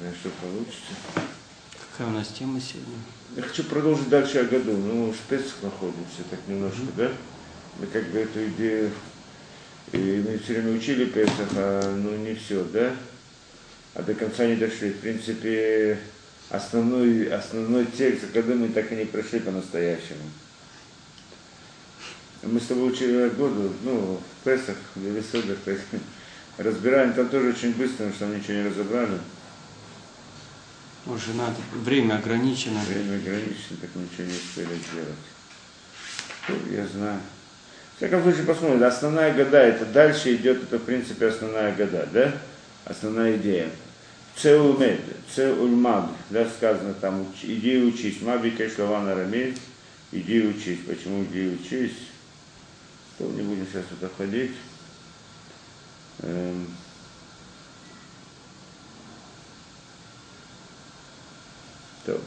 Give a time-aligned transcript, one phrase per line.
[0.00, 0.92] знаю, что получится.
[1.92, 2.96] Какая у нас тема сегодня?
[3.36, 4.72] Я хочу продолжить дальше о году.
[4.72, 7.10] Ну, мы в Песах находимся, так немножко, да?
[7.78, 8.90] Мы как бы эту идею,
[9.92, 12.94] и мы все время учили Песах, а ну не все, да?
[13.94, 14.90] А до конца не дошли.
[14.90, 15.98] В принципе,
[16.48, 20.24] основной, основной текст года мы так и не прошли по-настоящему.
[22.42, 25.58] Мы с тобой учили году, ну, в Песах, в Весодах,
[26.56, 29.18] разбираем, там тоже очень быстро, потому что ничего не разобрали.
[31.10, 32.78] Уже надо, время ограничено.
[32.86, 35.18] Время ограничено, так ничего не успели сделать.
[36.48, 37.20] Ну, я знаю.
[37.94, 38.84] В всяком случае, посмотрим.
[38.84, 42.32] Основная года, это дальше идет, это в принципе основная года, да?
[42.84, 43.70] Основная идея.
[44.36, 45.00] Цеулмед,
[45.34, 48.22] цеульмад, да, сказано там, иди учись.
[48.22, 49.56] Маби кешлаван арамей,
[50.12, 50.78] иди учись.
[50.86, 51.96] Почему иди учись?
[53.18, 54.52] То не будем сейчас туда ходить.
[56.20, 56.68] Эм.
[62.10, 62.20] То.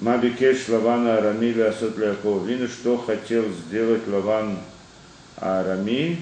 [0.00, 4.58] Мабикеш Лавана Арами Асот Якова Вину, что хотел сделать Лаван
[5.36, 6.18] Арами,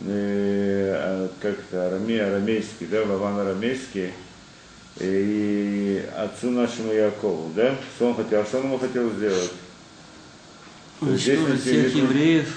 [0.00, 4.12] э, а, как это, Арами, арамейский, да, Лаван арамейский,
[4.98, 9.52] и отцу нашему Якову, да, что он хотел, а что он ему хотел сделать?
[11.02, 12.54] Здесь Уничтожить мы всех видим- евреев.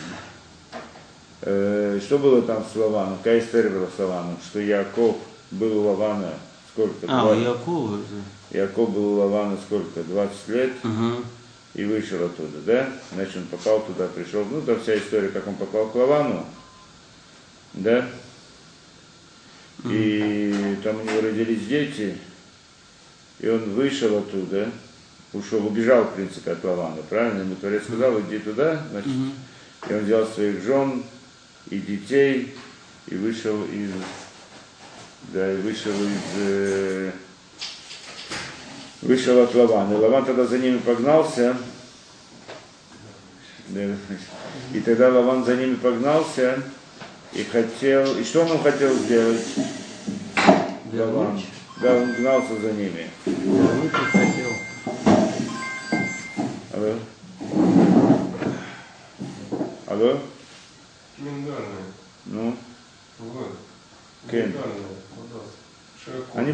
[1.42, 3.18] Э, что было там с Лаваном?
[3.18, 4.38] Какая история была с Лаваном?
[4.44, 5.18] Что Яков
[5.52, 6.34] был у Лавана
[6.74, 7.06] сколько?
[7.08, 8.00] А, у Якова.
[8.54, 10.04] Яков был у Лавана сколько?
[10.04, 11.24] 20 лет Ага.
[11.74, 12.90] и вышел оттуда, да?
[13.14, 14.46] Значит, он попал туда, пришел.
[14.46, 16.46] Ну, там вся история, как он попал к Лавану,
[17.74, 18.08] да?
[19.86, 22.18] И там у него родились дети,
[23.40, 24.72] и он вышел оттуда,
[25.34, 27.42] ушел, убежал, в принципе, от Лавана, правильно?
[27.42, 29.34] Ему Творец сказал, иди туда, значит, Мгм.
[29.90, 31.04] и он взял своих жен
[31.70, 32.54] и детей
[33.08, 33.90] и вышел из,
[35.34, 37.12] да, и вышел из, э,
[39.04, 39.94] вышел от Лавана.
[39.94, 41.56] И Лаван тогда за ними погнался.
[44.74, 46.62] И тогда Лаван за ними погнался
[47.34, 49.46] и хотел, и что он хотел сделать?
[50.94, 51.42] Лаван.
[51.82, 53.10] Да, он гнался за ними.
[56.72, 56.94] Алло?
[59.88, 60.20] Алло?
[61.18, 61.94] Миндальная.
[62.26, 62.56] Ну,
[63.20, 63.58] Вот.
[64.30, 64.48] Кен.
[64.48, 65.03] Миндальная.
[66.34, 66.52] Они.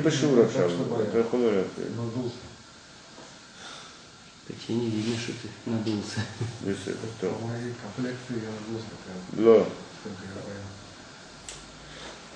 [1.96, 2.36] Надулся.
[4.48, 6.22] По тебе не видно, что ты надулся.
[6.64, 7.28] То есть это кто?
[7.30, 8.88] Комплекции я надулся.
[9.38, 9.68] Ло.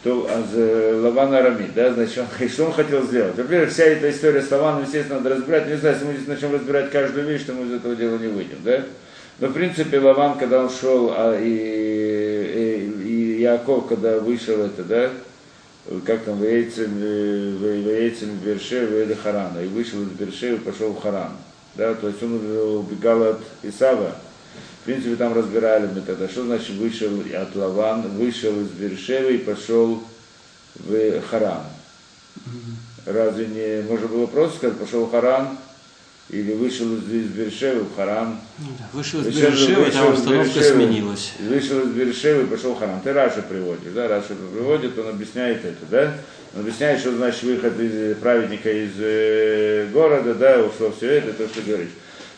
[0.03, 3.37] То а за Лаван Арами, да, значит, он, что он хотел сделать?
[3.37, 5.67] Во-первых, вся эта история с Лаваном, естественно, надо разбирать.
[5.67, 8.27] Не знаю, если мы здесь начнем разбирать каждую вещь, то мы из этого дела не
[8.27, 8.83] выйдем, да?
[9.39, 14.83] Но, в принципе, Лаван, когда он шел, а, и, и, и Яков, когда вышел это,
[14.83, 15.09] да,
[16.05, 21.31] как там, Вейцем, Вейцем Бершева или Харана, и вышел из Бершева и пошел в Харан,
[21.75, 24.15] да, то есть он убегал от Исава,
[24.83, 29.37] в принципе, там разбирали мы тогда, что значит вышел от Лаван, вышел из Бершевы и
[29.37, 30.03] пошел
[30.75, 31.61] в Харан.
[33.05, 35.57] Разве не можно было просто сказать, пошел в Харан,
[36.33, 40.53] или вышел из, из Бершевы в Харан, Ну Вышел из Бершевы, вышел там из обстановка
[40.55, 40.75] Бершевы.
[40.75, 41.33] сменилась.
[41.39, 43.01] Вышел из Бершевы пошел в Харан.
[43.01, 46.13] Ты Раши приводишь, да, Раши приводит, он объясняет это, да?
[46.55, 51.47] Он объясняет, что значит выход из праведника из э, города, да, ушло все это, то,
[51.47, 51.89] что ты говоришь.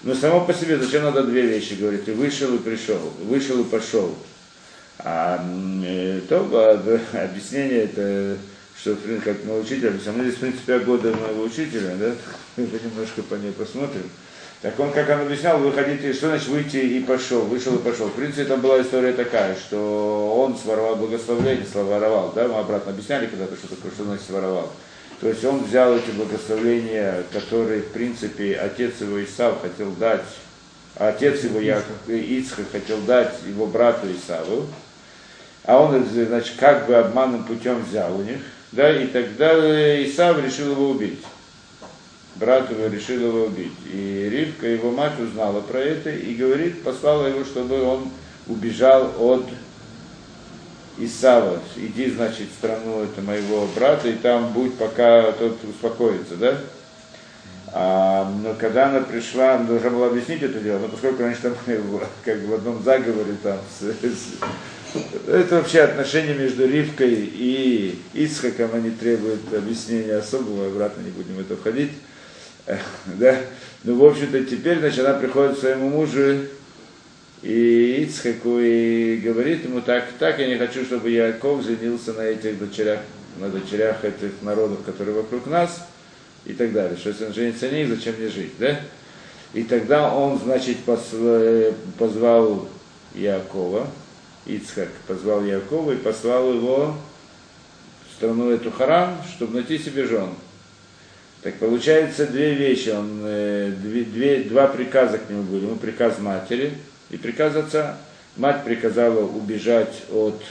[0.04, 2.08] Но само по себе зачем надо две вещи говорить?
[2.08, 4.16] И вышел и пришел, вышел и пошел.
[5.00, 5.44] А
[5.86, 8.38] э, то а, объяснение это,
[8.86, 10.14] что как мой учитель, объяснял.
[10.14, 12.12] мы здесь, в принципе, года моего учителя, да,
[12.56, 14.04] мы немножко по ней посмотрим.
[14.62, 18.10] Так он, как он объяснял, выходите, что значит выйти и пошел, вышел и пошел.
[18.10, 23.26] В принципе, там была история такая, что он своровал благословление, своровал, да, мы обратно объясняли
[23.26, 24.72] когда-то, что такое, что значит своровал.
[25.20, 30.26] То есть он взял эти благословения, которые, в принципе, отец его Исав хотел дать,
[30.96, 34.68] а отец его Ицхак хотел дать его брату Исаву,
[35.64, 38.42] а он, значит, как бы обманным путем взял у них,
[38.76, 41.20] да, и тогда Исав решил его убить.
[42.36, 43.72] Брат его решил его убить.
[43.92, 48.10] И Ривка, его мать, узнала про это и говорит, послала его, чтобы он
[48.48, 49.46] убежал от
[50.98, 51.60] Исава.
[51.78, 56.58] Иди, значит, в страну это моего брата, и там будь, пока тот успокоится, да?
[57.72, 61.56] А, но когда она пришла, она должна была объяснить это дело, но поскольку раньше там
[62.26, 64.40] как бы в одном заговоре там с- с-
[65.28, 71.40] это вообще отношения между Ривкой и Ицхаком, они требуют объяснения особого, обратно не будем в
[71.40, 71.92] это входить.
[73.06, 73.38] Да?
[73.84, 76.46] Ну, в общем-то, теперь, значит, она приходит к своему мужу
[77.44, 82.58] и Ицхаку и говорит ему так, так, я не хочу, чтобы Яков женился на этих
[82.58, 83.00] дочерях
[83.40, 85.86] на дочерях этих народов, которые вокруг нас,
[86.46, 86.98] и так далее.
[86.98, 88.80] Что если он женится на них, зачем мне жить, да?
[89.54, 90.78] И тогда он, значит,
[91.98, 92.70] позвал
[93.14, 93.88] Якова,
[94.46, 96.96] Ицхак позвал Якова и послал его
[98.10, 100.30] в страну эту Харан, чтобы найти себе жен.
[101.42, 105.66] Так получается две вещи, он, э, две, две, два приказа к нему были.
[105.66, 106.74] Ему приказ матери
[107.10, 107.98] и приказ отца.
[108.36, 110.42] Мать приказала убежать от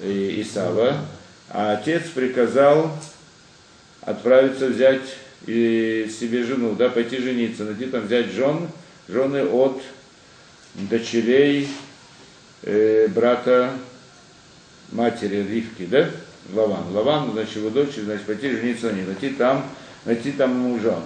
[0.00, 0.96] э, Исава,
[1.50, 2.90] а отец приказал
[4.00, 5.16] отправиться взять
[5.46, 8.68] и себе жену, да, пойти жениться, найти там взять жен,
[9.08, 9.82] жены от
[10.74, 11.68] дочерей
[12.62, 13.72] э, брата
[14.92, 16.10] матери Ривки, да,
[16.52, 16.92] Лаван.
[16.92, 19.66] Лаван, значит, его дочь, значит, пойти жениться на ней, найти там,
[20.04, 21.00] найти там ему жен.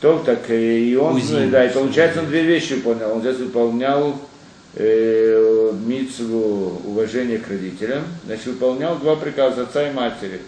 [0.00, 1.50] То так э, и он, Узин.
[1.50, 3.12] да, и получается он две вещи выполнял.
[3.12, 4.20] Он здесь выполнял
[4.74, 10.40] э, митцву уважения к родителям, значит, выполнял два приказа отца и матери.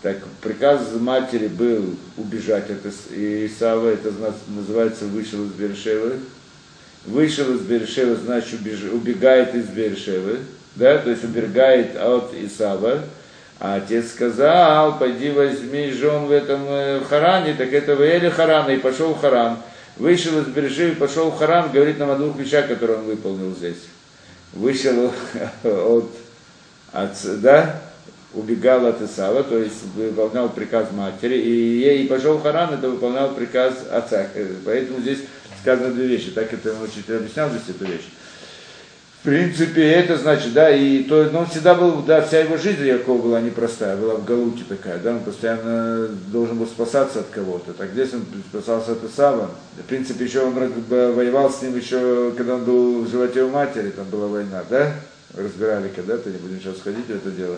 [0.00, 4.12] Так, приказ матери был убежать от Исава, это
[4.46, 6.20] называется вышел из Бершевы.
[7.08, 8.60] Вышел из Бершевы, значит
[8.92, 10.40] убегает из Бершевы,
[10.74, 13.00] да, то есть убегает от Исава.
[13.58, 18.78] А отец сказал, пойди возьми жен в этом э, Харане, так это Ваэли Харана, и
[18.78, 19.56] пошел в Харан.
[19.96, 23.86] Вышел из Бершевы, пошел в Харан, говорит нам о двух вещах, которые он выполнил здесь.
[24.52, 25.10] Вышел
[25.64, 26.10] от
[26.92, 27.80] отца, да,
[28.34, 33.86] убегал от Исава, то есть выполнял приказ матери, и ей пошел Харан, это выполнял приказ
[33.90, 34.26] отца.
[34.66, 35.20] Поэтому здесь
[35.60, 36.30] сказано две вещи.
[36.30, 38.08] Так это учитель объяснял здесь эту вещь.
[39.20, 42.86] В принципе, это значит, да, и то, но он всегда был, да, вся его жизнь
[42.86, 47.72] Якова была непростая, была в Галуте такая, да, он постоянно должен был спасаться от кого-то.
[47.72, 49.50] Так здесь он спасался от Исава.
[49.76, 53.90] В принципе, еще он воевал с ним еще, когда он был в животе у матери,
[53.90, 54.94] там была война, да,
[55.36, 57.56] разбирали когда-то, не будем сейчас ходить в это дело.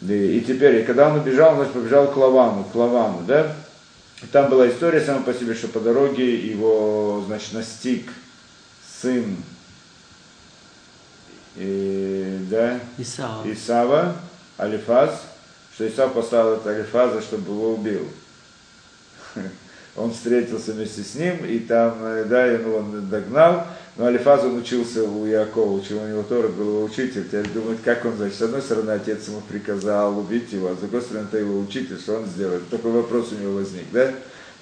[0.00, 3.54] И, и теперь, и когда он убежал, он побежал к Лавану, к Лавану, да?
[4.24, 8.10] И там была история сама по себе, что по дороге его, значит, настиг
[9.02, 9.36] сын,
[11.56, 13.52] и, да, Исава.
[13.52, 14.16] Исава,
[14.58, 15.20] Алифаз,
[15.74, 18.08] что Исав послал от Алифаза, чтобы его убил.
[19.94, 23.64] Он встретился вместе с ним, и там, э, да, он догнал,
[23.96, 27.24] но Алифаз он учился у Якова, учил у него Тора, был его учитель.
[27.24, 30.78] Теперь думает, как он, значит, с одной стороны, отец ему приказал убить его, а с
[30.78, 32.68] другой стороны, это его учитель, что он сделает.
[32.70, 34.12] Такой вопрос у него возник, да?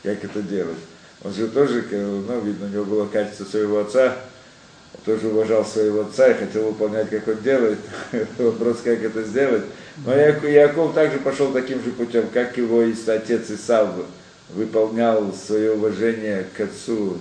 [0.03, 0.77] Как это делать?
[1.25, 4.17] Он же тоже, ну, видно, у него было качество своего отца,
[5.07, 7.79] тоже уважал своего отца и хотел выполнять, как он делает.
[8.39, 9.63] Вопрос, как это сделать.
[10.05, 13.91] Но Яков также пошел таким же путем, как его отец Исав
[14.51, 17.19] выполнял свое уважение к отцу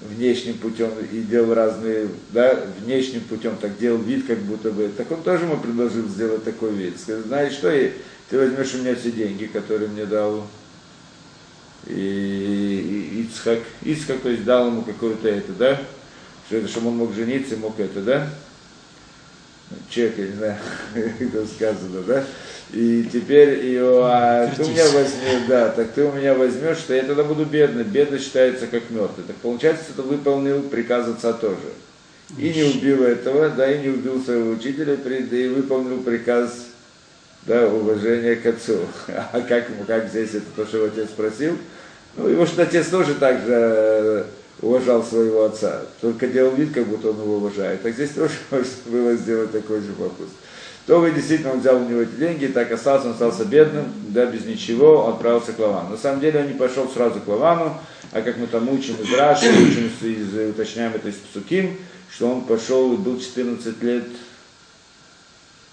[0.00, 4.90] внешним путем и делал разные, да, внешним путем, так делал вид, как будто бы.
[4.96, 6.98] Так он тоже ему предложил сделать такой вид.
[7.00, 7.70] Сказал, знаешь что,
[8.30, 10.46] ты возьмешь у меня все деньги, которые мне дал
[11.86, 15.80] и, и Ицхак, Ицхак, то есть дал ему какое-то это, да,
[16.46, 18.28] что это, чтобы он мог жениться, мог это, да,
[19.94, 20.56] я не знаю,
[20.94, 22.24] это сказано, да,
[22.72, 26.92] и теперь ее, а ты у меня возьмешь, да, так ты у меня возьмешь, что
[26.92, 27.82] я тогда буду бедный.
[27.82, 29.24] Бедный считается как мертвый.
[29.26, 31.56] Так получается, что ты выполнил приказ отца тоже.
[32.36, 36.66] И не убил этого, да, и не убил своего учителя, и выполнил приказ,
[37.46, 38.80] да, уважения к отцу.
[39.08, 41.56] А как, как здесь это то, что его отец спросил?
[42.16, 44.24] Ну, его что отец тоже так же э,
[44.60, 47.82] уважал своего отца, только делал вид, как будто он его уважает.
[47.82, 50.28] Так здесь тоже можно было сделать такой же вопрос
[50.88, 54.24] то вы действительно он взял у него эти деньги, так остался, он остался бедным, да,
[54.24, 55.90] без ничего, отправился к Лавану.
[55.90, 57.78] На самом деле он не пошел сразу к Лавану,
[58.10, 61.76] а как мы там учим из Раши, учим, из, уточняем это из Псуким,
[62.10, 64.04] что он пошел и был 14 лет,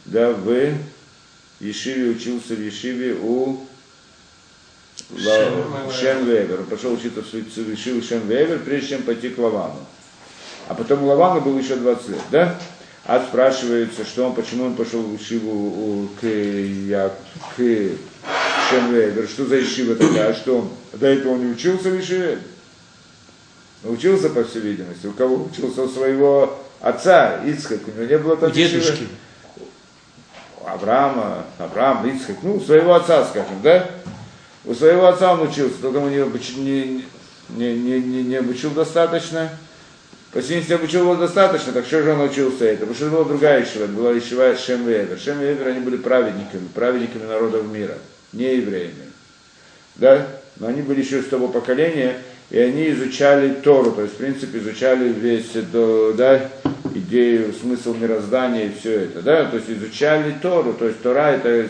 [0.04, 0.74] да, в
[1.62, 3.66] Ешиве, учился в Ешиве у
[5.12, 6.62] Шемвевер.
[6.62, 9.80] Он пошел учиться в Ешиву Шемвевер, прежде чем пойти к Лавану.
[10.68, 12.60] А потом у Лавана был еще 20 лет, да?
[13.06, 17.12] А спрашивается, что он, почему он пошел в Ишиву к, я,
[17.56, 17.58] к
[18.70, 22.40] Шемвейвер, что за Ишива такая, а что он, до этого он не учился в Ишиве?
[23.84, 25.06] Учился, по всей видимости.
[25.06, 25.84] У кого учился?
[25.84, 27.82] У своего отца, Ицхак.
[27.88, 29.08] У него не было там Дедушки.
[30.66, 32.38] Авраама, Авраам, Ицхак.
[32.42, 33.88] Ну, у своего отца, скажем, да?
[34.66, 37.06] У своего отца он учился, только он не, не,
[37.50, 39.50] не, не, не, не обучил достаточно.
[40.34, 42.80] Если не обучил его достаточно, так что же он учился это?
[42.80, 45.18] Потому что это была другая ишива, это была ишива Шем Вевер.
[45.18, 47.98] Шем Вевер, они были праведниками, праведниками народов мира,
[48.34, 49.12] не евреями.
[49.96, 50.28] Да?
[50.58, 52.18] Но они были еще из того поколения,
[52.52, 55.52] и они изучали Тору, то есть, в принципе, изучали весь,
[56.16, 56.52] да,
[56.94, 61.32] и идею, смысл мироздания и все это, да, то есть изучали Тору, то есть Тора
[61.32, 61.68] это,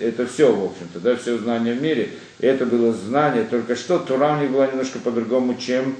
[0.00, 3.98] это все, в общем-то, да, все знания в мире, и это было знание, только что
[3.98, 5.96] Тора у них была немножко по-другому, чем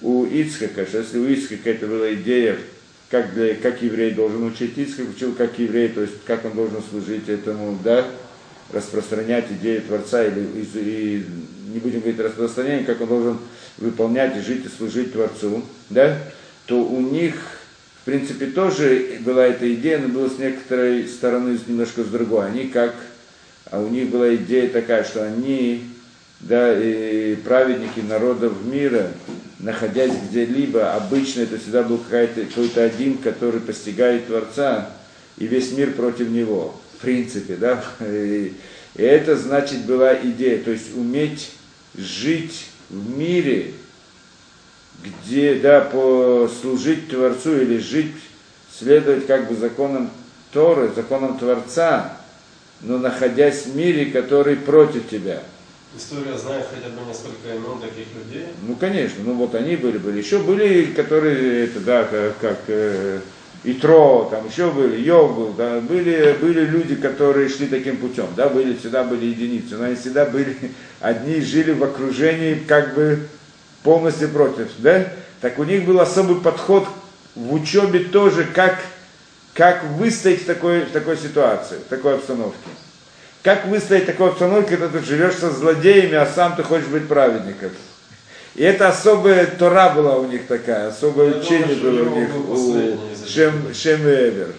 [0.00, 2.56] у Ицхака, что если у Ицхака это была идея,
[3.10, 6.82] как, для, как еврей должен учить Ицхак, учил как еврей, то есть как он должен
[6.90, 8.04] служить этому, да,
[8.72, 11.26] распространять идею Творца, или и, и
[11.72, 13.38] не будем говорить распространение, как он должен
[13.78, 16.18] выполнять и жить и служить Творцу, да,
[16.66, 17.34] то у них,
[18.02, 22.46] в принципе, тоже была эта идея, но была с некоторой стороны немножко с другой.
[22.46, 22.94] Они как,
[23.70, 25.84] а у них была идея такая, что они,
[26.40, 29.10] да, и праведники народов мира,
[29.58, 34.90] находясь где-либо, обычно это всегда был какой-то один, который постигает Творца,
[35.38, 37.84] и весь мир против него, в принципе, да.
[38.00, 38.54] И,
[38.96, 41.50] и это, значит, была идея, то есть уметь
[41.94, 43.72] жить в мире,
[45.02, 48.14] где, да, послужить Творцу или жить,
[48.72, 50.10] следовать как бы законам
[50.52, 52.16] Торы, законам Творца,
[52.80, 55.42] но находясь в мире, который против тебя.
[55.96, 58.48] История знает хотя бы несколько имен таких людей?
[58.66, 60.18] Ну, конечно, ну вот они были, были.
[60.18, 63.20] Еще были, которые, это, да, как, как э,
[63.68, 68.48] Итро, там еще были, Йов был, да, были, были люди, которые шли таким путем, да,
[68.48, 70.56] были, всегда были единицы, но они всегда были,
[71.00, 73.26] одни жили в окружении как бы
[73.82, 75.06] полностью против, да?
[75.40, 76.86] Так у них был особый подход
[77.34, 78.78] в учебе тоже, как,
[79.52, 82.56] как выстоять в такой, в такой ситуации, в такой обстановке.
[83.42, 87.08] Как выстоять в такой обстановке, когда ты живешь со злодеями, а сам ты хочешь быть
[87.08, 87.70] праведником.
[88.54, 92.28] И это особая Тора была у них такая, особое Я учение думаю, было у них,
[92.48, 94.54] у Шем, Шем Эвер.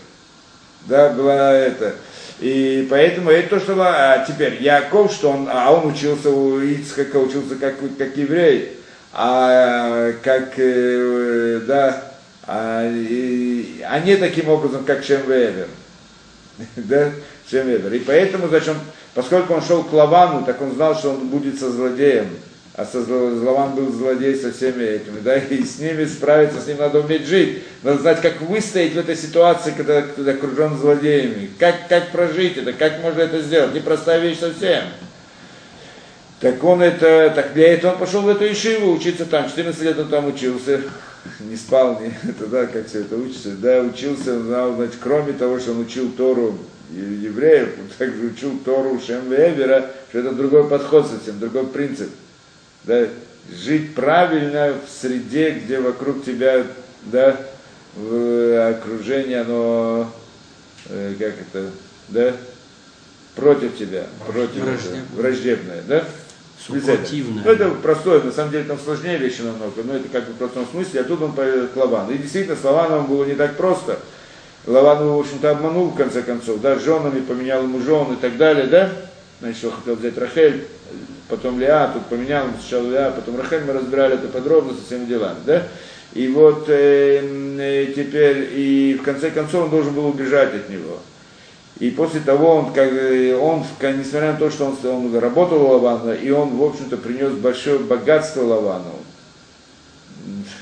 [0.85, 1.95] Да, была это.
[2.39, 3.75] И поэтому это то, что...
[3.79, 8.77] А теперь Яков, что он, а он учился у Ицхака, учился как, как еврей
[9.19, 12.03] а как, э, да,
[12.45, 15.67] а, и, а не таким образом, как Шемвевер.
[16.75, 17.11] да,
[17.49, 17.93] Шемвевер.
[17.93, 18.77] И поэтому, он,
[19.15, 22.27] поскольку он шел к Лавану, так он знал, что он будет со злодеем.
[22.77, 26.77] А со Лаван был злодей со всеми этими, да, и с ними справиться, с ним
[26.77, 27.63] надо уметь жить.
[27.81, 31.49] Надо знать, как выстоять в этой ситуации, когда ты окружен злодеями.
[31.57, 33.73] Как, как прожить это, как можно это сделать.
[33.73, 34.83] Непростая вещь совсем.
[36.39, 39.97] Так он это, так для этого он пошел в эту Ишиву учиться там, 14 лет
[39.97, 40.81] он там учился,
[41.39, 45.33] не спал, не, это, да, как все это учится, да, учился, он знал, значит, кроме
[45.33, 46.59] того, что он учил Тору
[46.91, 52.09] евреев, он также учил Тору Шем что это другой подход совсем, другой принцип,
[52.87, 53.07] да,
[53.53, 56.63] жить правильно в среде, где вокруг тебя,
[57.03, 57.37] да,
[57.95, 60.11] в окружении оно,
[60.89, 61.69] э, как это,
[62.07, 62.33] да,
[63.35, 66.05] против тебя, против враждебное, враждебное да?
[66.65, 67.43] Супротивное.
[67.43, 70.37] Ну, это простое, на самом деле там сложнее вещи намного, но это как бы в
[70.37, 72.11] простом смысле, а тут он поет к Лавану.
[72.11, 73.99] И действительно, с Лаваном было не так просто.
[74.65, 78.15] Лаван его, в общем-то, обманул в конце концов, да, с женами, поменял ему жен и
[78.15, 78.91] так далее, да?
[79.39, 80.67] Значит, он хотел взять Рахель,
[81.27, 85.39] потом Леа, тут поменял, сначала Леа, потом Рахель, мы разбирали это подробно со всеми делами,
[85.45, 85.63] да?
[86.13, 87.21] И вот э,
[87.59, 90.99] э, теперь, и в конце концов он должен был убежать от него.
[91.79, 93.63] И после того он, как, он,
[93.97, 97.77] несмотря на то, что он, он работал у Лавана, и он, в общем-то, принес большое
[97.79, 98.95] богатство Лавану,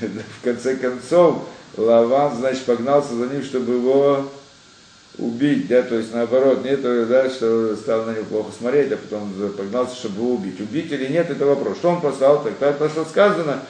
[0.00, 1.38] в конце концов,
[1.76, 4.26] Лаван, значит, погнался за ним, чтобы его
[5.18, 8.96] убить, да, то есть наоборот, не то, да, что стал на него плохо смотреть, а
[8.96, 10.60] потом погнался, чтобы его убить.
[10.60, 11.78] Убить или нет, это вопрос.
[11.78, 12.44] Что он послал?
[12.60, 13.62] Так то, что сказано,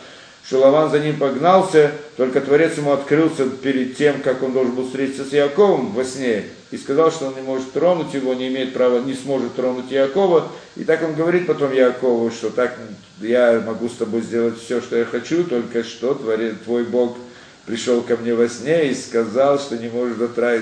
[0.44, 4.86] что Лаван за ним погнался, только Творец ему открылся перед тем, как он должен был
[4.86, 8.72] встретиться с Яковом во сне, и сказал, что он не может тронуть его, не имеет
[8.72, 10.48] права, не сможет тронуть Якова.
[10.76, 12.76] И так он говорит потом Якову, что так
[13.20, 17.16] я могу с тобой сделать все, что я хочу, только что творец, твой Бог
[17.66, 20.18] пришел ко мне во сне и сказал, что не может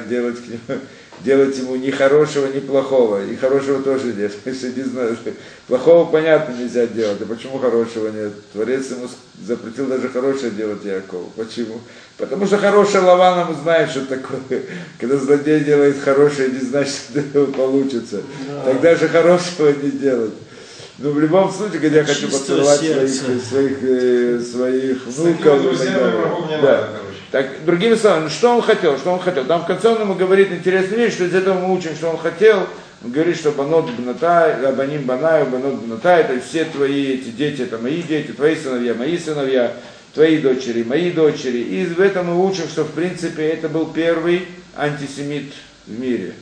[0.09, 0.81] делать к нему
[1.21, 3.25] делать ему ни хорошего, ни плохого.
[3.25, 4.33] И хорошего тоже нет.
[4.45, 5.17] не знаю,
[5.67, 7.21] плохого, понятно, нельзя делать.
[7.23, 8.33] А почему хорошего нет?
[8.53, 9.09] Творец ему
[9.43, 11.33] запретил даже хорошее делать Якову.
[11.37, 11.81] Почему?
[12.17, 14.39] Потому что хорошее Лавана мы знаем, что такое.
[15.01, 18.23] Когда злодей делает хорошее, не значит, что это получится.
[18.49, 18.65] Да.
[18.65, 20.33] Тогда же хорошего не делать.
[20.99, 25.75] Но в любом случае, когда я хочу поцеловать своих, своих, э, своих внуков.
[25.75, 26.89] С такими да.
[27.33, 29.45] так, другими словами, что он хотел, что он хотел.
[29.45, 32.17] Там в конце он ему говорит интересную вещь, что из этого мы учим, что он
[32.17, 32.69] хотел.
[33.03, 37.79] Он говорит, что банот бнатай, абаним банаю, банот бнатай, это все твои эти дети, это
[37.79, 39.75] мои дети, твои сыновья, мои сыновья,
[40.15, 41.59] твои дочери, мои дочери.
[41.59, 44.47] И в этом мы учим, что в принципе это был первый
[44.77, 45.53] антисемит
[45.87, 46.35] в мире.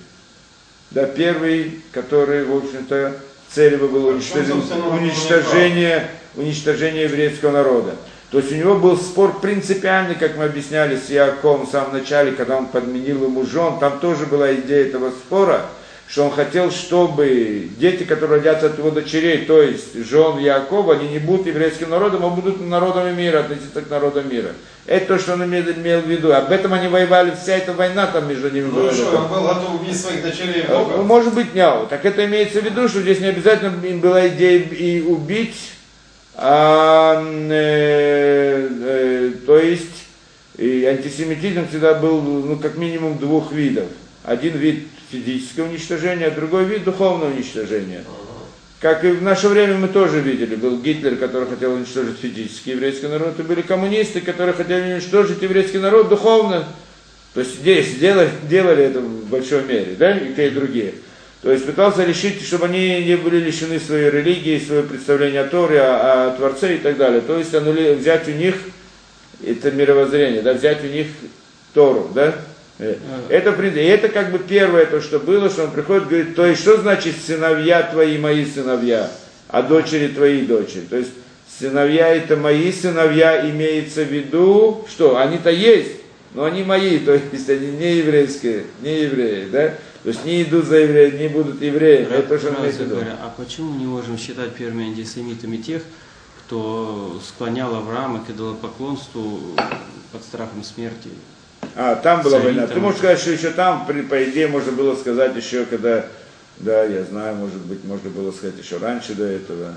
[0.90, 3.16] Да, первый, который, в общем-то,
[3.54, 7.94] целью было уничтожение, уничтожение, уничтожение еврейского народа.
[8.30, 12.32] То есть у него был спор принципиальный, как мы объясняли с Яковом в самом начале,
[12.32, 13.78] когда он подменил ему жен.
[13.78, 15.66] Там тоже была идея этого спора,
[16.12, 21.08] что он хотел, чтобы дети, которые родятся от его дочерей, то есть жен Якова, они
[21.08, 24.50] не будут еврейским народом, а будут народами мира, относиться к народам мира.
[24.84, 26.34] Это то, что он имел, имел в виду.
[26.34, 28.92] Об этом они воевали, вся эта война там между ними Ну была.
[28.92, 30.66] что, он был готов убить своих дочерей?
[30.68, 31.86] Ну, Может быть, няу.
[31.86, 35.70] Так это имеется в виду, что здесь не обязательно им была идея и убить,
[36.34, 40.04] а, э, э, то есть
[40.58, 43.86] и антисемитизм всегда был ну, как минимум двух видов.
[44.24, 48.04] Один вид физического уничтожения, а другой вид духовного уничтожения.
[48.80, 53.06] Как и в наше время мы тоже видели, был Гитлер, который хотел уничтожить физический еврейский
[53.06, 56.66] народ, и были коммунисты, которые хотели уничтожить еврейский народ духовно.
[57.34, 60.94] То есть здесь делали, делали это в большой мере, да, и те, и другие.
[61.42, 65.80] То есть пытался решить, чтобы они не были лишены своей религии, своего представления о Торе,
[65.80, 67.20] о, о Творце и так далее.
[67.20, 68.56] То есть взять у них
[69.44, 71.06] это мировоззрение, да, взять у них
[71.74, 72.34] Тору, да.
[72.78, 72.96] Э,
[73.28, 76.62] Это, и это как бы первое то, что было, что он приходит, говорит, то есть
[76.62, 79.10] что значит сыновья твои, мои сыновья,
[79.48, 80.82] а дочери твои дочери.
[80.88, 81.10] То есть
[81.58, 86.00] сыновья это мои сыновья, имеется в виду, что они-то есть,
[86.34, 89.74] но они мои, то есть они не еврейские, не евреи, да?
[90.02, 92.36] То есть не идут за евреи, не будут евреями, это
[92.84, 92.96] виду.
[92.96, 95.82] говоря, а почему мы не можем считать первыми антисемитами тех,
[96.40, 99.40] кто склонял Авраама к идолопоклонству
[100.10, 101.08] под страхом смерти?
[101.74, 102.66] А, там была война.
[102.66, 106.04] Ты можешь сказать, что еще там, при- по идее, можно было сказать еще, когда,
[106.58, 109.74] да, я знаю, может быть, можно было сказать еще раньше до этого.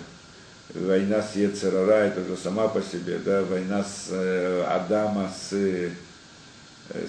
[0.74, 5.90] Война с Ецерара, это уже сама по себе, да, война с э, Адама с, э,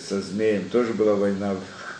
[0.08, 1.54] со змеем, тоже была война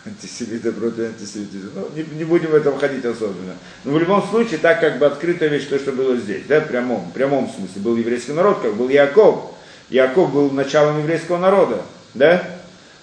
[0.05, 1.71] антисемита против антисемитизма.
[1.75, 3.53] Ну, не, не будем в этом ходить особенно.
[3.83, 6.67] Но в любом случае, так как бы открытая вещь, то, что было здесь, да, в
[6.67, 7.81] прямом, в прямом смысле.
[7.81, 9.51] Был еврейский народ, как был Яков.
[9.89, 11.81] Яков был началом еврейского народа,
[12.13, 12.43] да?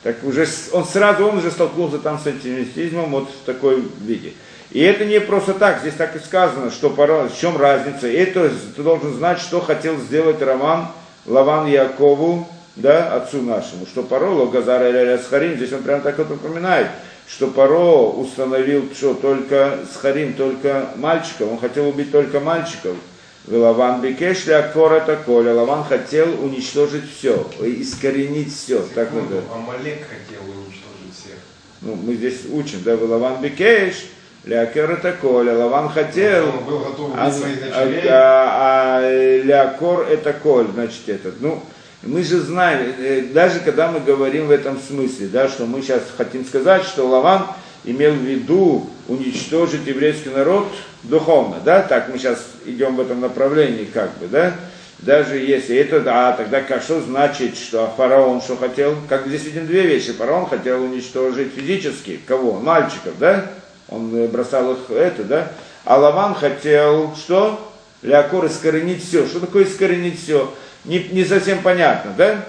[0.04, 4.34] Так уже он сразу, он уже столкнулся там с антисемитизмом вот в такой виде.
[4.70, 8.06] И это не просто так, здесь так и сказано, что пора, в чем разница.
[8.06, 10.88] И это ты должен знать, что хотел сделать Роман
[11.24, 16.30] Лаван Якову, да, отцу нашему, что Паро, Логазара или Схарим, здесь он прямо так вот
[16.30, 16.88] упоминает,
[17.26, 22.96] что Паро установил, что только Схарим, только мальчиков, он хотел убить только мальчиков.
[23.46, 25.52] Лаван Бекеш Лякор это Коля.
[25.52, 28.80] Лаван хотел уничтожить все, искоренить все.
[28.94, 29.44] Так мы говорим.
[29.52, 31.36] Амалек хотел уничтожить всех.
[31.82, 34.06] Ну, мы здесь учим, да, Лаван Бекеш,
[34.44, 35.52] Лякер это Коля.
[35.58, 41.42] Лаван хотел, Он был готов а, а, а, а Лякор это Коль, значит, этот.
[41.42, 41.62] Ну,
[42.02, 46.02] мы же знаем, э, даже когда мы говорим в этом смысле, да, что мы сейчас
[46.16, 47.46] хотим сказать, что Лаван
[47.84, 50.66] имел в виду уничтожить еврейский народ
[51.02, 54.54] духовно, да, так мы сейчас идем в этом направлении, как бы, да,
[54.98, 59.66] даже если это, да, тогда как, что значит, что фараон что хотел, как здесь видим
[59.66, 63.50] две вещи, фараон хотел уничтожить физически, кого, мальчиков, да,
[63.88, 65.52] он э, бросал их, это, да,
[65.84, 67.72] а Лаван хотел, что,
[68.02, 70.52] Леокор искоренить все, что такое искоренить все,
[70.84, 72.44] не, не совсем понятно, да,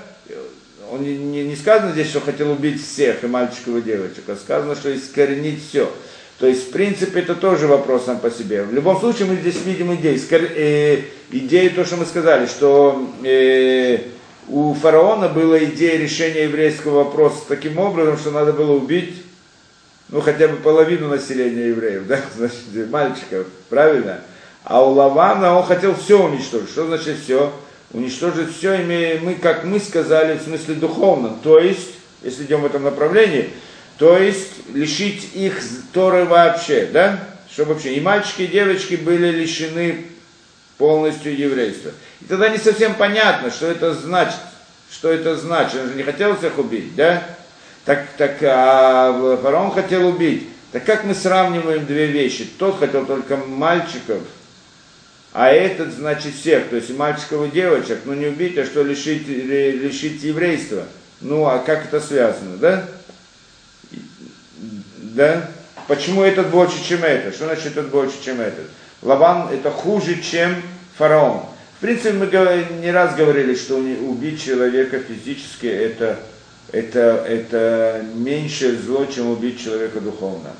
[0.91, 4.75] он не, не сказано здесь, что хотел убить всех, и мальчиков, и девочек, а сказано,
[4.75, 5.91] что искоренить все.
[6.39, 8.63] То есть, в принципе, это тоже вопрос сам по себе.
[8.63, 10.19] В любом случае, мы здесь видим идею.
[10.32, 14.00] Э, идею, то, что мы сказали, что э,
[14.50, 19.24] у фараона была идея решения еврейского вопроса таким образом, что надо было убить,
[20.10, 24.19] ну, хотя бы половину населения евреев, да, значит, мальчиков, правильно?
[24.65, 26.69] А у Лавана он хотел все уничтожить.
[26.69, 27.54] Что значит все?
[27.93, 31.39] Уничтожить все, имея мы, как мы сказали, в смысле духовном.
[31.41, 31.91] То есть,
[32.24, 33.52] если идем в этом направлении,
[33.97, 35.60] то есть лишить их
[35.93, 37.19] Торы вообще, да?
[37.51, 40.05] Чтобы вообще и мальчики, и девочки были лишены
[40.77, 41.91] полностью еврейства.
[42.21, 44.39] И тогда не совсем понятно, что это значит.
[44.91, 45.79] Что это значит?
[45.81, 47.23] Он же не хотел всех убить, да?
[47.86, 50.47] Так, так а фараон хотел убить.
[50.71, 52.45] Так как мы сравниваем две вещи?
[52.58, 54.19] Тот хотел только мальчиков,
[55.31, 59.27] а этот, значит, всех, то есть мальчиков, и девочек, но не убить, а что лишить,
[59.27, 60.84] ли- лишить еврейства.
[61.21, 62.86] Ну, а как это связано, да?
[65.15, 65.49] Да?
[65.88, 67.36] Почему этот больше, чем этот?
[67.36, 68.65] Что значит этот больше, чем этот?
[69.01, 70.62] Лаван это хуже, чем
[70.97, 71.41] фараон.
[71.78, 72.28] В принципе, мы
[72.82, 76.19] не раз говорили, что убить человека физически это,
[76.71, 80.51] это, это меньшее зло, чем убить человека духовно.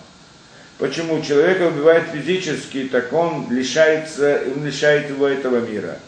[0.77, 5.99] Почему человека убивает физически, так он лишается, он лишает его этого мира.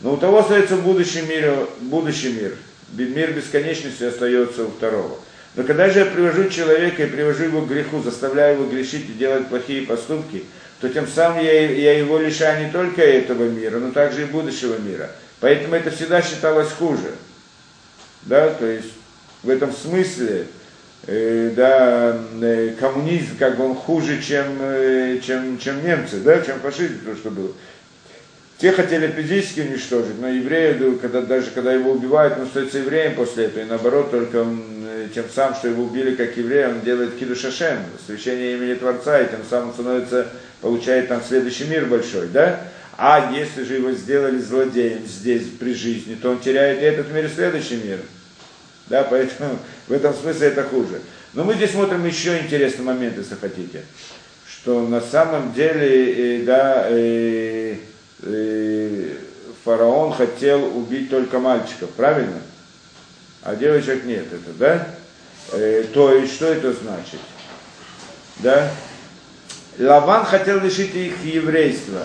[0.00, 2.54] Но у того остается в будущем мире, будущий мир.
[2.92, 5.18] Мир бесконечности остается у второго.
[5.56, 9.14] Но когда же я привожу человека и привожу его к греху, заставляю его грешить и
[9.14, 10.44] делать плохие поступки,
[10.80, 14.76] то тем самым я, я его лишаю не только этого мира, но также и будущего
[14.76, 15.10] мира.
[15.40, 17.14] Поэтому это всегда считалось хуже.
[18.22, 18.92] Да, то есть
[19.42, 20.46] в этом смысле
[21.06, 26.60] э, да, э, коммунизм как бы он хуже, чем, э, чем, чем немцы, да, чем
[26.60, 27.52] фашизм, то, что было.
[28.58, 33.46] Те хотели физически уничтожить, но евреи, когда, даже когда его убивают, он остается евреем после
[33.46, 33.62] этого.
[33.62, 37.36] И наоборот, только он, э, тем самым, что его убили как еврея, он делает киду
[37.36, 40.28] шашем, священие имени Творца, и тем самым становится,
[40.62, 42.60] получает там следующий мир большой, да?
[42.96, 47.26] А если же его сделали злодеем здесь, при жизни, то он теряет и этот мир,
[47.26, 47.98] и следующий мир.
[48.86, 51.02] Да, поэтому в этом смысле это хуже.
[51.34, 53.82] Но мы здесь смотрим еще интересный момент, если хотите,
[54.48, 57.76] что на самом деле, э, да, э,
[59.64, 62.40] фараон хотел убить только мальчиков, правильно?
[63.42, 64.88] А девочек нет, это, да?
[65.52, 67.20] Э, то есть, что это значит?
[68.38, 68.70] Да?
[69.78, 72.02] Лаван хотел лишить их еврейства.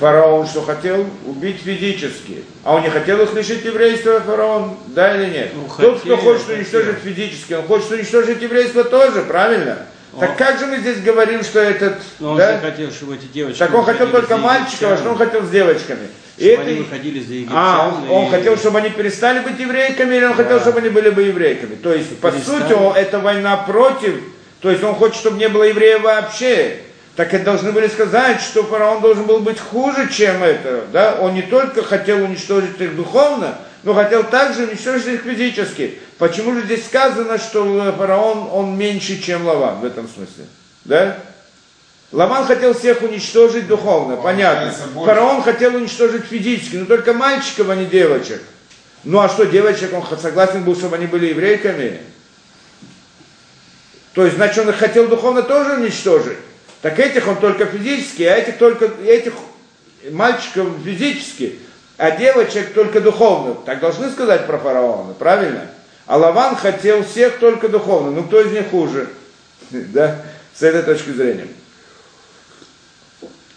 [0.00, 1.06] Фараон что хотел?
[1.26, 2.44] Убить физически.
[2.64, 4.76] А он не хотел их лишить еврейства, фараон?
[4.88, 5.52] Да или нет?
[5.54, 6.56] Ну, Тот, кто хотел, хочет хотел.
[6.56, 9.86] уничтожить физически, он хочет уничтожить еврейство тоже, правильно?
[10.18, 11.98] Так как же мы здесь говорим, что этот...
[12.18, 12.58] Но он да?
[12.58, 13.58] хотел, чтобы эти девочки...
[13.58, 16.08] Так он хотел только мальчиков, а что он хотел с девочками?
[16.36, 17.56] И чтобы это они и- выходили за египтян.
[17.56, 20.42] А, он, он и- хотел, чтобы они перестали быть еврейками, или он Да.
[20.42, 21.76] хотел, чтобы они были бы еврейками?
[21.76, 22.60] То есть, по Перестали.
[22.62, 24.20] сути, он- это война против,
[24.60, 26.78] то есть он хочет, чтобы не было евреев вообще.
[27.16, 30.84] Так это должны были сказать, что фараон должен был быть хуже, чем это.
[30.92, 31.16] Да?
[31.20, 35.98] Он не только хотел уничтожить их духовно, но хотел также уничтожить их физически.
[36.18, 40.44] Почему же здесь сказано, что фараон, он меньше, чем Лаван в этом смысле?
[40.84, 41.18] Да?
[42.12, 44.66] Лаван хотел всех уничтожить духовно, понятно.
[44.66, 45.14] Получается, больше.
[45.14, 48.42] Фараон хотел уничтожить физически, но только мальчиков, а не девочек.
[49.04, 52.00] Ну а что, девочек, он согласен был, чтобы они были еврейками?
[54.12, 56.38] То есть, значит, он их хотел духовно тоже уничтожить.
[56.82, 59.34] Так этих он только физически, а этих только, этих
[60.10, 61.58] мальчиков физически,
[62.00, 63.54] а девочек только духовно.
[63.66, 65.70] Так должны сказать про фараона, правильно?
[66.06, 68.10] А Лаван хотел всех только духовно.
[68.10, 69.10] Ну кто из них хуже?
[69.70, 70.22] Да?
[70.54, 71.46] С этой точки зрения.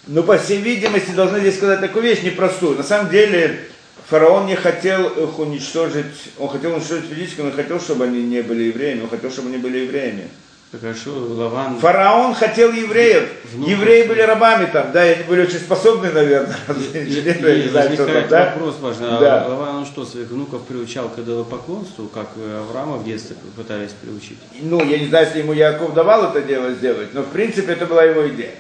[0.06, 2.78] Ну, по всей видимости, должны здесь сказать такую вещь непростую.
[2.78, 3.62] На самом деле,
[4.10, 8.64] фараон не хотел их уничтожить, он хотел уничтожить физически, но хотел, чтобы они не были
[8.64, 10.28] евреями, он хотел, чтобы они были евреями.
[10.74, 11.78] Что Лаван...
[11.78, 13.30] Фараон хотел евреев.
[13.54, 13.72] Внуков.
[13.72, 16.56] Евреи были рабами там, да, они были очень способны, наверное,
[16.94, 18.46] И, инженеры, и знаю, там, да?
[18.46, 19.08] вопрос важный.
[19.08, 19.48] А Да.
[19.50, 24.40] Лаван, он что, своих внуков приучал к идолопоклонству, как э, Авраама в детстве пытались приучить?
[24.62, 27.86] Ну, я не знаю, если ему Яков давал это дело сделать, но в принципе это
[27.86, 28.56] была его идея.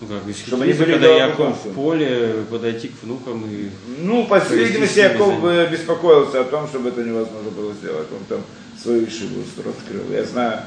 [0.00, 3.68] Ну, как, из Чтобы они были когда Яков в поле, подойти к внукам и...
[3.98, 8.06] Ну, по всей видимости, Яков беспокоился о том, чтобы это невозможно было сделать.
[8.10, 8.40] Он там
[8.82, 10.10] свою вишиву открыл.
[10.10, 10.60] Я знаю,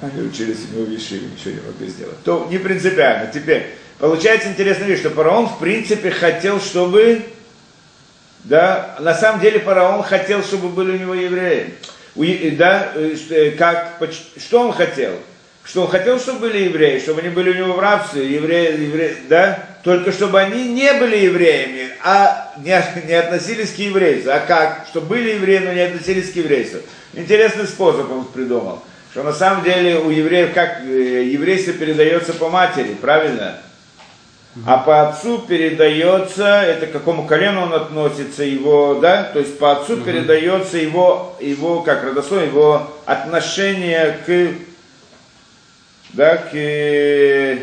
[0.00, 2.22] они учились у него в вишиве, ничего не могли сделать.
[2.24, 3.30] То не принципиально.
[3.32, 7.22] Теперь, получается интересная вещь, что фараон, в принципе, хотел, чтобы...
[8.44, 11.74] Да, на самом деле фараон хотел, чтобы были у него евреи.
[12.14, 13.98] У е- да, э, э, как,
[14.36, 15.18] что он хотел?
[15.64, 19.16] Что он хотел, чтобы были евреи, чтобы они были у него в рабстве, евреи, евреи,
[19.30, 19.73] да?
[19.84, 22.74] Только чтобы они не были евреями, а не,
[23.06, 24.32] не относились к еврейству.
[24.32, 24.86] А как?
[24.88, 26.80] Чтобы были евреи, но не относились к еврейству.
[27.12, 28.82] Интересный способ он придумал.
[29.12, 33.58] Что на самом деле у евреев, как э, еврейство передается по матери, правильно?
[34.66, 39.72] А по отцу передается, это к какому колену он относится, его, да, то есть по
[39.72, 44.54] отцу передается его, его, как родословие, его отношение к,
[46.10, 47.58] да, к, э,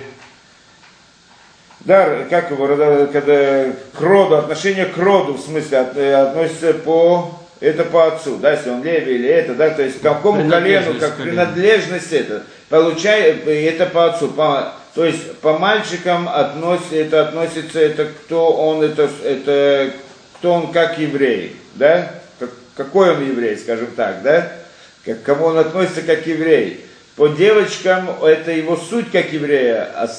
[1.85, 3.65] да, как его, когда,
[3.97, 8.51] к роду, отношение к роду, в смысле, от- э, относится по, это по отцу, да,
[8.53, 13.47] если он леви или это, да, то есть к какому колену, как принадлежность это, получает,
[13.47, 19.09] это по отцу, по, то есть по мальчикам относится, это относится, это кто он, это,
[19.23, 19.91] это
[20.37, 24.51] кто он как еврей, да, как, какой он еврей, скажем так, да,
[25.05, 26.85] как, к кому он относится как еврей.
[27.15, 30.09] По девочкам это его суть как еврея а,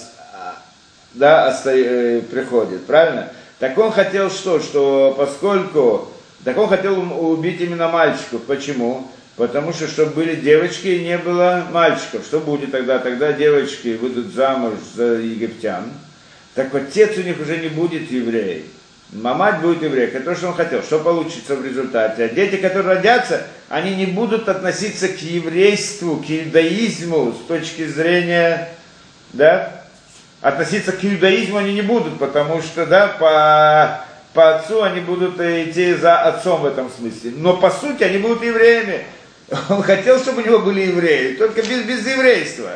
[1.14, 3.30] да, э, приходит, правильно?
[3.58, 4.60] Так он хотел что?
[4.60, 6.08] Что поскольку,
[6.44, 8.42] так он хотел убить именно мальчиков.
[8.42, 9.08] Почему?
[9.36, 12.24] Потому что, чтобы были девочки и не было мальчиков.
[12.24, 12.98] Что будет тогда?
[12.98, 15.84] Тогда девочки выйдут замуж за египтян.
[16.54, 18.66] Так отец у них уже не будет еврей.
[19.12, 20.20] А мать будет еврейка.
[20.20, 20.82] То, что он хотел.
[20.82, 22.24] Что получится в результате?
[22.24, 28.70] А дети, которые родятся, они не будут относиться к еврейству, к иудаизму с точки зрения,
[29.32, 29.81] да,
[30.42, 35.94] относиться к иудаизму они не будут, потому что, да, по, по отцу они будут идти
[35.94, 37.32] за отцом в этом смысле.
[37.36, 39.04] Но по сути они будут евреями.
[39.68, 42.70] Он хотел, чтобы у него были евреи, только без, без еврейства.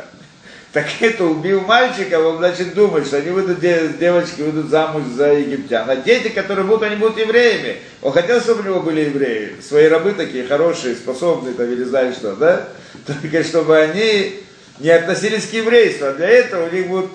[0.72, 5.88] так это убил мальчика, он значит думает, что они выйдут, девочки выйдут замуж за египтян.
[5.88, 7.78] А дети, которые будут, они будут евреями.
[8.02, 9.56] Он хотел, чтобы у него были евреи.
[9.66, 12.68] Свои рабы такие хорошие, способные, там, или знаешь что, да?
[13.06, 14.40] Только чтобы они
[14.78, 16.06] не относились к еврейству.
[16.06, 17.10] А для этого у них будут,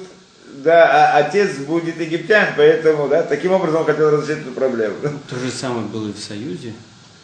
[0.63, 4.95] да, а отец будет египтян, поэтому, да, таким образом он хотел разрешить эту проблему.
[5.29, 6.73] То же самое было и в Союзе.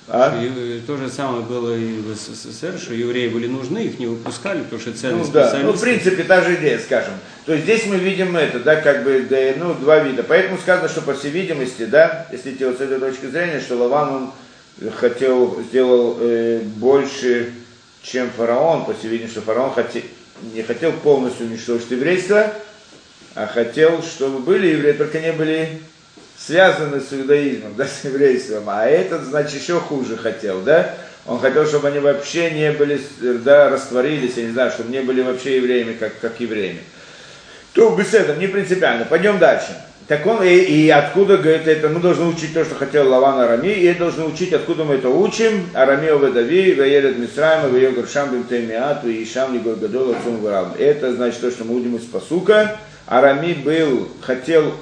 [0.10, 0.42] А?
[0.42, 4.62] И то же самое было и в СССР, что евреи были нужны, их не выпускали,
[4.62, 7.14] потому что ценные Ну да, ну в принципе та же идея, скажем.
[7.46, 10.24] То есть здесь мы видим это, да, как бы, да, ну, два вида.
[10.24, 13.76] Поэтому сказано, что по всей видимости, да, если идти вот с этой точки зрения, что
[13.76, 17.52] Лаван он хотел, сделал э, больше,
[18.02, 20.04] чем фараон, по всей видимости, что фараон хотел,
[20.54, 22.54] не хотел полностью уничтожить еврейство,
[23.38, 25.80] а хотел, чтобы были евреи, только не были
[26.38, 30.96] связаны с иудаизмом, да, с еврейством, а этот, значит, еще хуже хотел, да,
[31.26, 35.22] он хотел, чтобы они вообще не были, да, растворились, я не знаю, чтобы не были
[35.22, 36.80] вообще евреями, как, как евреями.
[37.74, 39.06] То этого не принципиально.
[39.06, 39.68] Пойдем дальше.
[40.08, 43.68] Так он, и, и откуда, говорит, это мы должны учить то, что хотел Лаван Арами,
[43.68, 45.70] и должны учить, откуда мы это учим.
[45.74, 50.40] Арами Оведави, Ваерет Мисраима, Ваегор Шам Бимтемиату, и Шам Лигой Гадол, Отцом.
[50.80, 52.80] Это значит то, что мы увидим из посука.
[53.08, 54.76] Арами был, хотел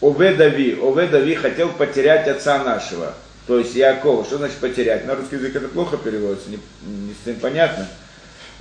[0.00, 3.14] Оведави, Оведави хотел потерять отца нашего,
[3.46, 4.24] то есть Якова.
[4.24, 5.06] Что значит потерять?
[5.06, 7.86] На русский язык это плохо переводится, не, не совсем понятно.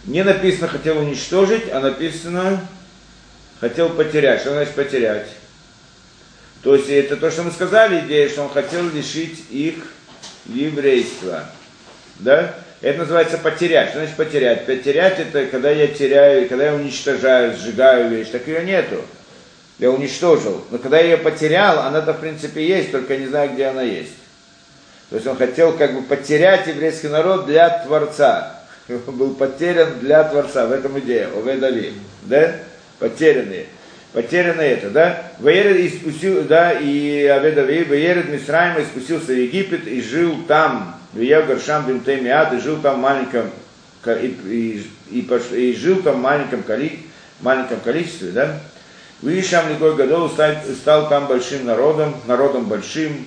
[0.05, 2.61] Не написано хотел уничтожить, а написано
[3.59, 4.41] хотел потерять.
[4.41, 5.27] Что значит потерять?
[6.61, 9.75] То есть это то, что мы сказали, идея, что он хотел лишить их
[10.45, 11.45] еврейства.
[12.19, 12.55] Да?
[12.81, 13.89] Это называется потерять.
[13.89, 14.65] Что значит потерять?
[14.65, 19.03] Потерять это когда я теряю, когда я уничтожаю, сжигаю вещь, так ее нету
[19.79, 20.63] я уничтожил.
[20.71, 24.13] Но когда я ее потерял, она-то в принципе есть, только не знаю, где она есть.
[25.09, 28.53] То есть он хотел как бы потерять еврейский народ для Творца.
[28.89, 30.65] Он был потерян для Творца.
[30.65, 31.29] В этом идея.
[31.29, 31.93] Оведави.
[32.23, 32.55] Да?
[32.99, 33.67] Потерянные.
[34.11, 35.31] Потеряно это, да?
[35.39, 41.85] Ваерет испустил, да, и Аведави, Ваерет Мисраима спустился в Египет и жил там, в Ягоршам
[41.85, 43.49] Бимтемиат, и жил там в маленьком,
[44.05, 45.21] и, и, и,
[45.55, 46.99] и жил там в маленьком, коли,
[47.41, 48.59] маленьком количестве, да?
[49.21, 53.25] Вишам Ликой Гадол стал, стал там большим народом, народом большим,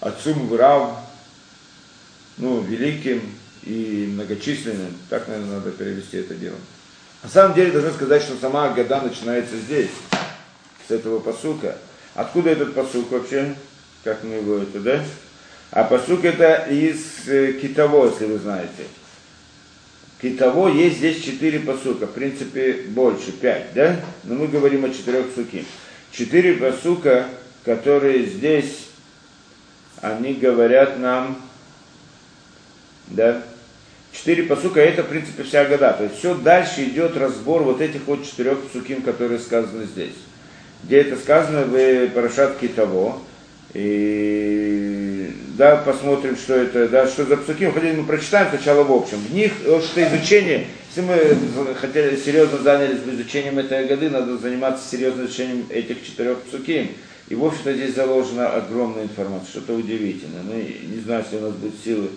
[0.00, 0.98] отцом Грав,
[2.38, 3.20] ну, великим
[3.64, 4.94] и многочисленным.
[5.10, 6.56] Так, наверное, надо перевести это дело.
[7.22, 9.90] На самом деле, должны сказать, что сама года начинается здесь,
[10.88, 11.76] с этого посука.
[12.14, 13.54] Откуда этот посук вообще?
[14.04, 15.04] Как мы его это, да?
[15.72, 18.84] А посук это из э, Китово, если вы знаете.
[20.20, 23.98] Китово есть здесь четыре посука, в принципе больше, пять, да?
[24.24, 25.64] Но мы говорим о четырех суки.
[26.12, 27.26] Четыре посука,
[27.64, 28.88] которые здесь,
[30.02, 31.40] они говорят нам,
[33.06, 33.42] да,
[34.12, 35.94] четыре посука, это в принципе вся года.
[35.94, 40.16] То есть все дальше идет разбор вот этих вот четырех суким, которые сказаны здесь.
[40.84, 43.20] Где это сказано в Парашат Китово.
[43.72, 45.01] И
[45.56, 47.72] да, посмотрим, что это, да, что за псуким.
[47.72, 49.18] Хотели мы прочитаем сначала в общем.
[49.18, 54.88] В них вот что изучение, если мы хотели серьезно занялись изучением этой годы, надо заниматься
[54.88, 56.92] серьезным изучением этих четырех псуким.
[57.28, 60.42] И в общем-то здесь заложена огромная информация, что-то удивительное.
[60.42, 62.08] Ну, не знаю, если у нас будет силы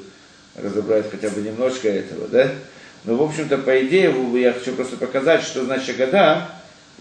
[0.56, 2.52] разобрать хотя бы немножко этого, да?
[3.04, 6.50] Но, в общем-то, по идее, я хочу просто показать, что значит года,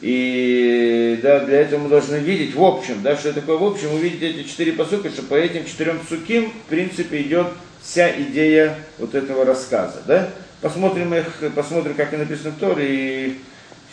[0.01, 4.23] и да, для этого мы должны видеть в общем, да, что такое в общем, увидеть
[4.23, 7.47] эти четыре посука, что по этим четырем суким, в принципе, идет
[7.83, 10.03] вся идея вот этого рассказа.
[10.07, 10.31] Да?
[10.61, 13.41] Посмотрим их, посмотрим, как и написано в Торе, и,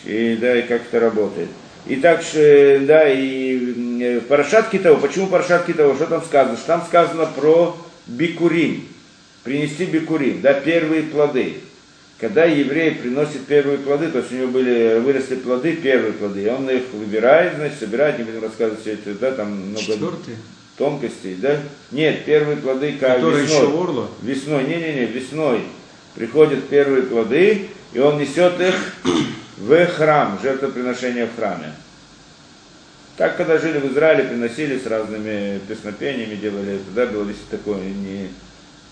[0.04, 1.48] и, да, и как это работает.
[1.86, 6.56] И так, да, и в Парашат Китово, почему Парашат Китово, что там сказано?
[6.56, 8.86] Что там сказано про бикурим,
[9.44, 11.56] принести бикурим, да, первые плоды
[12.22, 16.48] когда еврей приносит первые плоды, то есть у него были, выросли плоды, первые плоды, и
[16.48, 20.36] он их выбирает, значит, собирает, не будем рассказывать все это, да, там много Четвертый?
[20.78, 21.58] тонкостей, да?
[21.90, 23.58] Нет, первые плоды как Которые весной.
[23.58, 24.08] еще орло?
[24.22, 25.62] Весной, не-не-не, весной
[26.14, 28.76] приходят первые плоды, и он несет их
[29.56, 31.74] в храм, жертвоприношение в храме.
[33.16, 37.80] Так, когда жили в Израиле, приносили с разными песнопениями, делали это, да, было весь такой
[37.80, 38.28] не...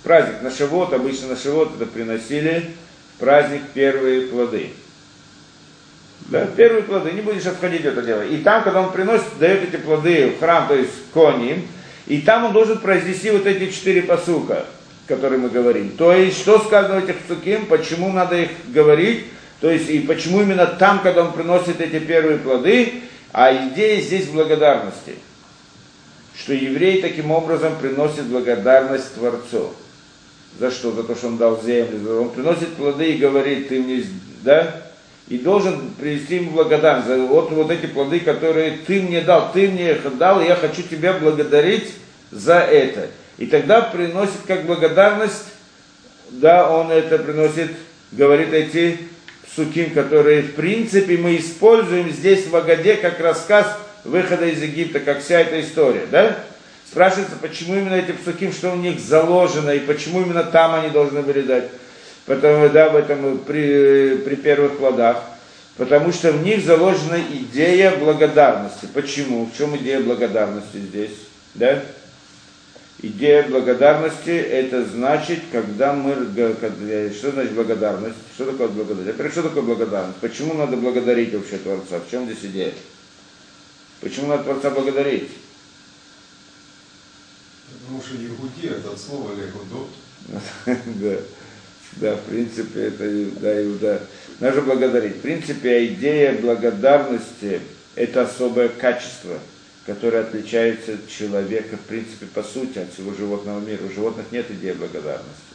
[0.03, 2.71] праздник на Шавот, обычно на Шавот это приносили,
[3.21, 4.71] праздник первые плоды.
[6.29, 8.23] Да, первые плоды, не будешь отходить это дело.
[8.23, 11.67] И там, когда он приносит, дает эти плоды в храм, то есть кони,
[12.07, 14.65] и там он должен произнести вот эти четыре посука,
[15.07, 15.91] которые мы говорим.
[15.91, 19.27] То есть, что сказано в этих псуким, почему надо их говорить,
[19.61, 23.03] то есть, и почему именно там, когда он приносит эти первые плоды,
[23.33, 25.17] а идея здесь благодарности.
[26.35, 29.75] Что еврей таким образом приносит благодарность Творцу.
[30.59, 30.93] За что?
[30.93, 32.21] За то, что он дал землю.
[32.21, 34.05] Он приносит плоды и говорит, ты мне,
[34.43, 34.83] да?
[35.31, 39.69] и должен привести ему благодарность за вот, вот эти плоды, которые ты мне дал, ты
[39.69, 41.93] мне их дал, и я хочу тебя благодарить
[42.33, 43.09] за это.
[43.39, 45.45] И тогда приносит как благодарность,
[46.31, 47.71] да, он это приносит,
[48.11, 48.99] говорит эти
[49.55, 55.23] суким, которые в принципе мы используем здесь в Агаде как рассказ выхода из Египта, как
[55.23, 56.45] вся эта история, да?
[56.91, 61.23] Спрашивается, почему именно эти псуким, что у них заложено, и почему именно там они должны
[61.23, 61.69] были дать.
[62.27, 65.23] Потому, да, в этом при, при первых плодах.
[65.77, 68.89] Потому что в них заложена идея благодарности.
[68.93, 69.47] Почему?
[69.47, 71.13] В чем идея благодарности здесь?
[71.55, 71.81] Да?
[73.03, 76.15] Идея благодарности это значит, когда мы...
[77.13, 78.17] Что значит благодарность?
[78.35, 79.13] Что такое благодарность?
[79.13, 80.19] Во-первых, что такое благодарность?
[80.19, 82.01] Почему надо благодарить вообще Творца?
[82.01, 82.73] В чем здесь идея?
[84.01, 85.31] Почему надо Творца благодарить?
[88.05, 89.89] Что Егуди это от слова Легудот.
[91.01, 91.17] Да.
[91.97, 94.03] Да, в принципе, это да, Иуда.
[94.39, 95.17] Надо благодарить.
[95.17, 97.61] В принципе, идея благодарности–
[97.97, 99.39] это особое качество,
[99.87, 103.83] которое отличается от человека, в принципе, по сути, от всего животного мира.
[103.85, 105.51] У животных нет идеи благодарности.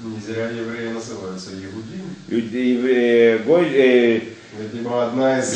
[0.00, 2.14] Не зря евреи называются Егудим.
[2.28, 3.38] Иуде- э,
[4.18, 4.33] из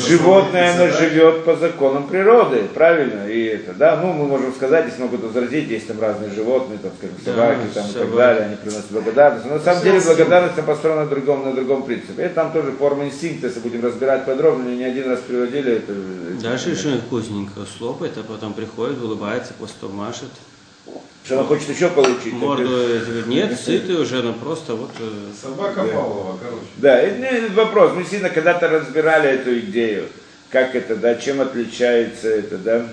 [0.07, 3.27] Животное, оно живет по законам природы, правильно?
[3.27, 6.91] И это, да, ну, мы можем сказать, если могут возразить, есть там разные животные, там,
[6.97, 8.17] скажем, Да, собаки там, и так собаки.
[8.17, 9.45] далее, они приносят благодарность.
[9.45, 12.23] Но на самом деле благодарность построена на другом, на другом принципе.
[12.23, 15.93] Это там тоже форма инстинкта, если будем разбирать подробно, не один раз приводили это.
[16.41, 20.29] Дальше что-нибудь вкусненькое слопает, а потом приходит, улыбается, после того машет.
[21.29, 22.33] Что она хочет еще получить.
[22.33, 24.89] Морду, э, говорит, нет, сытый уже, но просто вот...
[24.99, 25.93] э, Собака Да.
[25.93, 26.65] Павлова, короче.
[26.77, 27.91] Да, это не вопрос.
[27.93, 30.07] Мы сильно когда-то разбирали эту идею,
[30.49, 32.87] как это, да, чем отличается это, да,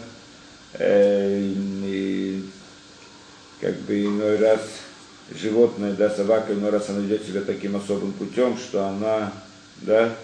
[0.75, 2.45] Э, и
[3.59, 4.61] как бы иной раз
[5.35, 9.33] животное, да, собака иной раз она ведет себя таким особым путем, что она,
[9.79, 10.15] да,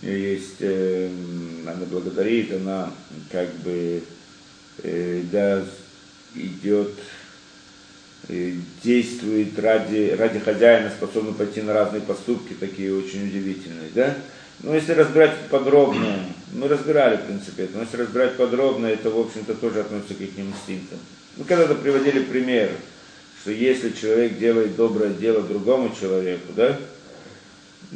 [0.00, 1.10] у нее есть, э,
[1.66, 2.92] она благодарит, она
[3.32, 4.04] как бы,
[4.84, 5.64] э, да,
[6.36, 7.19] идет э,
[8.82, 14.16] действует ради, ради хозяина, способна пойти на разные поступки, такие очень удивительные, да?
[14.62, 19.18] Но если разбирать подробно, мы разбирали, в принципе, это, но если разбирать подробно, это, в
[19.18, 20.98] общем-то, тоже относится к их инстинктам.
[21.36, 22.70] Мы когда-то приводили пример,
[23.40, 26.78] что если человек делает доброе дело другому человеку, да,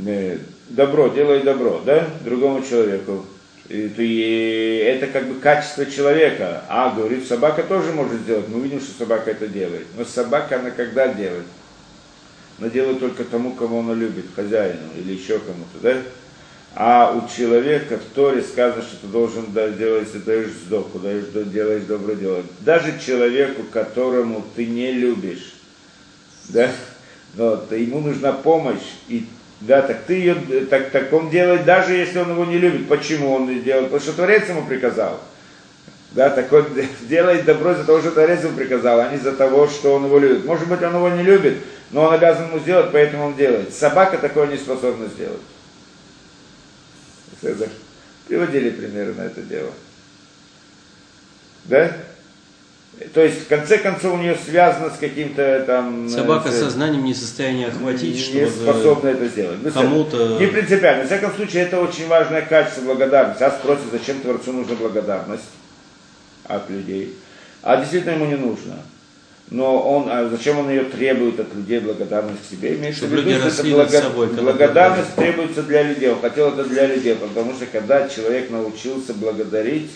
[0.07, 0.39] э,
[0.71, 3.27] добро, делает добро, да, другому человеку,
[3.69, 6.65] и, то и это как бы качество человека.
[6.69, 8.49] А, говорит, собака тоже может сделать.
[8.49, 9.87] Мы видим, что собака это делает.
[9.97, 11.47] Но собака, она когда делает?
[12.59, 15.97] Она делает только тому, кого она любит, хозяину или еще кому-то, да?
[16.77, 21.43] А у человека в Торе сказано, что ты должен делать, если даешь сдоку, даешь, да,
[21.43, 22.43] делаешь доброе дело.
[22.61, 25.55] Даже человеку, которому ты не любишь,
[26.49, 26.71] да,
[27.37, 29.27] но ему нужна помощь, и
[29.67, 30.35] да, так ты ее,
[30.69, 32.87] так, так он делает, даже если он его не любит.
[32.87, 33.87] Почему он не делает?
[33.87, 35.21] Потому что Творец ему приказал.
[36.13, 36.67] Да, так он
[37.09, 40.19] делает добро из-за того, что Творец ему приказал, а не из-за того, что он его
[40.19, 40.45] любит.
[40.45, 41.57] Может быть, он его не любит,
[41.93, 43.73] но он обязан ему сделать, поэтому он делает.
[43.73, 45.41] Собака такое не способна сделать.
[48.29, 49.71] Приводили примеры на это дело.
[51.65, 51.91] Да?
[53.13, 56.07] То есть, в конце концов, у нее связано с каким-то там...
[56.07, 59.59] э, Собака с- сознанием не в состоянии охватить, не чтобы способна это сделать.
[59.63, 61.03] Ну, кому-то- Не принципиально.
[61.05, 63.43] В всяком случае, это очень важное качество благодарности.
[63.43, 65.43] А спросит, зачем Творцу нужна благодарность
[66.45, 67.17] от людей.
[67.63, 68.75] А действительно ему не нужно.
[69.51, 72.77] Но он, а зачем он ее требует от людей благодарность к себе?
[72.77, 76.11] Имеется Чтобы в виду, люди что над собой, благодарность требуется для людей.
[76.11, 79.91] Он хотел это для людей, потому что когда человек научился благодарить,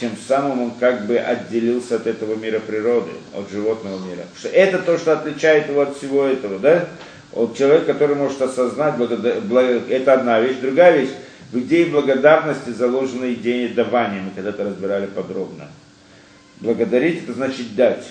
[0.00, 4.22] тем самым он как бы отделился от этого мира природы, от животного мира.
[4.38, 6.88] Что это то, что отличает его от всего этого, да?
[7.32, 10.56] Вот человек, который может осознать, благода- бла- это одна вещь.
[10.60, 11.10] Другая вещь,
[11.52, 15.68] в идее благодарности заложена идея давания, мы когда-то разбирали подробно.
[16.60, 18.04] Благодарить это значит дать.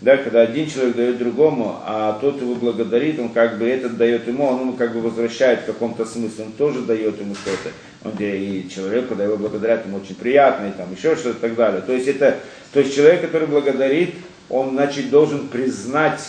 [0.00, 4.26] Да, когда один человек дает другому, а тот его благодарит, он как бы этот дает
[4.26, 7.70] ему, он ему как бы возвращает в каком-то смысле, он тоже дает ему что-то.
[8.18, 11.82] И человек, когда его благодарят, ему очень приятно, и там еще что-то и так далее.
[11.82, 12.38] То есть это,
[12.72, 14.14] то есть человек, который благодарит,
[14.48, 16.20] он, значит, должен признать,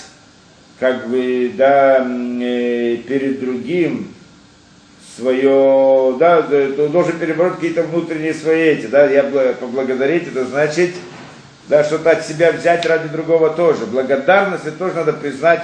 [0.79, 4.13] как бы, да, э, перед другим
[5.15, 10.91] свое, да, должен перебороть какие-то внутренние свои эти, да, я бла- поблагодарить, это значит,
[11.67, 13.85] да, что-то от себя взять ради другого тоже.
[13.85, 15.63] Благодарность это тоже надо признать,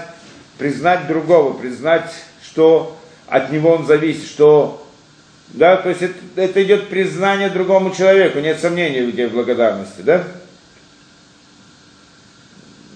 [0.58, 2.12] признать другого, признать,
[2.44, 2.98] что
[3.28, 4.87] от него он зависит, что,
[5.50, 10.24] да, то есть это, это идет признание другому человеку, нет сомнений в идее благодарности, да?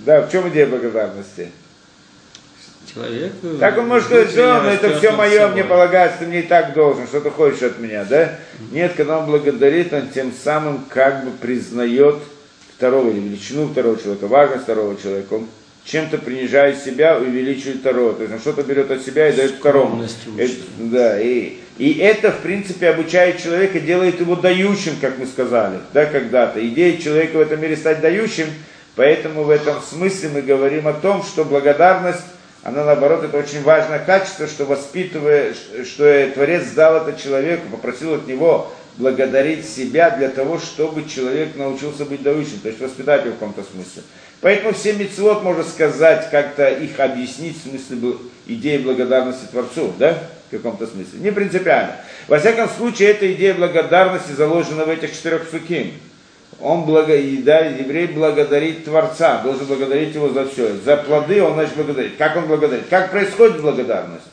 [0.05, 1.51] Да, в чем идея благодарности?
[2.93, 3.31] Человек...
[3.43, 6.47] э, Так он может сказать, все, но это все мое, мне полагается, ты мне и
[6.47, 8.37] так должен, что ты хочешь от меня, да?
[8.71, 12.17] Нет, когда он благодарит, он тем самым как бы признает
[12.75, 15.35] второго, или величину второго человека, важность второго человека.
[15.35, 15.47] Он
[15.85, 18.13] чем-то принижает себя, увеличивает второго.
[18.13, 20.03] То есть он что-то берет от себя и дает второму.
[20.37, 25.79] Это- да, и, и это, в принципе, обучает человека, делает его дающим, как мы сказали,
[25.93, 26.65] да, когда-то.
[26.67, 28.47] Идея человека в этом мире стать дающим,
[28.95, 32.21] поэтому в этом смысле мы говорим о том, что благодарность,
[32.63, 35.53] она наоборот, это очень важное качество, что воспитывая,
[35.83, 42.05] что Творец дал это человеку, попросил от него благодарить себя для того, чтобы человек научился
[42.05, 44.03] быть дающим, то есть воспитать его в каком-то смысле.
[44.41, 48.17] Поэтому все мецвод, можно сказать, как-то их объяснить в смысле
[48.47, 50.17] идеи благодарности Творцу, да,
[50.47, 51.19] в каком-то смысле.
[51.19, 51.95] Не принципиально.
[52.27, 55.93] Во всяком случае, эта идея благодарности заложена в этих четырех суким.
[56.59, 60.75] Он благо, и, да, еврей благодарит Творца, должен благодарить его за все.
[60.77, 62.17] За плоды он значит благодарить.
[62.17, 62.87] Как он благодарит?
[62.89, 64.25] Как происходит благодарность?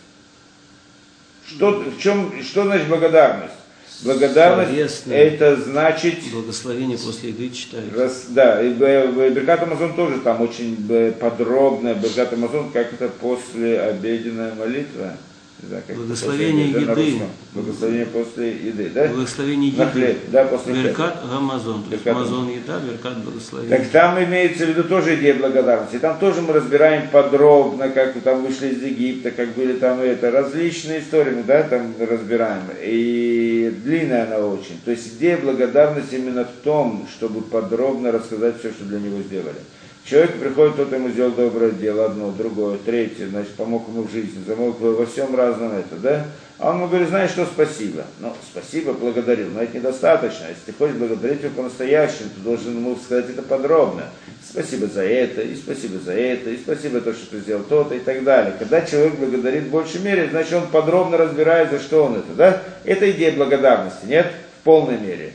[1.46, 3.54] Что, в чем, что значит благодарность?
[4.02, 7.96] Благодарность это значит Благословение после еды читают.
[7.96, 13.08] Раз, да, и в Беркат Амазон тоже там очень э, подробно, Беркат Амазон, как это
[13.08, 15.14] после обеденная молитва.
[15.60, 17.62] Как это Благословение после еды, да, на.
[17.62, 19.08] Благословение после еды, да?
[19.08, 19.92] Благословение На еды.
[19.92, 20.88] хлеб, да, после хлеба.
[20.88, 21.82] Беркат гамазон.
[21.82, 23.78] То есть Беркат мазон еда, беркат благословение.
[23.78, 25.98] Так там имеется в виду тоже идея благодарности.
[25.98, 30.30] Там тоже мы разбираем подробно, как мы там вышли из Египта, как были там это,
[30.30, 32.62] различные истории, мы, да, там разбираем.
[32.80, 34.78] И длинная она очень.
[34.84, 39.58] То есть идея благодарности именно в том, чтобы подробно рассказать все, что для него сделали.
[40.08, 44.42] Человек приходит, кто-то ему сделал доброе дело, одно, другое, третье, значит, помог ему в жизни,
[44.48, 46.26] его во всем разном это, да?
[46.58, 48.04] А он ему говорит, знаешь что, спасибо.
[48.18, 50.46] Ну, спасибо, благодарил, но это недостаточно.
[50.48, 54.04] Если ты хочешь благодарить его по-настоящему, ты должен ему сказать это подробно.
[54.42, 58.00] Спасибо за это, и спасибо за это, и спасибо то, что ты сделал то-то и
[58.00, 58.54] так далее.
[58.58, 62.62] Когда человек благодарит в большей мере, значит, он подробно разбирает, за что он это, да?
[62.84, 64.32] Это идея благодарности, нет?
[64.60, 65.34] В полной мере.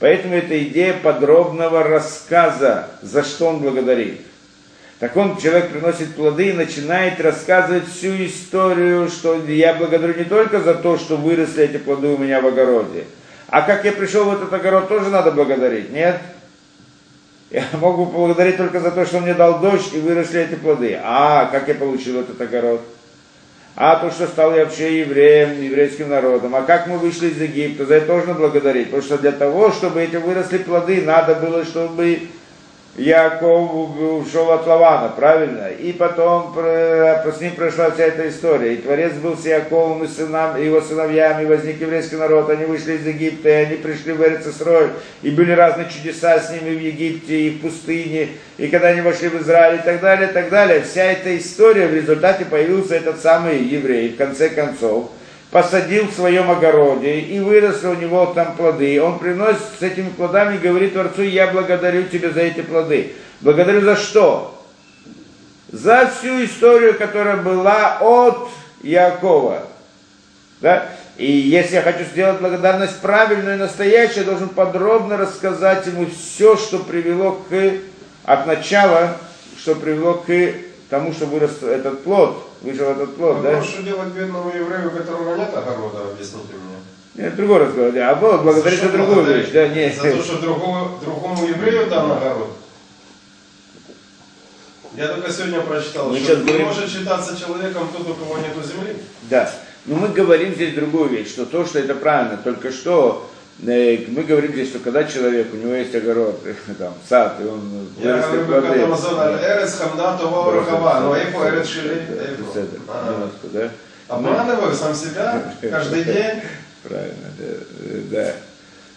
[0.00, 4.20] Поэтому это идея подробного рассказа, за что он благодарит.
[4.98, 10.60] Так он, человек приносит плоды и начинает рассказывать всю историю, что я благодарю не только
[10.60, 13.04] за то, что выросли эти плоды у меня в огороде,
[13.48, 16.20] а как я пришел в этот огород, тоже надо благодарить, нет?
[17.50, 20.98] Я могу поблагодарить только за то, что он мне дал дождь и выросли эти плоды.
[21.00, 22.80] А как я получил этот огород?
[23.76, 26.54] А то, что стал я вообще евреем, еврейским народом.
[26.54, 28.86] А как мы вышли из Египта, за это надо благодарить.
[28.86, 32.20] Потому что для того, чтобы эти выросли плоды, надо было, чтобы
[32.96, 35.68] Яков ушел от Лавана, правильно?
[35.68, 38.74] И потом с ним прошла вся эта история.
[38.74, 43.04] И Творец был с Яковом и сынам, его сыновьями, возник еврейский народ, они вышли из
[43.04, 44.90] Египта, и они пришли в Эрицесрой,
[45.22, 48.28] и были разные чудеса с ними в Египте, и в пустыне,
[48.58, 50.82] и когда они вошли в Израиль, и так далее, и так далее.
[50.82, 55.10] Вся эта история, в результате появился этот самый еврей, в конце концов,
[55.54, 59.00] посадил в своем огороде, и выросли у него там плоды.
[59.00, 63.12] Он приносит с этими плодами и говорит Творцу, я благодарю тебя за эти плоды.
[63.40, 64.60] Благодарю за что?
[65.70, 68.48] За всю историю, которая была от
[68.82, 69.62] Якова.
[70.60, 70.88] Да?
[71.18, 76.56] И если я хочу сделать благодарность правильную и настоящую, я должен подробно рассказать ему все,
[76.56, 77.74] что привело к,
[78.24, 79.18] от начала,
[79.56, 80.32] что привело к
[80.90, 83.42] тому, что вырос этот плод, вышел этот плод.
[83.42, 83.62] Да?
[83.62, 87.24] Что делать бедному еврею, у которого нет огорода, объясните мне.
[87.24, 87.92] Нет, другой разговор.
[87.92, 88.10] да.
[88.10, 89.50] А вот благодарить за что другую вещь.
[89.52, 89.94] Да, нет.
[89.94, 92.50] За то, что другого, другому еврею дал огород.
[94.96, 98.62] Я только сегодня прочитал, Мы что не говорим- может считаться человеком тот, у кого нету
[98.62, 98.96] земли.
[99.22, 99.50] Да.
[99.86, 103.28] Но мы говорим здесь другую вещь, что то, что это правильно, только что
[103.62, 106.42] Э, мы говорим здесь, что когда человек, у него есть огород,
[106.78, 108.48] там, сад, и он вырос как
[113.42, 113.70] воды.
[114.08, 116.42] Обманываю сам себя каждый день.
[116.82, 118.10] Правильно, да.
[118.10, 118.32] да.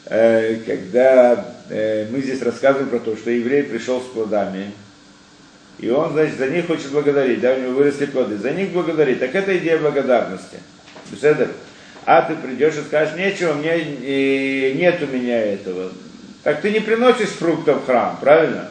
[0.09, 4.73] Э, когда э, мы здесь рассказываем про то, что еврей пришел с плодами,
[5.77, 9.19] и он, значит, за них хочет благодарить, да, у него выросли плоды, за них благодарить,
[9.19, 10.57] так это идея благодарности.
[11.11, 11.49] Беседер?
[12.07, 15.91] А ты придешь и скажешь, нечего, мне, э, нет у меня этого.
[16.41, 18.69] Так ты не приносишь фруктов в храм, правильно?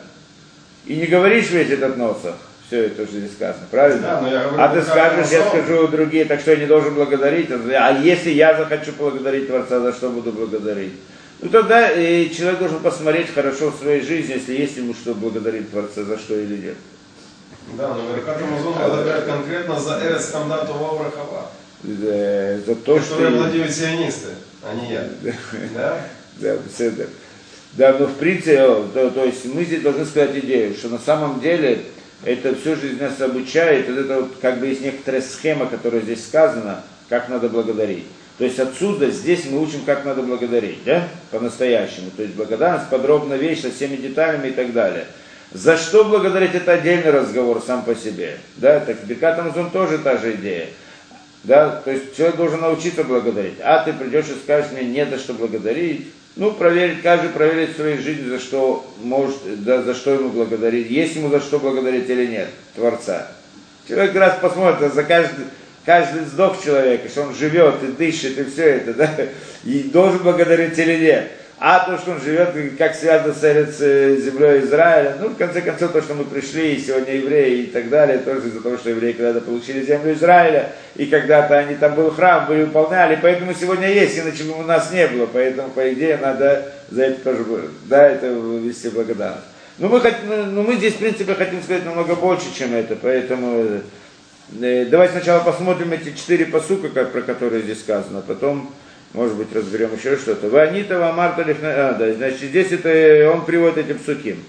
[0.87, 2.37] И не говоришь весь этот носах.
[2.67, 4.01] Все это уже здесь сказано, правильно?
[4.01, 6.65] Да, но я говорю, а ты как скажешь, я скажу другие, так что я не
[6.65, 7.51] должен благодарить.
[7.51, 10.95] А если я захочу благодарить Творца, за что буду благодарить?
[11.43, 15.71] Ну тогда э, человек должен посмотреть хорошо в своей жизни, если есть ему что благодарить
[15.71, 16.77] Творца, за что или нет.
[17.77, 20.93] Да, но Беркат Амазон благодарят конкретно за Эрес Хамда Това
[21.87, 23.15] Урахава, Э, За то, что...
[23.15, 24.29] которые владеют сионисты,
[24.63, 25.09] а не я.
[25.75, 26.01] Да?
[26.39, 27.07] Да, беседа.
[27.73, 31.41] Да, но в принципе, то, то есть мы здесь должны сказать идею, что на самом
[31.41, 31.81] деле
[32.25, 36.25] это всю жизнь нас обучает, вот это вот как бы есть некоторая схема, которая здесь
[36.25, 38.05] сказана, как надо благодарить.
[38.39, 42.11] То есть отсюда, здесь мы учим, как надо благодарить, да, по-настоящему.
[42.17, 45.07] То есть благодарность, подробно вещь со всеми деталями и так далее.
[45.53, 48.39] За что благодарить, это отдельный разговор сам по себе.
[48.57, 50.69] Да, так Бекат Амазон тоже та же идея.
[51.47, 53.59] Да, то есть человек должен научиться благодарить.
[53.63, 56.09] А ты придешь и скажешь мне, не за что благодарить.
[56.35, 60.91] Ну, проверить, каждый проверить в своей жизни, за что может, да, за что ему благодарить,
[60.91, 63.29] есть ему за что благодарить или нет, Творца.
[63.89, 65.47] Человек раз посмотрит за каждый,
[65.87, 69.11] каждый вздох человека, что он живет и дышит, и все это, да,
[69.65, 71.31] и должен благодарить или нет.
[71.59, 76.03] А то, что он живет, как связано с землей Израиля, ну, в конце концов, то,
[76.03, 79.41] что мы пришли, и сегодня евреи и так далее, тоже из-за того, что евреи когда-то
[79.41, 84.45] получили землю Израиля, и когда-то они там был храм, были выполняли, поэтому сегодня есть, иначе
[84.45, 88.91] бы у нас не было, поэтому, по идее, надо за это тоже, да, это вести
[88.91, 89.47] благодарность.
[89.79, 92.97] Но мы, хотим, ну, ну, мы здесь, в принципе, хотим сказать намного больше, чем это,
[93.01, 93.81] поэтому
[94.61, 98.75] э, давайте сначала посмотрим эти четыре посука, про которые здесь сказано, потом
[99.13, 100.49] может быть, разберем еще что-то.
[100.49, 104.43] Ванита Вамарта А, да, значит, здесь это он приводит этим суким.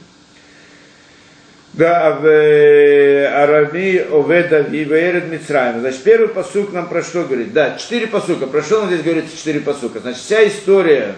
[1.74, 5.82] Да, в э, Арами Оведа и Вейред Мицраем.
[5.82, 7.53] Значит, первый посук нам про что говорит?
[7.53, 8.47] Да, четыре посука.
[8.47, 9.99] Про что нам здесь говорится четыре посука?
[9.99, 11.16] Значит, вся история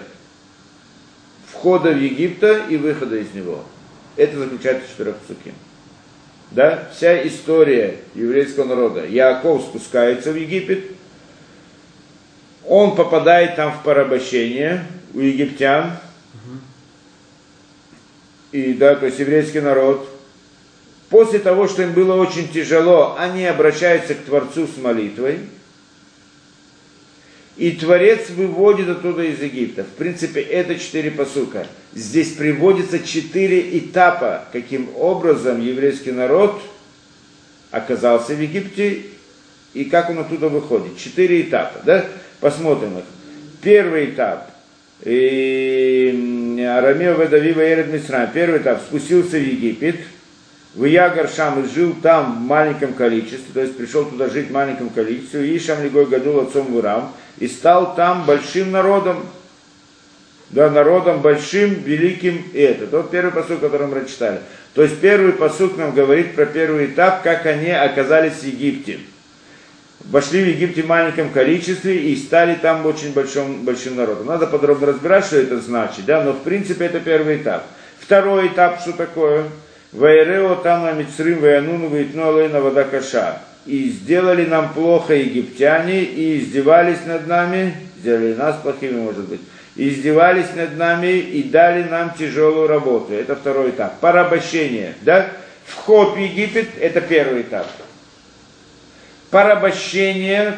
[1.50, 3.64] входа в Египта и выхода из него.
[4.18, 5.54] Это заключается в четырех посуке.
[6.52, 9.06] Да, вся история еврейского народа.
[9.06, 10.84] Яков спускается в Египет,
[12.70, 15.98] он попадает там в порабощение у египтян.
[18.52, 20.08] И да, то есть еврейский народ.
[21.10, 25.40] После того, что им было очень тяжело, они обращаются к Творцу с молитвой.
[27.58, 29.84] И Творец выводит оттуда из Египта.
[29.84, 31.66] В принципе, это четыре посука.
[31.94, 36.62] Здесь приводится четыре этапа, каким образом еврейский народ
[37.72, 39.06] оказался в Египте
[39.74, 40.98] и как он оттуда выходит.
[40.98, 41.82] Четыре этапа.
[41.84, 42.06] Да?
[42.40, 43.06] Посмотрим их.
[43.62, 44.52] Первый этап.
[45.02, 45.14] Арамео
[47.14, 48.30] Ведавива Эред Мисрам.
[48.34, 48.82] Первый этап.
[48.82, 49.96] Спустился в Египет.
[50.76, 54.54] В Ягар Шам и жил там в маленьком количестве, то есть пришел туда жить в
[54.54, 59.26] маленьком количестве, и Шам Лигой Гадул отцом Вурам, и стал там большим народом,
[60.52, 62.86] да, народом большим, великим, и это.
[62.86, 64.42] Тот первый посуд, который мы прочитали.
[64.76, 69.00] То есть первый посуд нам говорит про первый этап, как они оказались в Египте
[70.06, 74.28] вошли в Египте в маленьком количестве и стали там очень большим, большим народом.
[74.28, 77.66] Надо подробно разбирать, что это значит, да, но в принципе это первый этап.
[78.00, 79.46] Второй этап, что такое?
[79.92, 83.42] Вайрео там на Мицрим, Ваянуну, Ваитну, Алейна, Вода Каша.
[83.66, 89.42] И сделали нам плохо египтяне, и издевались над нами, сделали нас плохими, может быть,
[89.76, 93.14] издевались над нами, и дали нам тяжелую работу.
[93.14, 94.00] Это второй этап.
[94.00, 95.28] Порабощение, да?
[95.66, 97.68] Вход в Египет– это первый этап
[99.32, 100.58] порабощение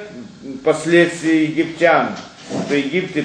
[0.63, 2.09] последствий египтян.
[2.65, 3.23] Что Египте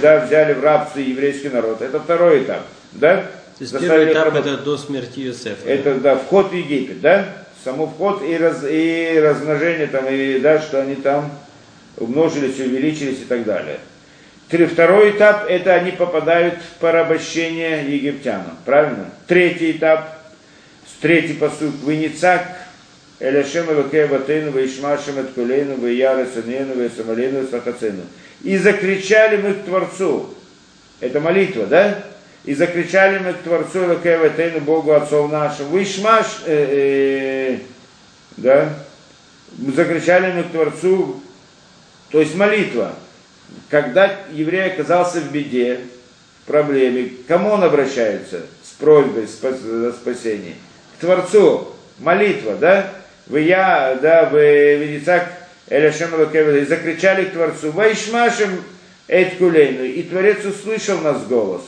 [0.00, 1.82] да, взяли в рабство еврейский народ.
[1.82, 2.62] Это второй этап.
[2.92, 3.16] Да?
[3.58, 5.68] То есть первый этап это до смерти Иосифа.
[5.68, 7.26] Это да, вход в Египет, да?
[7.64, 11.32] Само вход и, раз, и размножение там, и да, что они там
[11.96, 13.80] умножились, увеличились и так далее.
[14.48, 18.56] Второй этап– это они попадают в порабощение египтянам.
[18.64, 19.10] Правильно?
[19.26, 20.16] Третий этап,
[21.00, 21.74] третий посуд–
[23.20, 28.02] Веницак Эляшем Элокей Батейну, Ваишмашем Эткулейну, Ваяра Санейну, Ваясамалейну, Сахацену.
[28.42, 30.34] И закричали мы к Творцу.
[31.00, 32.04] Это молитва, да?
[32.44, 35.68] И закричали мы к Творцу Элокей Батейну, Богу Отцов нашим.
[35.70, 37.58] Ваишмаш, э, э,
[38.36, 38.74] да?
[39.74, 41.20] Закричали мы к Творцу,
[42.10, 42.94] то есть молитва.
[43.70, 45.80] Когда еврей оказался в беде,
[46.42, 50.54] в проблеме, к кому он обращается с просьбой о спасении?
[50.96, 51.74] К Творцу.
[51.98, 52.92] Молитва, да?
[53.28, 55.30] Вы я, да, в Венецак
[55.68, 58.62] Эляшем и закричали к Творцу, Вайшмашем
[59.06, 61.62] Эткулейну, и Творец услышал нас голос.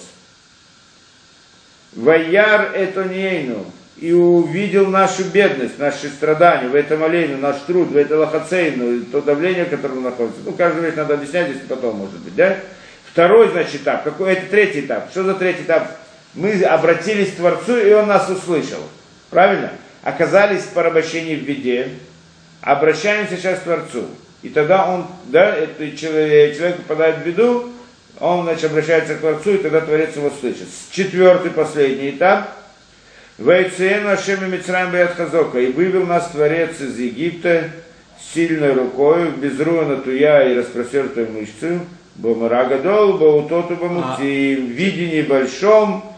[1.93, 3.67] Ваяр Этонейну,
[3.99, 9.21] и увидел нашу бедность, наши страдания, в этом олейну, наш труд, в это лохацейну, то
[9.21, 10.41] давление, в котором находится.
[10.45, 12.57] Ну, каждый вещь надо объяснять, если потом, может быть, да?
[13.13, 14.05] Второй, значит, этап.
[14.05, 14.33] Какой?
[14.33, 15.11] Это третий этап.
[15.11, 15.91] Что за третий этап?
[16.35, 18.81] Мы обратились к Творцу, и Он нас услышал.
[19.29, 19.73] Правильно?
[20.03, 21.89] Оказались в порабощении в беде,
[22.61, 24.05] обращаемся сейчас к Творцу.
[24.43, 27.71] И тогда он, да, это человек, человек попадает в беду,
[28.19, 30.69] он, значит, обращается к Творцу, и тогда Творец его слышит.
[30.91, 32.51] Четвертый, последний этап.
[33.39, 35.59] Вайцеен Ашем и Мицраем Хазока.
[35.59, 37.71] И вывел нас Творец из Египта
[38.35, 41.81] сильной рукой, без руна туя и распростертой мышцей,
[42.17, 46.10] Бомарагадол, Баутоту Бамути, в видении большом,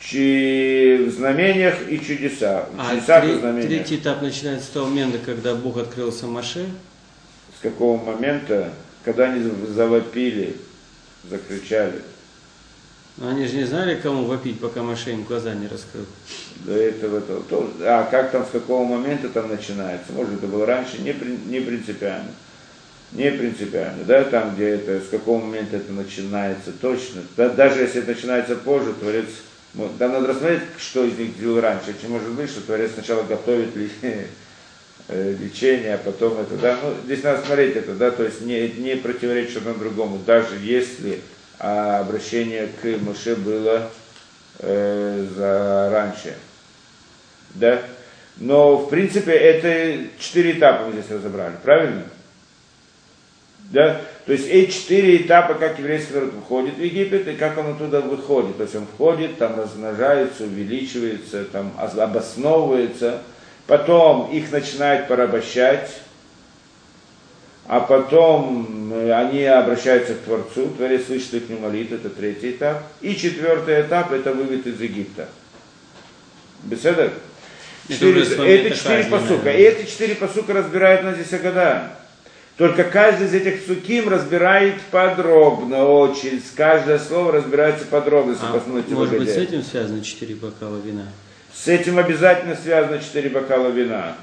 [0.00, 2.66] в знамениях и чудеса.
[2.72, 3.66] В А чудесах и знамениях.
[3.68, 6.66] третий этап начинается с того момента, когда Бог открылся Маше.
[7.58, 8.72] С какого момента,
[9.04, 10.56] когда они завопили,
[11.28, 12.02] закричали.
[13.16, 16.04] Но они же не знали, кому вопить, пока Маше им глаза не раскрыл.
[16.66, 20.12] До этого то, то- а как там, с какого момента там начинается?
[20.12, 21.14] Может, это было раньше, не,
[21.50, 22.28] не принципиально.
[23.12, 27.22] Не принципиально, да, там, где это, с какого момента это начинается точно.
[27.36, 29.26] Да, даже если это начинается позже, Творец,
[29.76, 31.90] ну, там надо рассмотреть, что из них делал раньше.
[31.90, 33.68] Очень может быть, что Творец сначала готовит
[35.08, 38.68] э, лечение, а потом это, да, ну, здесь надо смотреть это, да, то есть не,
[38.68, 41.20] не противоречит одно другому, даже если
[41.58, 43.90] а, обращение к Моше было
[44.60, 46.34] э, за раньше,
[47.54, 47.82] да,
[48.38, 52.04] но в принципе это четыре этапа мы здесь разобрали, правильно?
[53.70, 54.00] Да?
[54.26, 58.00] То есть эти четыре этапа, как еврейский народ входит в Египет и как он оттуда
[58.00, 58.56] выходит.
[58.56, 63.22] То есть он входит, там размножается, увеличивается, там ос- обосновывается,
[63.66, 65.90] потом их начинают порабощать,
[67.66, 72.84] а потом э, они обращаются к Творцу, Творец слышит их молитву, это третий этап.
[73.00, 75.28] И четвертый этап это вывод из Египта.
[76.62, 77.12] Беседа?
[77.88, 79.50] Четыре- это четыре посука.
[79.50, 81.90] И эти четыре посука разбирают на здесь года.
[82.56, 86.42] Только каждый из этих суким разбирает подробно очень.
[86.54, 88.62] Каждое слово разбирается подробно, А,
[88.94, 91.06] может быть, с этим связаны четыре бокала вина?
[91.52, 94.16] С этим обязательно связано четыре бокала вина.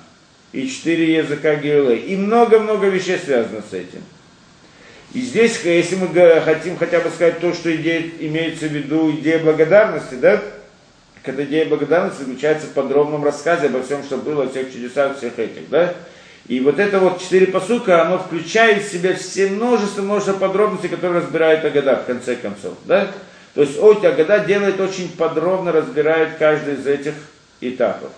[0.51, 1.97] И четыре языка геолы.
[1.97, 4.01] И много-много вещей связано с этим.
[5.13, 6.07] И здесь, если мы
[6.41, 10.41] хотим хотя бы сказать то, что идея, имеется в виду идея благодарности, да,
[11.23, 15.37] эта идея благодарности заключается в подробном рассказе обо всем, что было, о всех чудесах, всех
[15.37, 15.93] этих, да.
[16.47, 21.21] И вот это вот четыре посука, оно включает в себя все множество, множество подробностей, которые
[21.21, 23.11] разбирает Агада в конце концов, да.
[23.53, 27.13] То есть Ой Агада делает очень подробно, разбирает каждый из этих
[27.61, 28.11] этапов.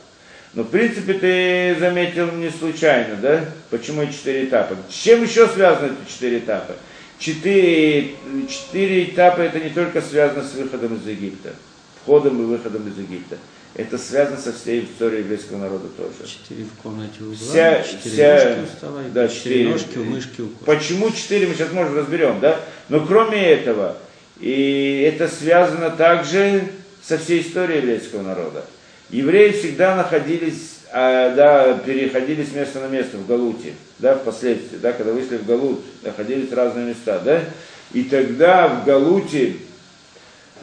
[0.56, 3.46] Но в принципе ты заметил не случайно, да?
[3.70, 4.76] Почему четыре этапа?
[4.90, 6.74] С чем еще связаны эти четыре этапа?
[7.20, 11.54] Четыре этапа это не только связано с выходом из Египта,
[12.02, 13.38] входом и выходом из Египта.
[13.76, 16.30] Это связано со всей историей еврейского народа тоже.
[16.32, 19.70] Четыре в комнате у угла, Вся- четыре вся- ножки у стола, да, четыре четыре.
[19.70, 20.66] ножки у мышки у кошки.
[20.66, 22.60] Почему четыре, мы сейчас, может, разберем, да?
[22.88, 23.98] Но кроме этого,
[24.40, 26.70] и это связано также
[27.04, 28.64] со всей историей еврейского народа.
[29.10, 34.94] Евреи всегда находились, а, да, переходили с места на место в Галуте, да, впоследствии, да,
[34.94, 37.44] когда вышли в Галут, находились в разные места, да,
[37.92, 39.58] и тогда в Галуте,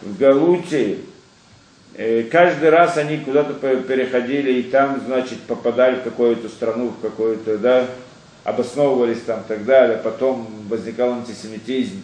[0.01, 0.97] в Галуте,
[2.31, 7.87] каждый раз они куда-то переходили и там, значит, попадали в какую-то страну, в какую-то, да,
[8.45, 12.03] обосновывались там и так далее, потом возникал антисемитизм,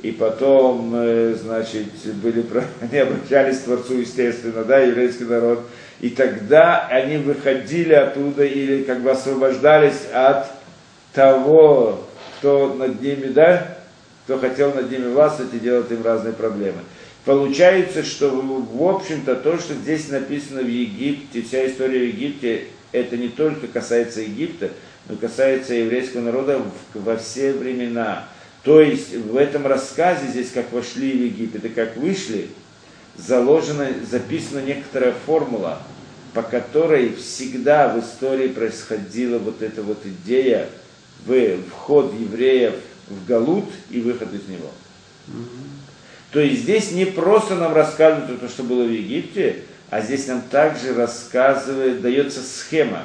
[0.00, 1.86] и потом, э, значит,
[2.22, 2.44] были,
[2.80, 5.60] они обращались к Творцу, естественно, да, еврейский народ,
[6.00, 10.46] и тогда они выходили оттуда или как бы освобождались от
[11.12, 12.04] того,
[12.38, 13.78] кто над ними, да,
[14.24, 16.80] кто хотел над ними властвовать и делать им разные проблемы.
[17.28, 23.18] Получается, что в общем-то то, что здесь написано в Египте, вся история в Египте, это
[23.18, 24.70] не только касается Египта,
[25.10, 26.62] но касается еврейского народа
[26.94, 28.26] во все времена.
[28.62, 32.48] То есть в этом рассказе здесь, как вошли в Египет и как вышли,
[33.18, 35.82] заложена, записана некоторая формула,
[36.32, 40.66] по которой всегда в истории происходила вот эта вот идея
[41.26, 42.76] в вход евреев
[43.06, 44.70] в Галут и выход из него.
[46.30, 50.42] То есть здесь не просто нам рассказывают то, что было в Египте, а здесь нам
[50.42, 53.04] также рассказывает, дается схема,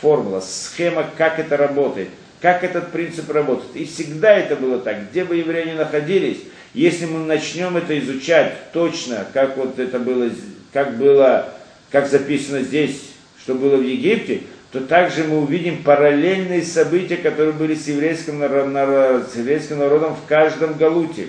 [0.00, 2.08] формула, схема, как это работает,
[2.40, 3.76] как этот принцип работает.
[3.76, 6.38] И всегда это было так, где бы евреи ни находились,
[6.74, 10.28] если мы начнем это изучать точно, как вот это было,
[10.72, 11.48] как было,
[11.90, 13.00] как записано здесь,
[13.40, 14.42] что было в Египте,
[14.72, 20.74] то также мы увидим параллельные события, которые были с еврейским, с еврейским народом в каждом
[20.74, 21.28] галуте.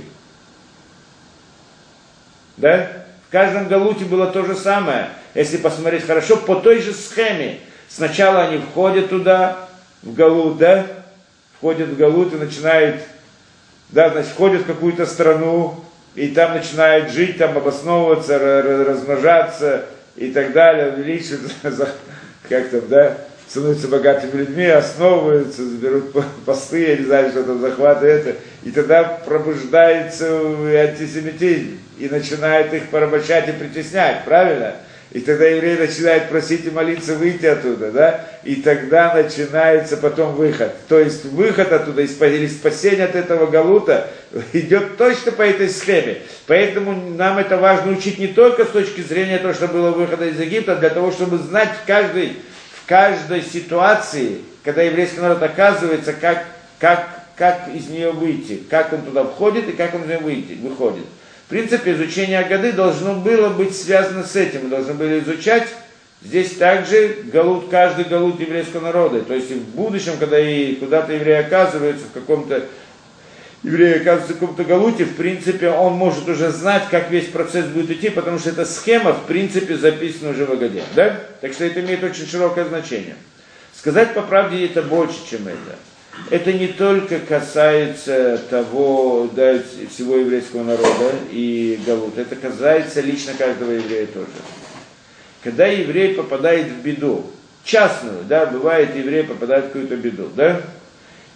[2.58, 2.90] Да?
[3.28, 5.10] В каждом галуте было то же самое.
[5.34, 7.60] Если посмотреть хорошо, по той же схеме.
[7.90, 9.68] Сначала они входят туда,
[10.04, 10.86] в галут, да?
[11.58, 13.02] Входят в галут и начинают,
[13.90, 15.84] да, значит, входят в какую-то страну,
[16.16, 19.86] и там начинают жить, там обосновываться, ра- ра- размножаться
[20.16, 21.54] и так далее, увеличиваться,
[22.50, 23.18] как там, да,
[23.50, 28.72] становятся богатыми людьми, основываются, берут по- посты, я не знаю, что там, захваты это, и
[28.72, 34.76] тогда пробуждается антисемитизм, и начинает их порабощать и притеснять, правильно?
[35.12, 38.26] И тогда еврей начинает просить и молиться выйти оттуда, да?
[38.44, 40.74] И тогда начинается потом выход.
[40.90, 44.10] То есть выход оттуда или спасение от этого галута
[44.52, 46.18] идет точно по этой схеме.
[46.46, 50.40] Поэтому нам это важно учить не только с точки зрения того, что было выхода из
[50.40, 51.88] Египта, для того, чтобы знать в
[52.88, 56.46] каждой, ситуации, когда еврейский народ оказывается, как,
[56.80, 60.54] как, как из нее выйти, как он туда входит и как он из нее выйти,
[60.54, 61.06] выходит.
[61.46, 64.64] В принципе, изучение Агады должно было быть связано с этим.
[64.64, 65.68] Мы должны были изучать
[66.22, 69.22] здесь также галут, каждый галут еврейского народа.
[69.22, 72.66] То есть в будущем, когда и куда-то еврей оказывается в каком-то
[73.64, 77.92] еврей оказывается в каком-то галуте, в принципе, он может уже знать, как весь процесс будет
[77.92, 80.84] идти, потому что эта схема, в принципе, записана уже в Агаде.
[80.96, 81.20] Да?
[81.42, 83.16] Так что это имеет очень широкое значение.
[83.76, 85.76] Сказать по правде это больше, чем это
[86.30, 93.72] это не только касается того, да, всего еврейского народа и Галут, это касается лично каждого
[93.72, 94.28] еврея тоже.
[95.44, 97.26] Когда еврей попадает в беду,
[97.64, 100.62] частную, да, бывает еврей попадает в какую-то беду, да,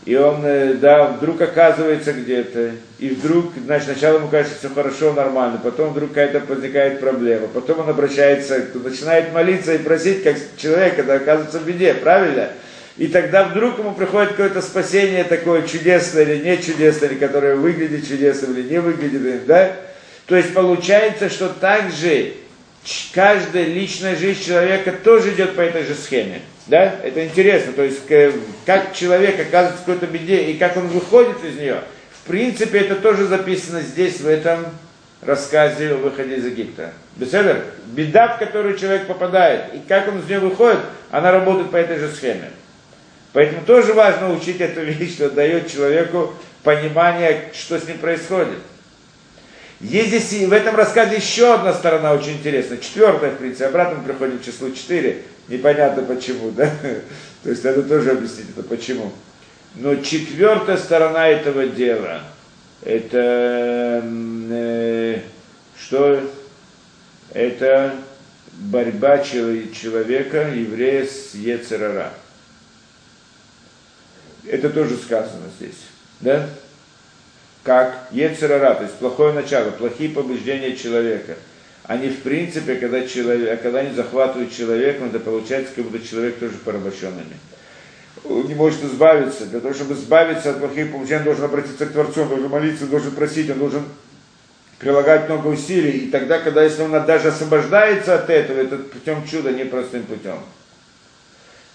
[0.06, 5.14] и он, э, да, вдруг оказывается где-то, и вдруг, значит, сначала ему кажется все хорошо,
[5.14, 10.96] нормально, потом вдруг какая-то возникает проблема, потом он обращается, начинает молиться и просить, как человек,
[10.96, 12.50] когда оказывается в беде, правильно?
[12.98, 18.08] и тогда вдруг ему приходит какое-то спасение такое чудесное или не чудесное, или которое выглядит
[18.08, 19.76] чудесным или не выглядит, да?
[20.28, 22.34] То есть получается, что также
[23.14, 26.42] каждая личная жизнь человека тоже идет по этой же схеме.
[26.68, 26.96] Да?
[27.04, 27.74] Это интересно.
[27.74, 28.02] То есть,
[28.66, 31.82] как человек оказывается в какой-то беде и как он выходит из нее.
[32.24, 34.66] В принципе, это тоже записано здесь, в этом
[35.22, 36.94] рассказе о выходе из Египта.
[37.16, 40.80] Беседер, беда, в которую человек попадает, и как он из нее выходит,
[41.12, 42.50] она работает по этой же схеме.
[43.34, 46.34] Поэтому тоже важно учить эту вещь, что дает человеку
[46.64, 48.58] понимание, что с ним происходит.
[49.82, 52.78] Есть здесь в этом рассказе еще одна сторона очень интересная.
[52.78, 55.24] Четвертая, в принципе, обратно мы приходим к числу четыре.
[55.48, 56.72] Непонятно почему, да?
[57.44, 59.12] То есть надо тоже объяснить это почему.
[59.76, 62.22] Но четвертая сторона этого дела,
[62.84, 65.20] это э,
[65.80, 66.30] что?
[67.34, 67.96] Это
[68.54, 72.12] борьба человека, еврея с Ецерара.
[74.46, 75.78] Это тоже сказано здесь.
[76.20, 76.48] Да?
[77.64, 81.36] Как Ецерара, то есть плохое начало, плохие побуждения человека.
[81.84, 86.54] Они в принципе, когда, человек, когда они захватывают человека, это получается, как будто человек тоже
[86.64, 87.38] порабощенными.
[88.24, 89.46] Он не может избавиться.
[89.46, 92.84] Для того, чтобы избавиться от плохих побуждений, он должен обратиться к Творцу, он должен молиться,
[92.86, 93.84] он должен просить, он должен
[94.80, 95.92] прилагать много усилий.
[95.92, 100.40] И тогда, когда если он даже освобождается от этого, это путем чуда, непростым путем.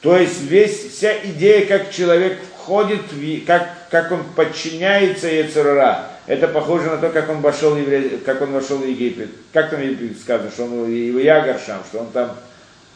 [0.01, 6.49] То есть весь, вся идея, как человек входит, в, как, как он подчиняется Ецерара, это
[6.49, 7.77] похоже на то, как он вошел,
[8.25, 9.31] как он вошел в Египет.
[9.53, 9.81] Как там
[10.21, 12.37] сказано, что он его Ягаршам, что он там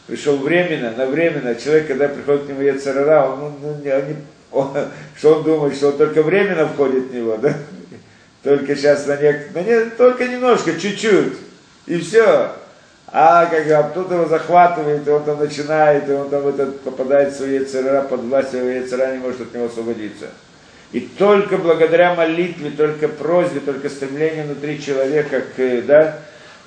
[0.07, 1.55] пришел временно, на временно.
[1.55, 3.81] Человек, когда приходит к нему Ецерара, он, он, он,
[4.51, 4.87] он, он,
[5.17, 7.53] что он думает, что он только временно входит в него, да?
[8.43, 9.53] Только сейчас на нек...
[9.53, 9.85] на не...
[9.91, 11.33] только немножко, чуть-чуть,
[11.85, 12.51] и все.
[13.13, 17.33] А как бы, кто-то его захватывает, и он там начинает, и он там этот, попадает
[17.33, 20.27] в свои яйцера, под власть своего яйцера, не может от него освободиться.
[20.91, 26.19] И только благодаря молитве, только просьбе, только стремлению внутри человека к, да,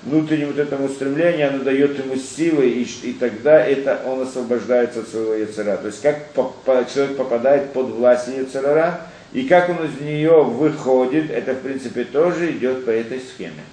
[0.03, 5.09] внутреннему вот этому стремлению, оно дает ему силы, и, и тогда это он освобождается от
[5.09, 5.77] своего яцера.
[5.77, 9.03] То есть как по, по, человек попадает под власть яцерара,
[9.33, 13.65] и как он из нее выходит, это в принципе тоже идет по этой схеме.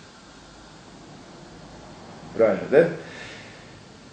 [2.35, 2.89] Правильно, да?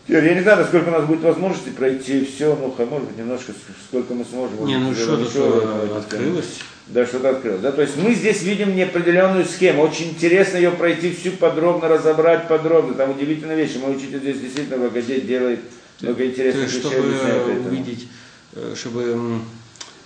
[0.09, 3.53] Теперь, я не знаю, насколько у нас будет возможности пройти все, ну, может быть, немножко,
[3.89, 4.65] сколько мы сможем.
[4.65, 6.61] Не, ну что-то открылось.
[6.87, 7.61] Да, что-то открылось.
[7.61, 9.83] Да, то есть мы здесь видим неопределенную схему.
[9.83, 12.95] Очень интересно ее пройти всю подробно, разобрать подробно.
[12.95, 13.77] Там удивительные вещи.
[13.77, 15.61] Мой учитель здесь действительно в Агаде делает
[16.01, 16.81] много интересных вещей.
[16.81, 18.09] Чтобы увидеть,
[18.55, 19.41] э, чтобы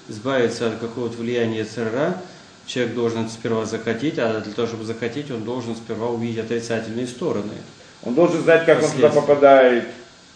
[0.09, 2.21] избавиться от какого-то влияния ЦРА,
[2.67, 7.55] человек должен сперва захотеть, а для того, чтобы захотеть, он должен сперва увидеть отрицательные стороны.
[8.05, 9.85] Он должен знать, как он туда попадает,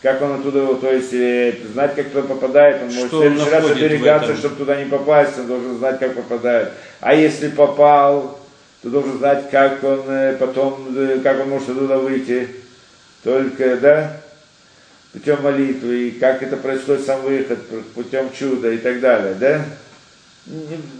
[0.02, 3.70] как он оттуда, то есть э, знать, как туда попадает, он может в следующий раз
[3.70, 6.72] оберегаться, чтобы туда не попасть, он должен знать, как попадает.
[7.00, 8.38] А если попал,
[8.82, 12.48] то должен знать, как он э, потом, э, как он может оттуда выйти.
[13.24, 14.20] Только, да,
[15.12, 17.58] путем молитвы, и как это происходит сам выход,
[17.94, 19.64] путем чуда и так далее, да?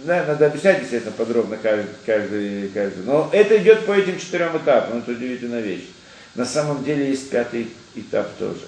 [0.03, 3.05] да, надо объяснять, естественно, подробно каждый, каждый, каждый.
[3.05, 5.87] Но это идет по этим четырем этапам, это удивительная вещь.
[6.37, 8.67] На самом деле есть пятый этап тоже.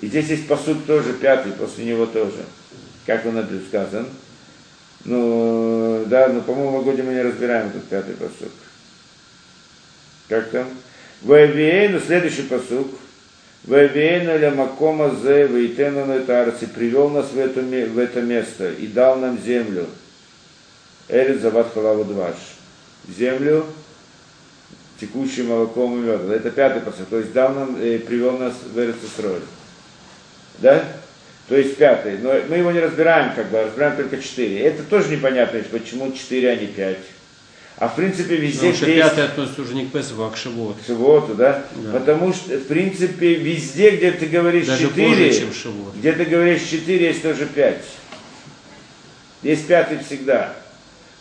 [0.00, 2.44] И здесь есть посуд тоже пятый, после него тоже.
[3.06, 4.06] Как он это сказан.
[5.04, 8.52] Ну, да, но, по-моему, в годе мы не разбираем этот пятый посуд.
[10.28, 10.68] Как там?
[11.22, 12.88] Вавиэйну, следующий посук.
[13.64, 18.86] Вавиэйну ля макома зе вейтену на тарси, привел нас в это, в это место и
[18.86, 19.86] дал нам землю.
[21.08, 22.36] Эрит зават халаву дваш.
[23.08, 23.66] Землю,
[25.00, 26.30] текущую молоком и медом.
[26.30, 27.08] Это пятый посук.
[27.08, 29.42] То есть дал нам, э, привел нас в Эрицесроль.
[30.58, 30.84] Да?
[31.48, 32.18] То есть пятый.
[32.18, 34.60] Но мы его не разбираем, как бы, а разбираем только четыре.
[34.60, 36.98] Это тоже непонятно, почему четыре, а не пять.
[37.78, 40.78] А в принципе везде, Потому где пятый относится уже не к Песаху, а к Шивоту.
[40.84, 41.64] Шивоту, да?
[41.76, 41.92] Да.
[41.92, 45.94] Потому что, в принципе, везде, где ты говоришь Даже четыре, позже, чем Шивот.
[45.94, 47.84] где ты говоришь четыре, есть тоже пять.
[49.42, 50.56] Есть пятый всегда.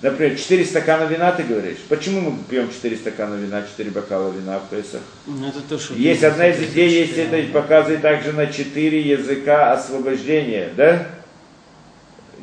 [0.01, 1.77] Например, четыре стакана вина ты говоришь.
[1.89, 5.01] Почему мы пьем четыре стакана вина, четыре бокала вина в Песах?
[5.25, 5.95] Ну, Это то, что...
[5.95, 11.07] Есть одна из идей, есть это показывает также на четыре языка освобождения, да?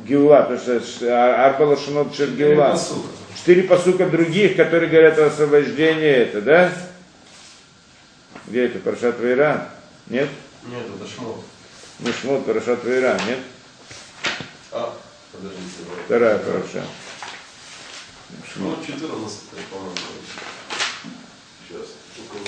[0.05, 2.73] Геула, потому что ш- Арбала Шунот Шер Геула.
[2.73, 3.07] Посука.
[3.37, 6.73] Четыре посука других, которые говорят о освобождении, это, да?
[8.49, 8.81] Где это?
[8.81, 9.69] Парашат Вейра?
[10.09, 10.29] Нет?
[10.67, 11.37] Нет, это шмот.
[12.01, 13.39] Ну, Шмот, Парашат Вейра, нет?
[14.73, 14.93] А,
[15.33, 15.63] подождите.
[16.07, 16.85] Вторая Параша.
[18.53, 19.95] Шмот 14, по-моему.
[21.69, 21.87] Сейчас.
[22.17, 22.39] Только.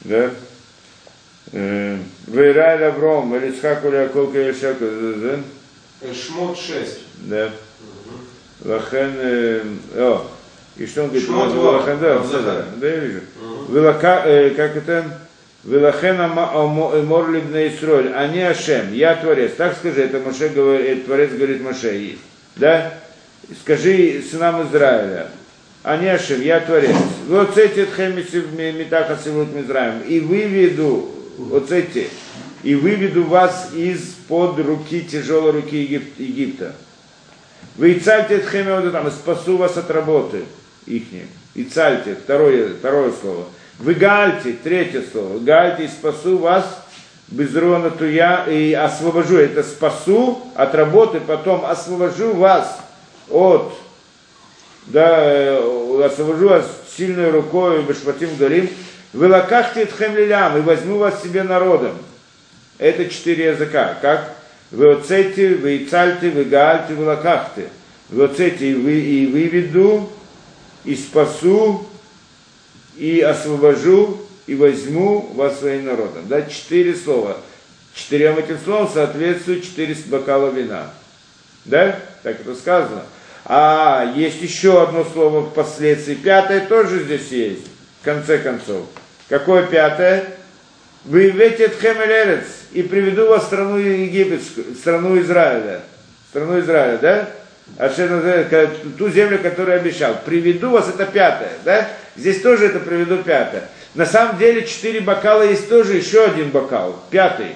[0.00, 0.30] Да?
[1.52, 5.40] Э, Вейра или Авром, или Акол, или Ишак, да?
[6.02, 6.98] Э, Шмот 6.
[7.22, 7.50] Да.
[8.64, 9.62] Лахен, э,
[9.96, 10.26] о,
[10.76, 11.26] и что он говорит?
[11.26, 11.70] Шмот Ну, два.
[11.72, 13.20] Лахен, да, да, да, я вижу.
[13.68, 15.18] Вилака, э, как это?
[15.64, 16.16] Вилахен
[17.06, 19.52] Мор Либна Исроль, они Ашем, я Творец.
[19.56, 22.16] Так скажи, это Моше говорит, э, Творец говорит Моше.
[22.56, 22.94] Да?
[23.62, 25.28] Скажи сынам Израиля.
[25.82, 26.96] Они Ашем, я Творец.
[27.28, 28.42] Вот эти тхемиси
[28.72, 30.00] метаха сивут Мизраем.
[30.02, 32.08] И выведу, вот эти,
[32.62, 36.74] и выведу вас из-под руки, тяжелой руки Егип- Египта.
[37.76, 40.44] Вы цальте вот там, спасу вас от работы
[40.86, 41.26] ихней.
[41.54, 43.46] И цальте, второе, второе слово.
[43.78, 45.38] Вы гальте, третье слово.
[45.38, 46.83] Гальте и спасу вас
[47.28, 49.38] без рона туя и освобожу.
[49.38, 52.78] Это спасу от работы, потом освобожу вас
[53.30, 53.72] от,
[54.86, 56.66] да, э, освобожу вас
[56.96, 58.68] сильной рукой, бешпатим галим.
[59.12, 61.92] Вы лакахте тхем лилям и возьму вас себе народом.
[62.78, 63.96] Это четыре языка.
[64.02, 64.34] Как?
[64.70, 67.68] Вы оцете, вы и цальте, вы гаальте, вы лакахте.
[68.08, 70.10] Вы оцете, и, вы, и выведу,
[70.84, 71.86] и спасу,
[72.96, 76.26] и освобожу, и возьму вас своим народом.
[76.28, 77.38] Да, четыре слова.
[77.94, 80.90] Четырем этим словам соответствует четыре бокала вина.
[81.64, 81.98] Да?
[82.22, 83.02] Так это сказано.
[83.44, 86.14] А есть еще одно слово впоследствии.
[86.14, 87.66] Пятое тоже здесь есть.
[88.00, 88.86] В конце концов.
[89.28, 90.24] Какое пятое?
[91.04, 95.82] Вы ветет хемелерец и приведу вас в страну египетскую, в страну Израиля.
[96.26, 97.30] В страну Израиля, да?
[97.78, 100.16] А что ту землю, которую обещал.
[100.24, 101.88] Приведу вас, это пятое, да?
[102.16, 103.68] Здесь тоже это приведу пятое.
[103.94, 107.54] На самом деле четыре бокала есть тоже еще один бокал, пятый.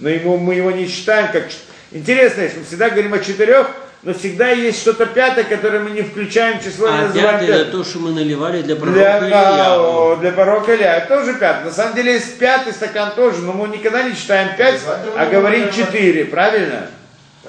[0.00, 1.48] Но ему, мы его не считаем как...
[1.50, 1.56] ч-
[1.92, 3.66] Интересно, если мы всегда говорим о четырех,
[4.02, 7.48] но всегда есть что-то пятое, которое мы не включаем в число, и А пятым.
[7.50, 10.16] это то, что мы наливали для пророка Для, Илья.
[10.20, 10.96] для пророка Илья.
[10.96, 11.64] Это тоже пятый.
[11.66, 14.80] На самом деле есть пятый стакан тоже, но мы никогда не читаем пять,
[15.16, 16.86] а говорим четыре, правильно?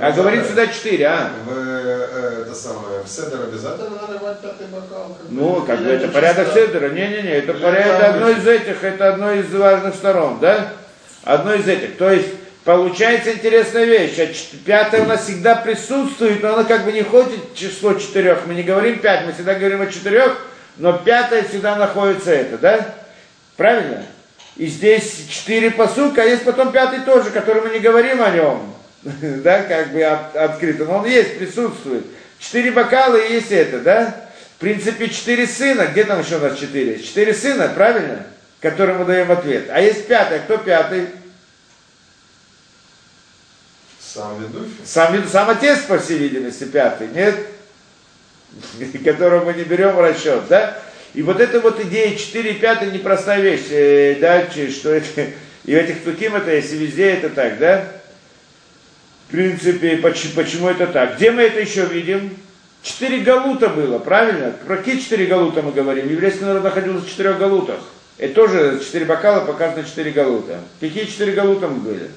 [0.01, 0.23] А Обязательно.
[0.23, 1.31] говорим сюда четыре, а?
[1.45, 5.15] В, э, это самое, в седер обязательно наливать пятый бокал?
[5.15, 6.89] как Ну, как бы это порядок седера.
[6.89, 10.69] Не-не-не, это порядок, одно из этих, это одно из важных сторон, да?
[11.23, 11.97] Одно из этих.
[11.97, 12.29] То есть,
[12.63, 14.17] получается интересная вещь.
[14.17, 14.27] А
[14.65, 18.47] пятое у нас всегда присутствует, но оно как бы не ходит число четырех.
[18.47, 20.35] Мы не говорим пять, мы всегда говорим о четырех,
[20.77, 22.95] но пятое всегда находится это, да?
[23.55, 24.03] Правильно?
[24.57, 28.80] И здесь четыре посылка, а есть потом пятый тоже, который мы не говорим о нем.
[29.43, 30.85] Да, как бы от- открыто.
[30.85, 32.05] Но он есть, присутствует.
[32.39, 34.29] Четыре бокала и есть это, да?
[34.57, 35.87] В принципе, четыре сына.
[35.87, 37.01] Где там еще у нас четыре?
[37.01, 38.25] Четыре сына, правильно?
[38.59, 39.69] Которым мы даем ответ.
[39.69, 40.39] А есть пятый.
[40.39, 41.07] Кто пятый?
[43.99, 44.75] Сам ведущий?
[44.85, 47.35] Сам, сам отец, по всей видимости, пятый, нет?
[49.05, 50.77] Которого мы не берем в расчет, да?
[51.13, 55.07] И вот эта вот идея 4 и 5 непростая вещь, э, да, что это,
[55.65, 58.00] и в этих туким это есть, и везде это так, да?
[59.32, 61.15] В принципе, поч- почему это так?
[61.15, 62.36] Где мы это еще видим?
[62.84, 64.51] Четыре галута было, правильно?
[64.67, 66.09] Про какие четыре галута мы говорим?
[66.09, 67.79] Еврейский народ находился в четырех галутах.
[68.17, 70.59] Это тоже четыре бокала показано четыре галута.
[70.82, 72.11] Какие четыре галута мы были?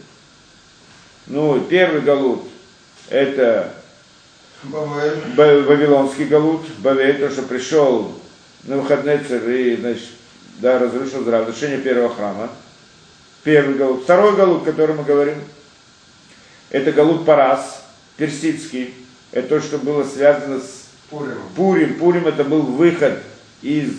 [1.28, 2.48] Ну, первый галут–
[3.10, 3.72] это
[4.64, 5.14] Бавель.
[5.36, 8.20] Ба- Вавилонский галут, Бавель, то, что пришел
[8.64, 10.08] на выходные и, значит,
[10.58, 12.50] да, разрушил разрушение первого храма.
[13.44, 14.02] Первый галут.
[14.02, 15.36] Второй галут, который мы говорим,
[16.74, 17.84] это галут Парас,
[18.16, 18.94] персидский.
[19.30, 21.36] Это то, что было связано с Пурим.
[21.54, 21.94] Пурим.
[21.94, 23.18] Пурим это был выход
[23.62, 23.92] из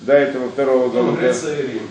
[0.00, 1.36] до этого второго Потом галута.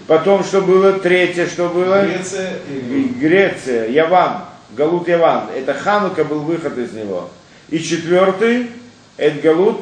[0.05, 0.93] Потом что было?
[0.93, 2.05] Третье, что было?
[2.05, 3.15] Греция и Рим.
[3.19, 4.43] Греция, Яван,
[4.77, 5.45] Галут Яван.
[5.55, 7.29] Это Ханука был выход из него.
[7.69, 8.69] И четвертый,
[9.17, 9.81] это Галут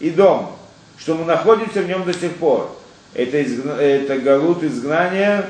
[0.00, 0.56] и дом,
[0.98, 2.76] что мы находимся в нем до сих пор.
[3.14, 5.44] Это, изгна- это Галут изгнания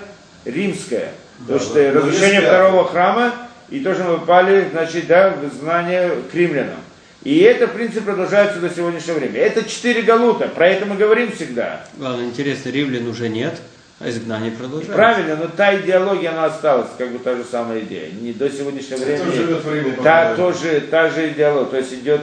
[0.44, 1.12] римское.
[1.38, 3.32] Да, то, что но- но разрушение второго храма,
[3.68, 6.78] и то, что мы попали, значит, да, в изгнание к римлянам.
[7.22, 9.38] И это, в принципе, продолжается до сегодняшнего времени.
[9.38, 11.84] Это четыре галута, про это мы говорим всегда.
[11.96, 13.54] Главное, интересно, римлян уже нет,
[13.98, 14.94] а изгнание продолжается.
[14.94, 18.10] Правильно, но та идеология, она осталась, как бы та же самая идея.
[18.12, 19.30] Не до сегодняшнего времени.
[19.32, 19.92] живет в Риме?
[20.02, 22.20] Та, тоже, та же идеология, то есть идет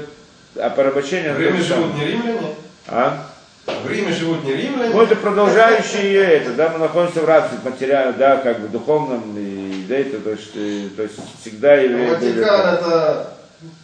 [0.56, 1.34] а порабощение.
[1.34, 2.39] В Риме живут не римляне?
[2.88, 3.28] А?
[3.66, 4.94] В Риме живут не римляне?
[4.94, 9.72] Ну, это продолжающие это, да, мы находимся в рабстве материально, да, как бы духовном, и
[9.88, 12.10] да, это, то есть, э, то есть всегда были.
[12.10, 13.34] Ватикан это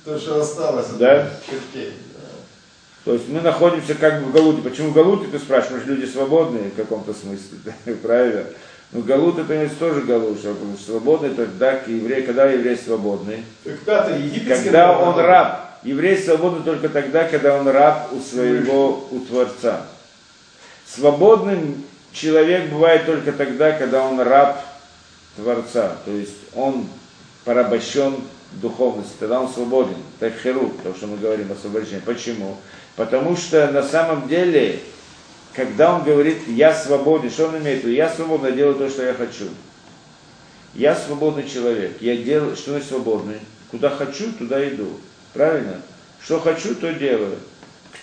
[0.06, 1.30] то, что осталось от Да?
[1.46, 1.94] чертей.
[3.06, 4.62] То есть мы находимся как бы в Галуте.
[4.62, 7.74] Почему в Галуте, ты спрашиваешь, люди свободные в каком-то смысле,
[8.04, 8.44] правильно?
[8.92, 13.44] Ну, Галут это есть тоже Галут, что свободный тогда еврей, когда еврей свободный?
[13.86, 15.16] Когда народ.
[15.16, 15.60] он раб.
[15.84, 19.86] Еврей свободен только тогда, когда он раб у своего, у Творца.
[20.86, 24.60] Свободным человек бывает только тогда, когда он раб
[25.44, 25.98] Творца.
[26.06, 26.88] То есть он
[27.46, 28.16] порабощен
[28.54, 29.96] духовности, тогда он свободен.
[30.20, 32.02] Это херу, то, что мы говорим освобождение.
[32.06, 32.58] Почему?
[32.96, 34.80] Потому что на самом деле,
[35.56, 37.96] когда он говорит, я свободен, что он имеет в виду?
[37.96, 39.46] Я свободен, я делаю то, что я хочу.
[40.74, 41.98] Я свободный человек.
[42.02, 43.40] Я делаю, что значит свободный?
[43.72, 44.88] Куда хочу, туда иду.
[45.34, 45.82] Правильно?
[46.24, 47.38] Что хочу, то делаю.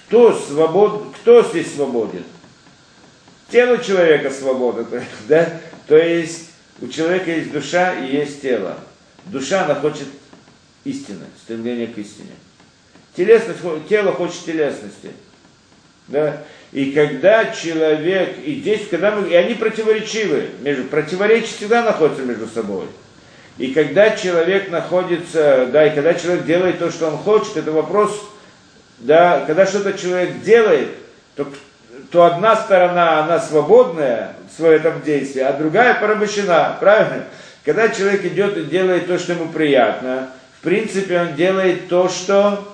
[0.08, 1.14] Кто, свобод...
[1.20, 2.24] Кто здесь свободен?
[3.50, 4.86] Тело человека свободно,
[5.28, 5.60] да?
[5.86, 6.45] То есть
[6.80, 8.78] у человека есть душа и есть тело.
[9.26, 10.08] Душа, она хочет
[10.84, 12.32] истины, стремление к истине.
[13.16, 15.10] Телесность, тело хочет телесности.
[16.08, 16.44] Да?
[16.72, 22.46] И когда человек, и здесь, когда мы, и они противоречивы, между, противоречия всегда находятся между
[22.46, 22.86] собой.
[23.58, 28.20] И когда человек находится, да, и когда человек делает то, что он хочет, это вопрос,
[28.98, 30.88] да, когда что-то человек делает,
[31.36, 31.50] то,
[32.10, 37.24] то одна сторона, она свободная в своем действии, а другая порабощена, правильно?
[37.64, 40.30] Когда человек идет и делает то, что ему приятно,
[40.60, 42.64] в принципе, он делает то, что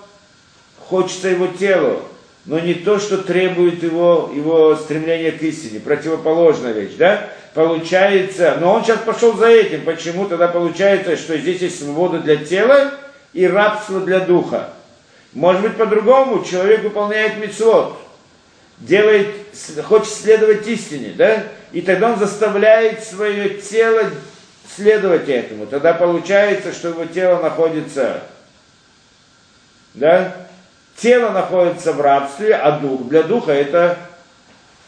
[0.79, 2.03] хочется его телу,
[2.45, 7.29] но не то, что требует его, его стремление к истине, противоположная вещь, да?
[7.55, 12.37] Получается, но он сейчас пошел за этим, почему тогда получается, что здесь есть свобода для
[12.37, 12.93] тела
[13.33, 14.71] и рабство для духа.
[15.35, 17.97] Может быть, по-другому, человек выполняет мецвод,
[18.79, 19.29] делает,
[19.85, 21.45] хочет следовать истине, да?
[21.73, 24.11] И тогда он заставляет свое тело
[24.75, 25.67] следовать этому.
[25.67, 28.23] Тогда получается, что его тело находится,
[29.95, 30.35] да?
[30.97, 33.99] Тело находится в рабстве, а дух, для духа это,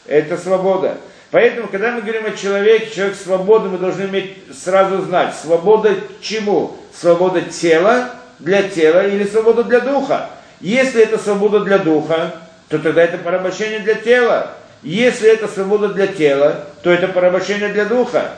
[0.06, 0.98] это свобода.
[1.30, 6.76] Поэтому, когда мы говорим о человеке, человек свободный, мы должны иметь, сразу знать, свобода чему?
[6.94, 10.30] Свобода тела для тела или свобода для духа.
[10.60, 12.34] Если это свобода для духа,
[12.74, 14.50] то тогда это порабощение для тела.
[14.82, 18.32] Если это свобода для тела, то это порабощение для духа.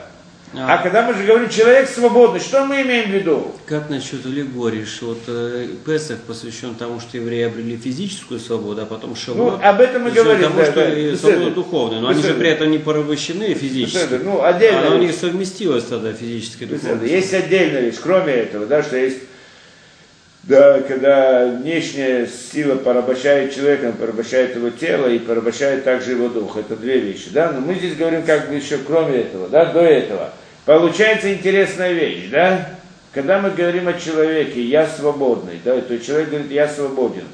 [0.55, 3.51] А когда мы же говорим человек свободный, что мы имеем в виду?
[3.65, 8.85] Как насчет аллегории, что вот э, Песах посвящен тому, что евреи обрели физическую свободу, а
[8.85, 10.43] потом Ну, Шавуот об этом мы посвящен говорим.
[10.49, 10.89] тому, да, что да.
[10.93, 11.17] и Беседа.
[11.17, 12.39] свобода духовная, но они же Беседа.
[12.39, 13.97] при этом не порабощены физически.
[13.97, 14.19] Беседа.
[14.23, 14.87] Ну, отдельно.
[14.87, 16.93] Она у них совместилась тогда физически и Беседа.
[16.95, 17.05] духовно.
[17.07, 19.17] Есть отдельная вещь, кроме этого, да, что есть,
[20.47, 26.55] да, когда внешняя сила порабощает человека, порабощает его тело и порабощает также его дух.
[26.55, 27.51] Это две вещи, да.
[27.51, 30.31] Но мы здесь говорим как бы еще кроме этого, да, до этого.
[30.65, 32.69] Получается интересная вещь, да.
[33.13, 37.25] Когда мы говорим о человеке, я свободный, да, то человек говорит, я свободен.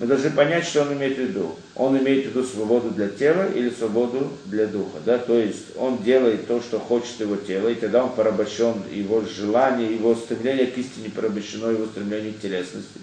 [0.00, 1.56] Мы должны понять, что он имеет в виду.
[1.74, 4.98] Он имеет в виду свободу для тела или свободу для духа.
[5.04, 5.18] Да?
[5.18, 9.92] То есть он делает то, что хочет его тело, и тогда он порабощен, его желание,
[9.92, 13.00] его стремление к истине порабощено его стремление к телесности.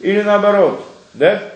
[0.00, 0.82] Или наоборот.
[1.12, 1.52] Да?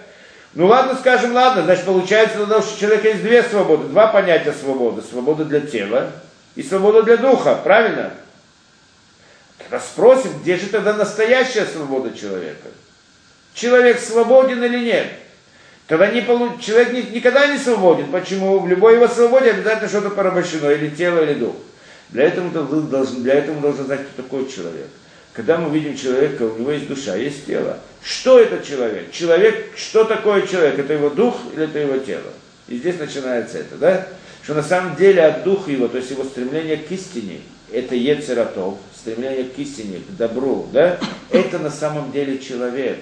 [0.55, 4.53] Ну ладно, скажем, ладно, значит получается тогда, что у человека есть две свободы, два понятия
[4.53, 5.01] свободы.
[5.01, 6.11] Свобода для тела
[6.55, 8.13] и свобода для духа, правильно?
[9.57, 12.69] Тогда спросим, где же тогда настоящая свобода человека?
[13.55, 15.07] Человек свободен или нет.
[15.87, 16.59] Тогда не полу...
[16.59, 18.11] человек ни- никогда не свободен.
[18.11, 18.59] Почему?
[18.61, 21.55] В любой его свободе обязательно что-то порабощено, или тело, или дух.
[22.11, 24.89] Для этого, мы должны, для этого мы должны знать, кто такой человек.
[25.33, 27.79] Когда мы видим человека, у него есть душа, есть тело.
[28.03, 29.11] Что это человек?
[29.13, 30.79] Человек, что такое человек?
[30.79, 32.31] Это его дух или это его тело?
[32.69, 34.07] И здесь начинается это, да?
[34.43, 37.41] Что на самом деле от духа его, то есть его стремление к истине,
[37.73, 40.99] это ецератов, стремление к истине, к добру, да?
[41.31, 42.99] Это на самом деле человек.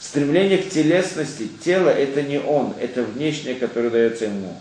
[0.00, 4.54] Стремление к телесности, тело это не он, это внешнее, которое дается ему.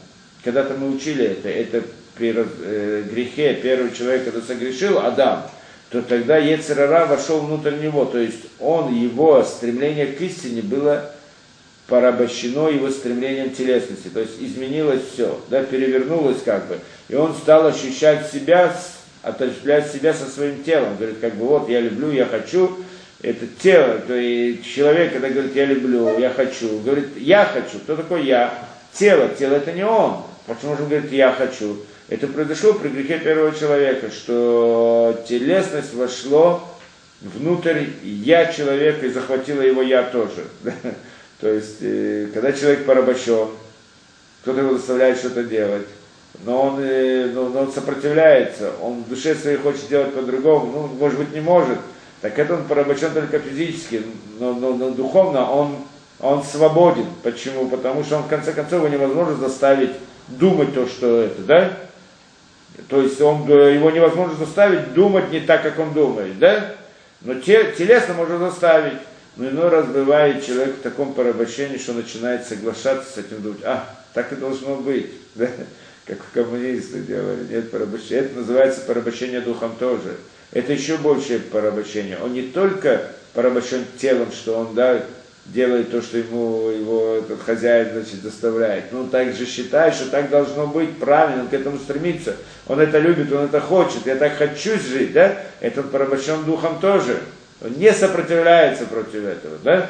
[0.44, 1.84] Когда-то мы учили это, это
[2.18, 5.48] при э, грехе первый человек, когда согрешил, Адам,
[5.92, 11.12] то тогда Ецерара вошел внутрь него, то есть он, его стремление к истине было
[11.88, 17.68] порабощено его стремлением телесности, то есть изменилось все, да, перевернулось как бы, и он стал
[17.68, 18.76] ощущать себя,
[19.22, 22.78] отождествлять себя со своим телом, говорит, как бы вот я люблю, я хочу,
[23.22, 27.96] это тело, то есть человек, когда говорит, я люблю, я хочу, говорит, я хочу, кто
[27.96, 28.54] такой я?
[28.94, 31.78] Тело, тело это не он, почему же он говорит, я хочу?
[32.10, 36.64] Это произошло при грехе первого человека, что телесность вошло
[37.22, 40.46] внутрь я человека и захватила его я тоже.
[41.42, 43.50] То есть, э, когда человек порабощен,
[44.42, 45.88] кто-то его заставляет что-то делать,
[46.46, 51.20] но он, э, но, он сопротивляется, он в душе своей хочет сделать по-другому, ну, может
[51.20, 51.78] быть, не может,
[52.22, 54.04] так это он порабощен только физически,
[54.40, 55.76] но, но, но духовно он,
[56.20, 57.06] он свободен.
[57.24, 57.68] Почему?
[57.68, 59.92] Потому что он, в конце концов, его невозможно заставить
[60.28, 61.78] думать то, что это, да?
[62.90, 66.74] То есть он, его невозможно заставить думать не так, как он думает, да?
[67.22, 69.00] Но те, телесно можно заставить.
[69.36, 73.88] Но иной раз бывает человек в таком порабощении, что начинает соглашаться с этим, думать, а,
[74.14, 75.48] так и должно быть, да?
[76.06, 78.24] как коммунисты делали, нет порабощения.
[78.24, 80.16] Это называется порабощение духом тоже.
[80.52, 82.18] Это еще большее порабощение.
[82.22, 83.02] Он не только
[83.34, 85.04] порабощен телом, что он да,
[85.48, 88.92] делает то, что ему его этот хозяин значит, заставляет.
[88.92, 92.36] Но он также считает, что так должно быть, правильно, он к этому стремится.
[92.68, 94.06] Он это любит, он это хочет.
[94.06, 95.38] Я так хочу жить, да?
[95.60, 97.20] Это он порабощен духом тоже.
[97.62, 99.90] Он не сопротивляется против этого, да?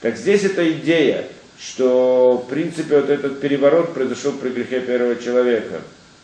[0.00, 1.24] Так здесь эта идея,
[1.58, 5.80] что в принципе вот этот переворот произошел при грехе первого человека.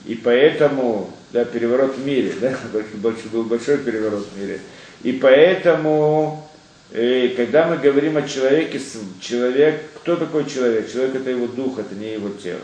[0.06, 2.56] И поэтому, да, переворот в мире, да,
[3.32, 4.60] был большой переворот в мире.
[5.02, 6.46] И поэтому
[6.92, 8.80] и когда мы говорим о человеке,
[9.20, 10.90] человек, кто такой человек?
[10.90, 12.60] Человек это его дух, это не его тело.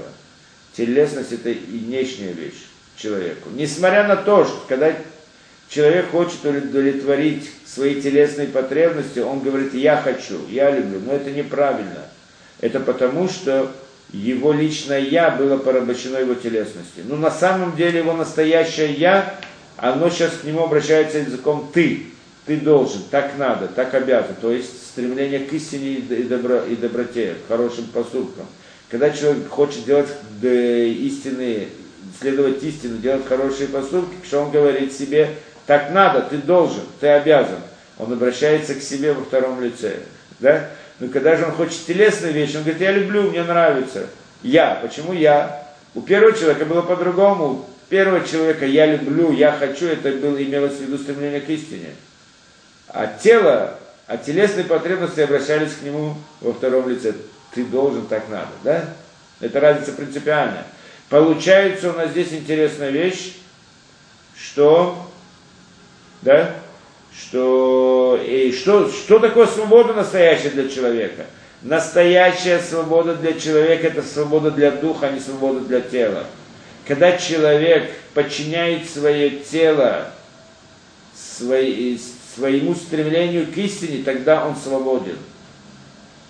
[0.75, 2.67] Телесность это и внешняя вещь
[2.97, 3.51] человеку.
[3.55, 4.95] Несмотря на то, что когда
[5.69, 12.07] человек хочет удовлетворить свои телесные потребности, он говорит, я хочу, я люблю, но это неправильно.
[12.61, 13.73] Это потому, что
[14.13, 17.03] его личное я было порабощено его телесности.
[17.05, 19.35] Но на самом деле его настоящее я,
[19.77, 22.13] оно сейчас к нему обращается языком ты
[22.47, 24.35] ты должен, так надо, так обязан.
[24.41, 28.47] То есть стремление к истине и, добро, и доброте, к хорошим поступкам.
[28.89, 30.09] Когда человек хочет делать
[30.43, 31.69] истины,
[32.21, 35.31] следовать истину, делать хорошие поступки, что он говорит себе,
[35.67, 37.61] так надо, ты должен, ты обязан.
[37.99, 40.01] Он обращается к себе во втором лице.
[40.41, 40.69] Да?
[41.03, 44.07] Но когда же он хочет телесные вещи, он говорит, я люблю, мне нравится.
[44.45, 44.79] Я.
[44.81, 45.67] Почему я?
[45.97, 47.45] У первого человека было по-другому.
[47.47, 51.89] У первого человека я люблю, я хочу, это было, имелось в виду стремление к истине
[52.93, 57.15] а тело, а телесные потребности обращались к нему во втором лице.
[57.53, 58.85] Ты должен, так надо, да?
[59.41, 60.67] Это разница принципиальная.
[61.09, 63.39] Получается у нас здесь интересная вещь,
[64.37, 65.11] что,
[66.21, 66.55] да,
[67.17, 71.27] что, и что, что такое свобода настоящая для человека?
[71.63, 76.25] Настоящая свобода для человека– это свобода для духа, а не свобода для тела.
[76.87, 80.09] Когда человек подчиняет свое тело
[81.15, 82.01] своей,
[82.35, 85.17] своему стремлению к истине, тогда он свободен,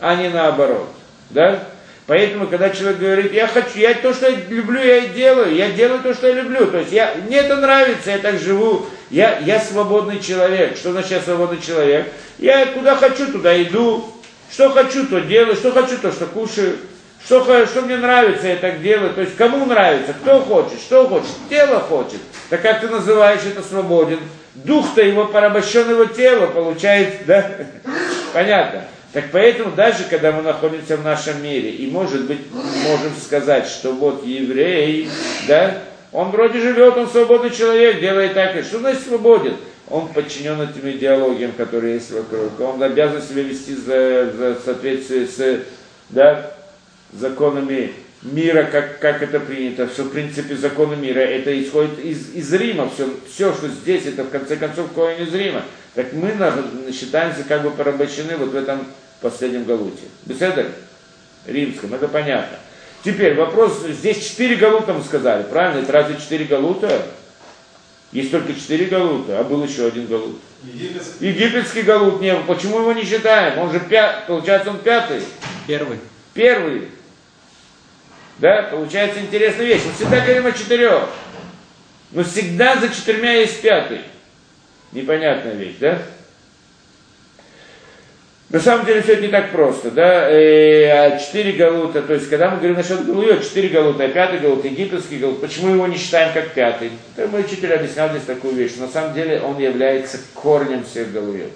[0.01, 0.89] а не наоборот.
[1.31, 1.67] Да?
[2.07, 5.71] Поэтому, когда человек говорит, я хочу, я то, что я люблю, я и делаю, я
[5.71, 6.67] делаю то, что я люблю.
[6.67, 10.77] То есть я, мне это нравится, я так живу, я, я свободный человек.
[10.77, 12.13] Что значит свободный человек?
[12.39, 14.05] Я куда хочу, туда иду.
[14.51, 16.79] Что хочу, то делаю, что хочу, то что кушаю.
[17.25, 19.15] Что, что мне нравится, я так делаю.
[19.15, 22.19] То есть кому нравится, кто хочет, что хочет, тело хочет.
[22.51, 24.19] Так как ты называешь это свободен?
[24.55, 27.51] дух-то его порабощенного тела получает, да?
[28.33, 28.85] Понятно.
[29.13, 33.93] Так поэтому даже когда мы находимся в нашем мире, и может быть можем сказать, что
[33.93, 35.11] вот еврей,
[35.47, 35.83] да,
[36.13, 39.57] он вроде живет, он свободный человек, делает так, и что значит свободен?
[39.89, 42.59] Он подчинен этим идеологиям, которые есть вокруг.
[42.61, 45.65] Он обязан себя вести за, за соответствие с
[46.11, 46.55] да,
[47.13, 52.53] законами мира, как, как это принято, все в принципе законы мира, это исходит из, из
[52.53, 55.65] Рима, все, все, что здесь, это в конце концов корень из Рима.
[55.95, 56.33] Так мы
[56.93, 58.87] считаемся как бы порабощены вот в этом
[59.21, 60.05] последнем галуте.
[60.25, 60.67] Беседа
[61.47, 62.59] римском, это понятно.
[63.05, 65.83] Теперь вопрос, здесь четыре галута мы сказали, правильно?
[65.83, 67.07] Это разве четыре галута?
[68.13, 70.39] Есть только четыре галута, а был еще один галут.
[70.63, 72.45] Египетский, Египетский галут не был.
[72.45, 73.59] Почему его не считаем?
[73.59, 75.23] Он же пят, получается он пятый.
[75.67, 75.99] Первый.
[76.35, 76.89] Первый.
[78.39, 79.83] Да, получается интересная вещь.
[79.85, 81.09] Мы всегда говорим о четырех.
[82.13, 84.03] Но всегда за четырьмя есть пятый.
[84.93, 86.03] Непонятная вещь, да?
[88.53, 92.29] На самом деле все это не так просто, да, э, а четыре галута, то есть
[92.29, 95.97] когда мы говорим насчет галует, четыре галута, а пятый галут, египетский галут, почему его не
[95.97, 96.91] считаем как пятый?
[97.17, 101.53] Это мой учитель объяснял здесь такую вещь, на самом деле он является корнем всех галует.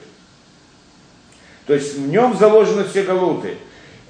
[1.66, 3.56] То есть в нем заложены все галуты.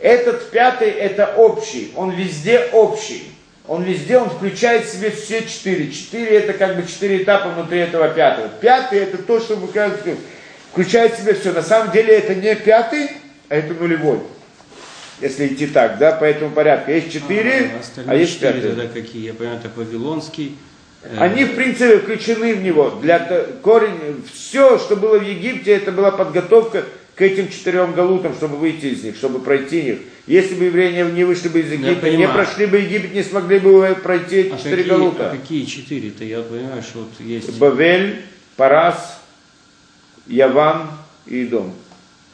[0.01, 3.33] Этот пятый это общий, он везде общий.
[3.67, 5.91] Он везде, он включает в себе все четыре.
[5.91, 8.49] Четыре это как бы четыре этапа внутри этого пятого.
[8.61, 9.67] Пятый это то, что мы
[10.77, 11.53] включает в себя все.
[11.53, 13.09] На самом деле это не пятый,
[13.49, 14.19] а это нулевой.
[15.23, 16.91] Если идти так, да, по этому порядку.
[16.91, 18.61] Есть четыре, а, а есть пятый.
[18.61, 19.25] тогда какие?
[19.25, 20.55] Я понимаю, так Вавилонский.
[21.03, 22.91] Э, Они, в принципе, включены в него.
[23.01, 23.21] Для
[23.63, 26.85] корень, все, что было в Египте, это была подготовка
[27.15, 29.99] к этим четырем галутам, чтобы выйти из них, чтобы пройти их.
[30.27, 33.97] Если бы евреи не вышли бы из Египта, не прошли бы Египет, не смогли бы
[34.03, 35.31] пройти эти а четыре какие, галута.
[35.31, 36.25] А какие четыре-то?
[36.25, 37.59] Я понимаю, что вот есть...
[37.59, 38.21] Бавель,
[38.57, 39.17] Парас,
[40.27, 40.89] Яван
[41.27, 41.73] и Идом.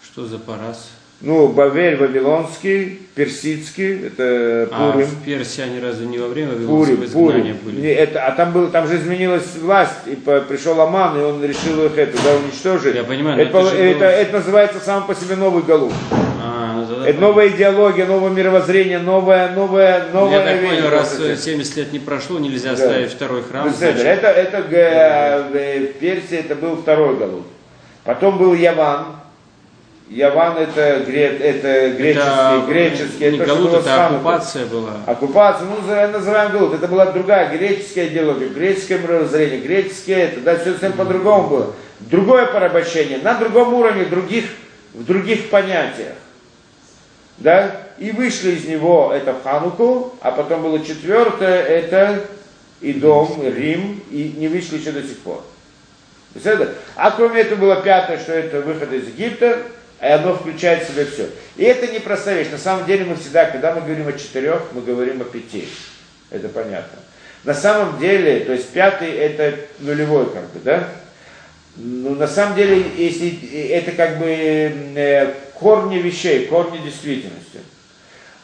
[0.03, 0.91] Что за Парас?
[1.25, 5.07] Ну, Бавель Вавилонский, Персидский, это Пурим.
[5.07, 7.81] А в Персии они разве не во время Вавилонского изгнания были?
[7.81, 11.85] Не, это, а там, был, там же изменилась власть, и пришел Аман, и он решил
[11.85, 12.97] их это, да, уничтожить.
[12.97, 14.07] Я понимаю, это, это, это, было...
[14.07, 15.93] это называется сам по себе новый Галу.
[16.43, 21.77] А, ну, это новая идеология, новое мировоззрение, новая, новая, новая Я так понял, раз 70
[21.77, 22.77] лет не прошло, нельзя да.
[22.77, 23.69] ставить второй храм.
[23.69, 24.01] Ну, значит...
[24.01, 27.45] Это, это, это, в Персии это был второй Галу.
[28.05, 29.07] Потом был Яван,
[30.13, 33.31] Яван это, гре, это греческий, это, греческий.
[33.31, 34.93] Не это Галут, это оккупация была.
[35.07, 36.75] Оккупация, ну называем Галут.
[36.75, 41.75] Это была другая греческая идеология, греческое мировоззрение, греческое это, да, все совсем по-другому было.
[42.01, 44.45] Другое порабощение, на другом уровне, других,
[44.93, 46.17] в других понятиях.
[47.39, 47.75] Да?
[47.99, 52.25] И вышли из него это в Хануку, а потом было четвертое, это
[52.83, 55.43] и дом, Рим, и не вышли еще до сих пор.
[56.97, 59.59] А кроме этого было пятое, что это выход из Египта,
[60.01, 61.29] и оно включает в себя все.
[61.57, 62.51] И это не простая вещь.
[62.51, 65.69] На самом деле мы всегда, когда мы говорим о четырех, мы говорим о пяти.
[66.31, 66.99] Это понятно.
[67.45, 70.89] На самом деле, то есть пятый это нулевой как бы, да?
[71.77, 77.61] Ну, на самом деле, если это как бы э, корни вещей, корни действительности.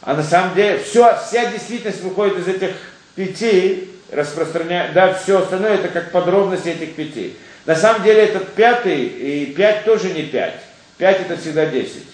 [0.01, 2.71] А на самом деле, все, вся действительность выходит из этих
[3.15, 7.35] пяти, распространяет, да, все остальное это как подробности этих пяти.
[7.65, 10.61] На самом деле этот пятый, и пять тоже не пять.
[10.97, 12.07] Пять это всегда десять.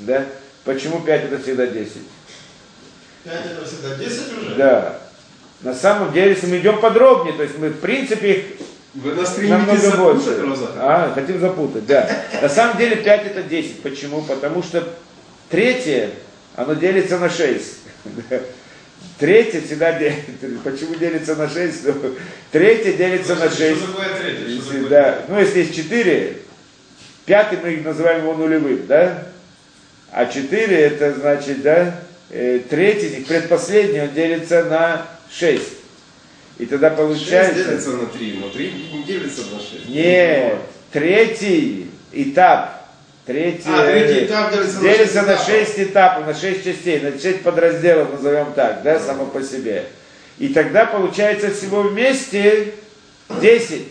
[0.00, 0.26] Да?
[0.64, 2.06] Почему пять это всегда десять?
[3.24, 4.54] Пять это всегда десять уже?
[4.56, 4.98] Да.
[5.62, 8.44] На самом деле, если мы идем подробнее, то есть мы в принципе их
[8.94, 10.36] Вы нас намного больше.
[10.76, 12.08] А, хотим запутать, да.
[12.40, 13.82] На самом деле 5 это 10.
[13.82, 14.22] Почему?
[14.22, 14.88] Потому что
[15.50, 16.10] третье,
[16.56, 17.62] оно делится на 6.
[19.18, 20.24] Третье всегда делится.
[20.64, 21.86] Почему делится на 6?
[21.86, 22.14] Ну,
[22.52, 23.58] третье делится на 6.
[23.58, 24.60] Что такое третье?
[24.60, 25.24] Что да.
[25.28, 26.36] Ну, если есть 4,
[27.30, 29.28] Пятый мы называем его нулевым, да?
[30.10, 32.00] А четыре это значит, да,
[32.30, 35.74] э, третий, предпоследний, он делится на шесть.
[36.58, 37.54] И тогда получается...
[37.54, 39.88] Шесть делится на три, но три не делится на шесть.
[39.88, 40.56] Нет,
[40.90, 42.79] третий этап,
[43.30, 48.12] третий, а, третий этап делится, делится на, шесть, этапов, на шесть частей, на шесть подразделов,
[48.12, 49.84] назовем так, да, само по себе.
[50.38, 52.74] И тогда получается всего вместе
[53.40, 53.88] десять.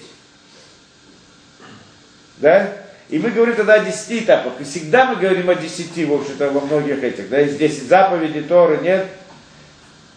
[2.37, 2.73] Да?
[3.09, 4.53] И мы говорим тогда о десяти этапах.
[4.59, 7.29] И всегда мы говорим о десяти, в общем-то, во многих этих.
[7.29, 9.07] Да, есть десять заповедей, Торы, нет?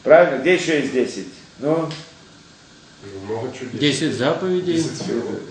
[0.02, 0.40] Правильно?
[0.40, 1.28] Где еще есть десять?
[1.58, 1.88] Ну?
[3.72, 4.74] Десять заповедей.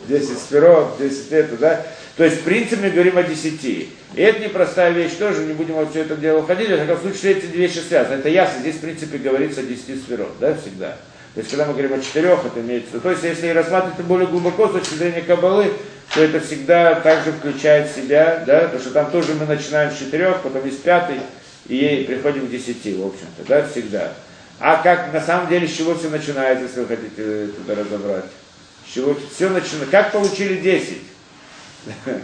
[0.07, 1.85] Десять сферот, десять это, да?
[2.17, 3.89] То есть, в принципе, мы говорим о десяти.
[4.15, 7.37] И это непростая вещь тоже, не будем во все это дело уходить, в таком случае
[7.37, 8.15] эти две вещи связаны.
[8.15, 10.97] Это ясно, здесь, в принципе, говорится о десяти сферот, да, всегда.
[11.33, 14.67] То есть, когда мы говорим о четырех, это имеется То есть, если рассматривать более глубоко
[14.67, 15.71] с точки зрения Кабалы,
[16.13, 19.97] то это всегда также включает в себя, да, потому что там тоже мы начинаем с
[19.97, 21.21] четырех, потом из пятой,
[21.67, 24.13] и приходим к десяти, в общем-то, да, всегда.
[24.59, 28.25] А как на самом деле, с чего все начинается, если вы хотите туда разобрать?
[28.85, 29.89] С чего все начинается?
[29.89, 31.01] Как получили десять?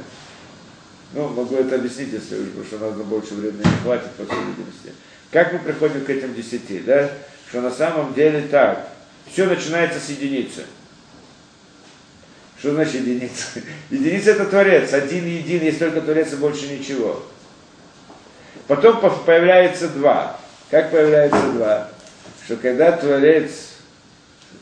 [1.14, 4.12] Ну, могу это объяснить, если уж, потому что у нас на больше времени не хватит,
[4.12, 4.94] по всей видимости.
[5.32, 7.10] Как мы приходим к этим десяти, да?
[7.48, 8.90] Что на самом деле так,
[9.32, 10.66] все начинается с единицы.
[12.60, 13.62] Что значит единица?
[13.92, 17.24] Единица это Творец, один един, есть только Творец и больше ничего.
[18.68, 20.40] Потом появляется два.
[20.72, 21.90] Как появляется два?
[22.46, 23.52] Что когда Творец,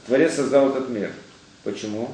[0.05, 1.11] Творец создал этот мир.
[1.63, 2.13] Почему?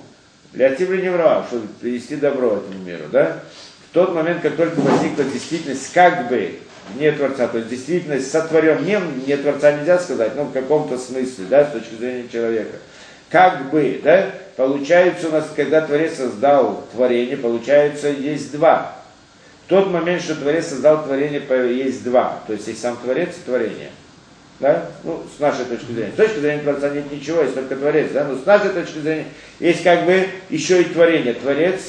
[0.54, 3.40] Тебя не врал, чтобы принести добро этому миру, да?
[3.90, 6.60] В тот момент, как только возникла действительность, как бы
[6.98, 11.46] не Творца, то есть действительность сотворен, не, не Творца нельзя сказать, но в каком-то смысле,
[11.50, 12.78] да, с точки зрения человека.
[13.30, 18.96] Как бы, да, Получается у нас, когда Творец создал творение, получается, есть два.
[19.68, 21.42] тот момент, что Творец создал творение,
[21.76, 22.40] есть два.
[22.46, 23.90] То есть есть сам Творец и творение.
[24.62, 24.92] Да?
[25.04, 26.12] Ну, с нашей точки зрения.
[26.14, 28.12] С точки зрения Творца нет ничего, есть только Творец.
[28.14, 28.26] Да?
[28.26, 29.26] Но с нашей точки зрения
[29.60, 31.34] есть как бы еще и творение.
[31.34, 31.82] Творец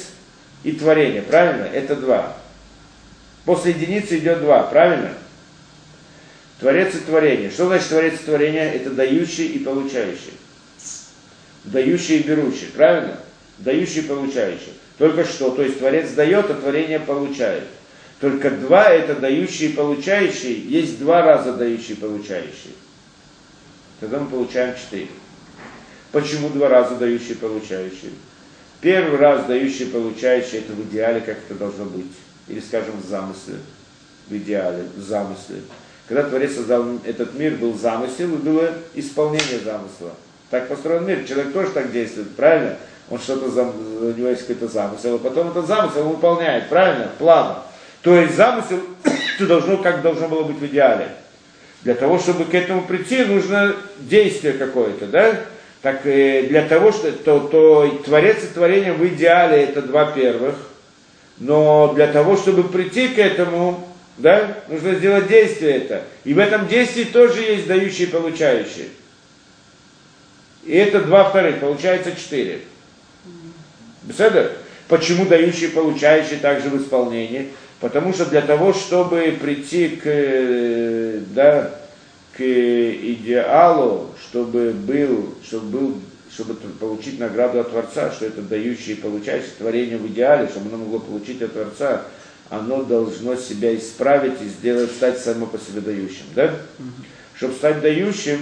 [0.63, 1.21] и творение.
[1.21, 1.65] Правильно?
[1.65, 2.35] Это два.
[3.45, 4.63] После единицы идет два.
[4.63, 5.13] Правильно?
[6.59, 7.51] Творец и творение.
[7.51, 8.73] Что значит творец и творение?
[8.73, 10.33] Это дающий и получающий.
[11.65, 12.67] Дающий и берущий.
[12.75, 13.19] Правильно?
[13.59, 14.73] Дающий и получающий.
[14.97, 17.63] Только что, то есть Творец дает, а творение получает.
[18.23, 22.73] Только два это дающий и получающий, есть два раза дающий и получающий.
[23.99, 25.09] Тогда мы получаем четыре.
[26.13, 28.13] Почему два раза дающий и получающий?
[28.79, 32.13] Первый раз дающий и получающий это в идеале, как это должно быть.
[32.47, 33.55] Или, скажем, в замысле.
[34.29, 35.57] В идеале, в замысле.
[36.07, 40.13] Когда Творец создал этот мир, был замысел и было исполнение замысла.
[40.49, 41.25] Так построен мир.
[41.27, 42.77] Человек тоже так действует, правильно?
[43.09, 47.63] он что-то, у него есть какой-то замысел, а потом этот замысел он выполняет, правильно, плавно.
[48.03, 48.81] То есть замысел
[49.35, 51.09] это должно, как должно было быть в идеале.
[51.81, 55.41] Для того, чтобы к этому прийти, нужно действие какое-то, да?
[55.81, 60.55] Так э, для того, что то, то творец и творение в идеале это два первых,
[61.39, 63.85] но для того, чтобы прийти к этому,
[64.17, 66.03] да, нужно сделать действие это.
[66.23, 68.87] И в этом действии тоже есть дающие и получающие.
[70.63, 72.61] И это два вторых, получается четыре.
[74.03, 74.53] Беседа?
[74.87, 77.49] Почему дающий и получающий также в исполнении?
[77.83, 81.69] Потому что для того, чтобы прийти к, э, да,
[82.31, 85.95] к идеалу, чтобы был, чтобы был
[86.31, 90.77] чтобы получить награду от Творца, что это дающий и получающий творение в идеале, чтобы оно
[90.77, 92.03] могло получить от Творца,
[92.49, 96.25] оно должно себя исправить и сделать, стать само по себе дающим.
[96.33, 96.55] Да?
[97.35, 98.39] Чтобы стать дающим,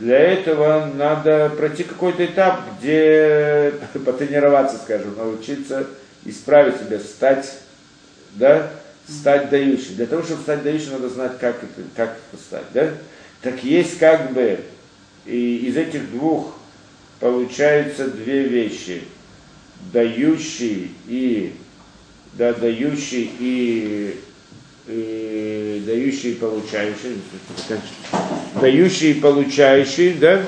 [0.00, 5.86] для этого надо пройти какой-то этап, где потренироваться, скажем, научиться
[6.24, 7.46] исправить себя, стать,
[8.32, 8.70] да,
[9.08, 9.96] стать дающим.
[9.96, 12.90] Для того, чтобы стать дающим, надо знать, как это, как это стать, да?
[13.42, 14.60] Так есть как бы
[15.26, 16.54] и из этих двух
[17.20, 19.02] получаются две вещи.
[19.92, 21.54] Дающий и
[22.34, 24.20] да, дающий и
[24.86, 27.20] э, дающий и получающий,
[28.60, 30.44] дающий и получающий, да?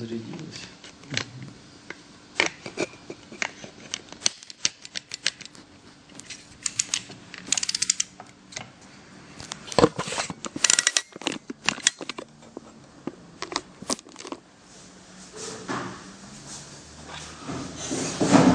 [0.00, 0.68] Разрядилась.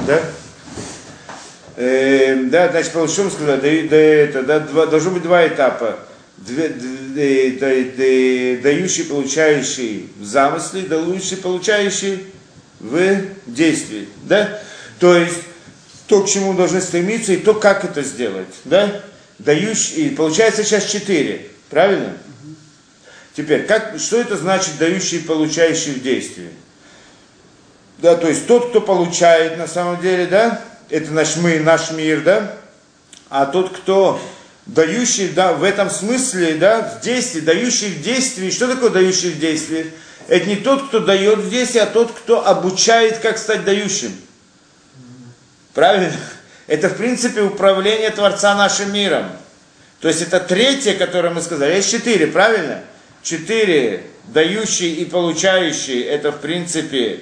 [0.07, 0.21] Да?
[1.75, 5.45] Э, да, значит, по что мы сказали, да, да, это, да, два, должно быть два
[5.45, 5.99] этапа.
[6.37, 12.25] Две, две, дающий, получающий в замысле, дающий, получающий
[12.79, 14.07] в действии.
[14.23, 14.61] Да?
[14.99, 15.39] То есть,
[16.07, 18.47] то, к чему должны стремиться, и то, как это сделать.
[18.65, 19.01] Да?
[19.39, 21.47] Дающий, и получается сейчас четыре.
[21.69, 22.17] Правильно?
[23.35, 26.49] Теперь, как, что это значит дающий и получающий в действии?
[27.97, 32.21] Да, то есть тот, кто получает на самом деле, да, это наш мы, наш мир,
[32.21, 32.57] да,
[33.29, 34.21] а тот, кто
[34.65, 39.39] дающий, да, в этом смысле, да, в действии, дающий в действии, что такое дающий в
[39.39, 39.91] действии?
[40.27, 44.15] Это не тот, кто дает в действии, а тот, кто обучает, как стать дающим.
[45.73, 46.11] Правильно?
[46.67, 49.25] Это, в принципе, управление Творца нашим миром.
[49.99, 51.75] То есть это третье, которое мы сказали.
[51.75, 52.81] Есть четыре, правильно?
[53.21, 57.21] Четыре, дающий и получающий, это, в принципе,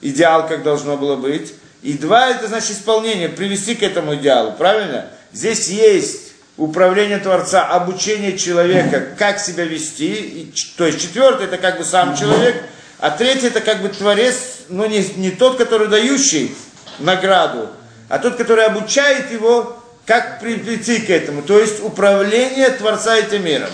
[0.00, 1.54] идеал, как должно было быть.
[1.82, 5.10] И два, это значит исполнение, привести к этому идеалу, правильно?
[5.32, 10.12] Здесь есть управление Творца, обучение человека, как себя вести.
[10.12, 12.62] И, то есть четвертое, это как бы сам человек,
[12.98, 14.36] а третье, это как бы Творец,
[14.68, 16.54] но не, не тот, который дающий
[16.98, 17.68] награду,
[18.08, 21.42] а тот, который обучает его, как прийти к этому.
[21.42, 23.70] То есть управление Творца этим миром.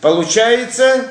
[0.00, 1.04] Получается,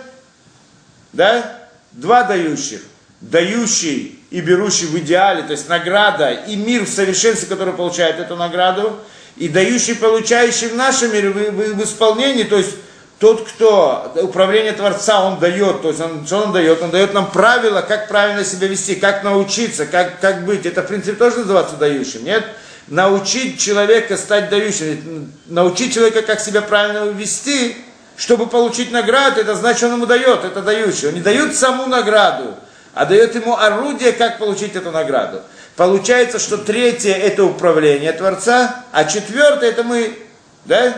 [1.11, 1.60] да,
[1.91, 2.81] два дающих.
[3.22, 8.35] Дающий и берущий в идеале, то есть награда и мир в совершенстве, который получает эту
[8.35, 8.99] награду,
[9.38, 12.76] и дающий, получающий в нашем мире в, в, в исполнении, то есть
[13.19, 16.81] тот, кто управление Творца, он дает, то есть он, что он дает?
[16.81, 20.65] Он дает нам правила, как правильно себя вести, как научиться, как, как быть.
[20.65, 22.43] Это, в принципе, тоже называется дающим, нет?
[22.88, 27.77] Научить человека стать дающим, научить человека, как себя правильно вести,
[28.18, 31.07] чтобы получить награду, это значит, он ему дает, это дающий.
[31.07, 32.55] Он не дает саму награду,
[32.93, 35.41] а дает ему орудие, как получить эту награду.
[35.76, 40.18] Получается, что третье это управление Творца, а четвертое это мы,
[40.66, 40.94] да?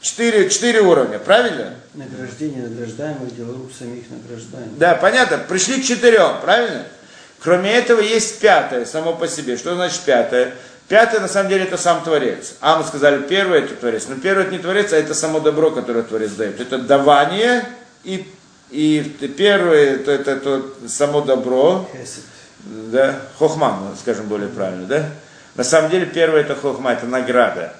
[0.00, 1.74] Четыре, четыре уровня, правильно?
[1.94, 4.78] Награждение награждаемых, дела рук самих награждаемых.
[4.78, 6.86] Да, понятно, пришли к четырем, правильно?
[7.40, 9.56] Кроме этого есть пятое само по себе.
[9.56, 10.54] Что значит пятое?
[10.88, 12.54] Пятое, на самом деле, это сам Творец.
[12.60, 14.06] А мы сказали, первое это Творец.
[14.08, 16.60] Но первое это не Творец, а это само добро, которое Творец дает.
[16.60, 17.64] Это давание,
[18.04, 18.26] и,
[18.70, 19.00] и
[19.36, 21.88] первое это, это, это само добро.
[21.92, 22.24] Хесед.
[22.64, 25.06] Да, хохман, скажем более правильно, да?
[25.54, 27.72] На самом деле, первое это хохма, это награда.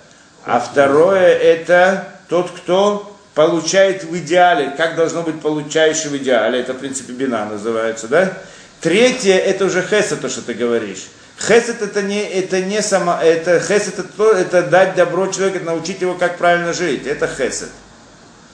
[0.45, 6.73] А второе это тот, кто получает в идеале, как должно быть получающий в идеале, это
[6.73, 8.33] в принципе бина называется, да?
[8.81, 11.09] Третье это уже хесед, то, что ты говоришь.
[11.39, 16.01] Хесед это не, это не сама, это хесед это, то, это дать добро человеку, научить
[16.01, 17.07] его, как правильно жить.
[17.07, 17.69] Это хесед.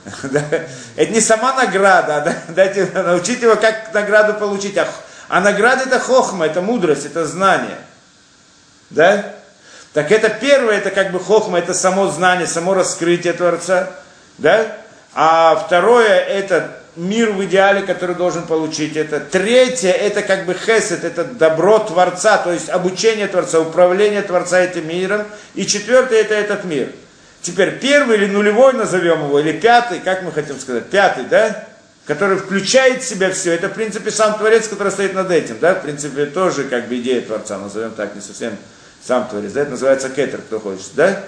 [0.97, 2.37] Это не сама награда, а да?
[2.49, 4.77] дать, научить его, как награду получить.
[4.79, 4.87] А,
[5.29, 7.79] а награда это хохма, это мудрость, это знание.
[8.91, 9.35] Да?
[9.93, 13.91] Так это первое, это как бы хохма, это само знание, само раскрытие Творца.
[14.39, 14.77] Да?
[15.15, 18.97] А второе, это мир в идеале, который должен получить.
[18.97, 24.61] Это третье, это как бы хесед, это добро Творца, то есть обучение Творца, управление Творца
[24.61, 25.25] этим миром.
[25.55, 26.91] И четвертое, это этот мир.
[27.43, 31.69] Теперь первый или нулевой назовем его, или пятый, как мы хотим сказать, пятый, да?
[32.07, 33.53] Который включает в себя все.
[33.53, 35.75] Это, в принципе, сам Творец, который стоит над этим, да?
[35.75, 38.57] В принципе, тоже как бы идея Творца, назовем так, не совсем
[39.05, 39.63] сам Творец, да?
[39.63, 41.25] Это называется кетер, кто хочет, да?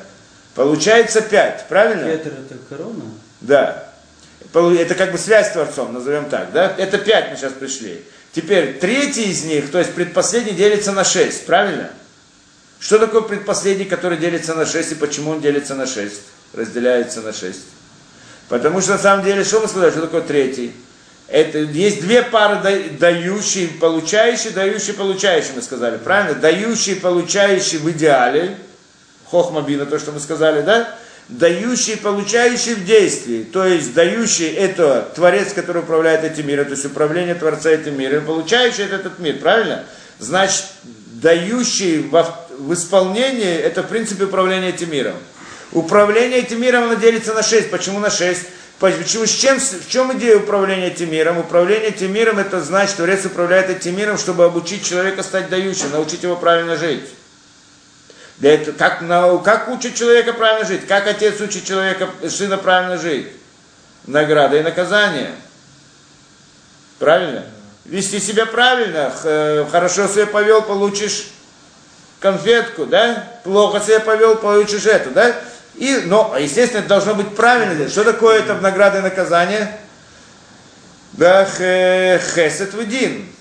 [0.55, 2.17] Получается пять, правильно?
[2.17, 3.05] Кетер это корона.
[3.41, 3.93] Да.
[4.55, 6.73] Это как бы связь с Творцом, назовем так, да?
[6.79, 8.05] Это пять мы сейчас пришли.
[8.33, 11.91] Теперь третий из них, то есть предпоследний делится на шесть, правильно?
[12.79, 16.21] Что такое предпоследний, который делится на шесть, и почему он делится на шесть?
[16.55, 17.63] Разделяется на шесть.
[18.49, 20.73] Потому что на самом деле, что мы сказали, что такое третий?
[21.29, 26.35] Это, есть две пары да- дающий, получающий, дающий, получающий, мы сказали, правильно?
[26.35, 28.57] Дающий, получающий в идеале,
[29.31, 30.95] хохмабина, то, что мы сказали, да?
[31.29, 33.43] Дающий, получающий в действии.
[33.45, 38.25] То есть дающий это Творец, который управляет этим миром, то есть управление Творца этим миром,
[38.25, 39.85] получающий это этот мир, правильно?
[40.19, 40.65] Значит,
[41.13, 45.15] дающий во- в исполнении, это в принципе управление этим миром.
[45.73, 47.71] Управление этим миром оно делится на шесть.
[47.71, 48.47] Почему на шесть?
[48.79, 51.39] Почему, с чем, в чем идея управления этим миром?
[51.39, 55.91] Управление этим миром это значит, что Творец управляет этим миром, чтобы обучить человека стать дающим,
[55.91, 57.03] научить его правильно жить.
[58.37, 59.01] Для этого, как,
[59.43, 60.87] как учит человека правильно жить?
[60.87, 63.27] Как отец учит человека, сына правильно жить?
[64.07, 65.33] Награда и наказание.
[67.01, 67.45] Правильно?
[67.85, 69.13] Вести себя правильно,
[69.71, 71.31] хорошо себя повел, получишь
[72.21, 73.27] конфетку, да?
[73.43, 75.35] Плохо себя повел, получишь эту, да?
[75.79, 77.89] И, но, естественно, это должно быть правильно.
[77.89, 79.79] Что такое это награда и наказание?
[81.13, 83.27] Да, хе- хесед вдин.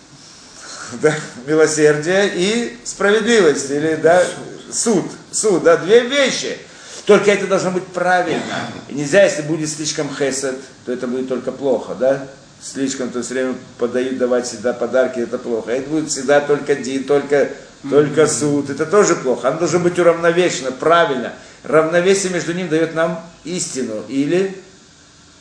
[1.02, 1.14] Да,
[1.46, 4.24] милосердие и справедливость, или да,
[4.72, 5.04] суд.
[5.32, 6.58] Суд, да, две вещи.
[7.06, 8.42] Только это должно быть правильно.
[8.88, 10.56] И нельзя, если будет слишком хесед,
[10.86, 12.26] то это будет только плохо, да?
[12.62, 15.72] Слишком, то все время подают давать всегда подарки, это плохо.
[15.72, 17.50] Это будет всегда только дин, только,
[17.90, 19.50] только суд, это тоже плохо.
[19.50, 21.34] Оно должно быть уравновешено, правильно.
[21.64, 24.58] Равновесие между ним дает нам истину или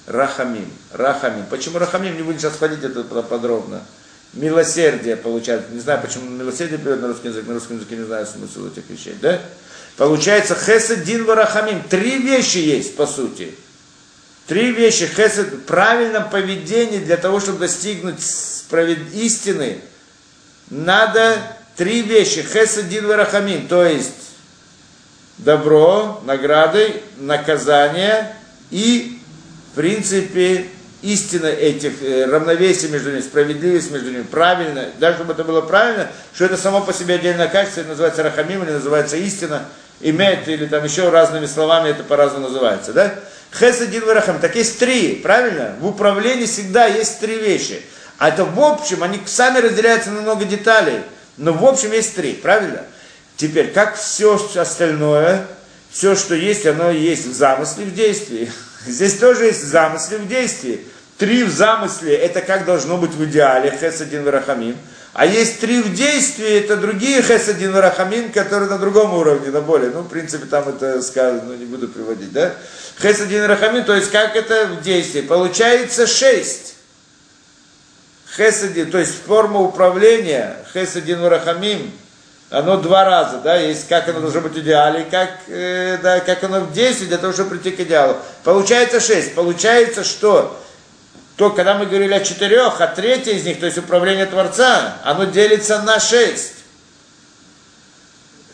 [0.07, 0.71] рахамим.
[0.93, 1.47] Рахамим.
[1.51, 2.17] Почему рахамим?
[2.17, 3.83] Не будем сейчас ходить это подробно.
[4.33, 5.71] Милосердие получается.
[5.73, 7.47] Не знаю, почему милосердие переводит на русский язык.
[7.47, 9.17] На русском языке не знаю смысл этих вещей.
[9.21, 9.41] Да?
[9.97, 11.83] Получается хесед, дин, варахамим.
[11.85, 13.55] Три вещи есть, по сути.
[14.47, 15.07] Три вещи.
[15.07, 18.21] Хесед в правильном поведении для того, чтобы достигнуть
[19.15, 19.81] истины.
[20.69, 21.39] Надо
[21.77, 22.43] три вещи.
[22.43, 23.69] Хесед, дин, варахамим.
[23.69, 24.13] То есть
[25.39, 28.35] добро, награды, наказание
[28.71, 29.21] и,
[29.73, 30.67] в принципе,
[31.03, 36.09] истина этих, э, равновесие между ними, справедливость между ними, правильно, даже чтобы это было правильно,
[36.35, 39.67] что это само по себе отдельное качество, называется рахамим или называется истина,
[40.01, 43.15] имеет или там еще разными словами это по-разному называется, да?
[43.57, 45.77] Хесадин варахам, так есть три, правильно?
[45.81, 47.83] В управлении всегда есть три вещи.
[48.19, 51.01] А это в общем, они сами разделяются на много деталей,
[51.37, 52.83] но в общем есть три, правильно?
[53.37, 55.47] Теперь, как все остальное,
[55.91, 58.51] все, что есть, оно есть в замысле, в действии.
[58.87, 60.81] Здесь тоже есть замысле в действии.
[61.19, 64.77] три в замысле, это как должно быть в идеале, хесадин варахамим.
[65.13, 69.91] А есть три в действии, это другие хесадин варахамим, которые на другом уровне, на более.
[69.91, 72.55] Ну, в принципе, там это сказано, но не буду приводить, да?
[73.01, 75.23] Хесадин варахамим, то есть как это в действии.
[75.23, 76.76] Получается шесть.
[78.37, 81.91] Хесадин, то есть форма управления, хесадин варахамим,
[82.51, 86.45] оно два раза, да, есть как оно должно быть в идеале, как, э, да, как
[86.45, 88.17] оно в действии для того, чтобы прийти к идеалу.
[88.45, 89.35] Получается шесть.
[89.35, 90.63] Получается, что
[91.37, 95.25] то, когда мы говорили о четырех, а третье из них, то есть управление Творца, оно
[95.25, 96.53] делится на шесть.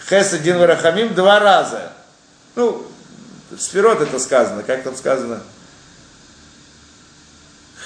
[0.08, 1.92] Хес один варахамим два раза.
[2.54, 2.86] Ну,
[3.58, 5.42] сферот это сказано, как там сказано?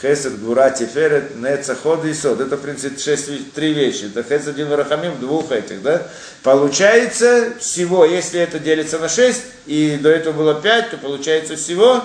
[0.00, 2.40] Хесед, Гура, Тиферет, Неца, Ход и Сод.
[2.40, 4.04] Это, в принципе, шесть, три вещи.
[4.04, 6.06] Это Хесед, один Варахамим двух этих, да?
[6.42, 12.02] Получается всего, если это делится на шесть, и до этого было пять, то получается всего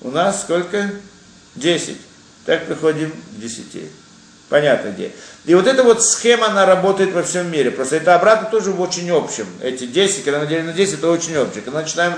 [0.00, 0.90] у нас сколько?
[1.54, 1.98] Десять.
[2.44, 3.88] Так приходим к десяти.
[4.48, 5.12] Понятно где.
[5.46, 7.70] И вот эта вот схема, она работает во всем мире.
[7.70, 9.46] Просто это обратно тоже в очень общем.
[9.62, 11.62] Эти 10, когда мы делим на 10, это очень общее.
[11.62, 12.14] Когда начинаем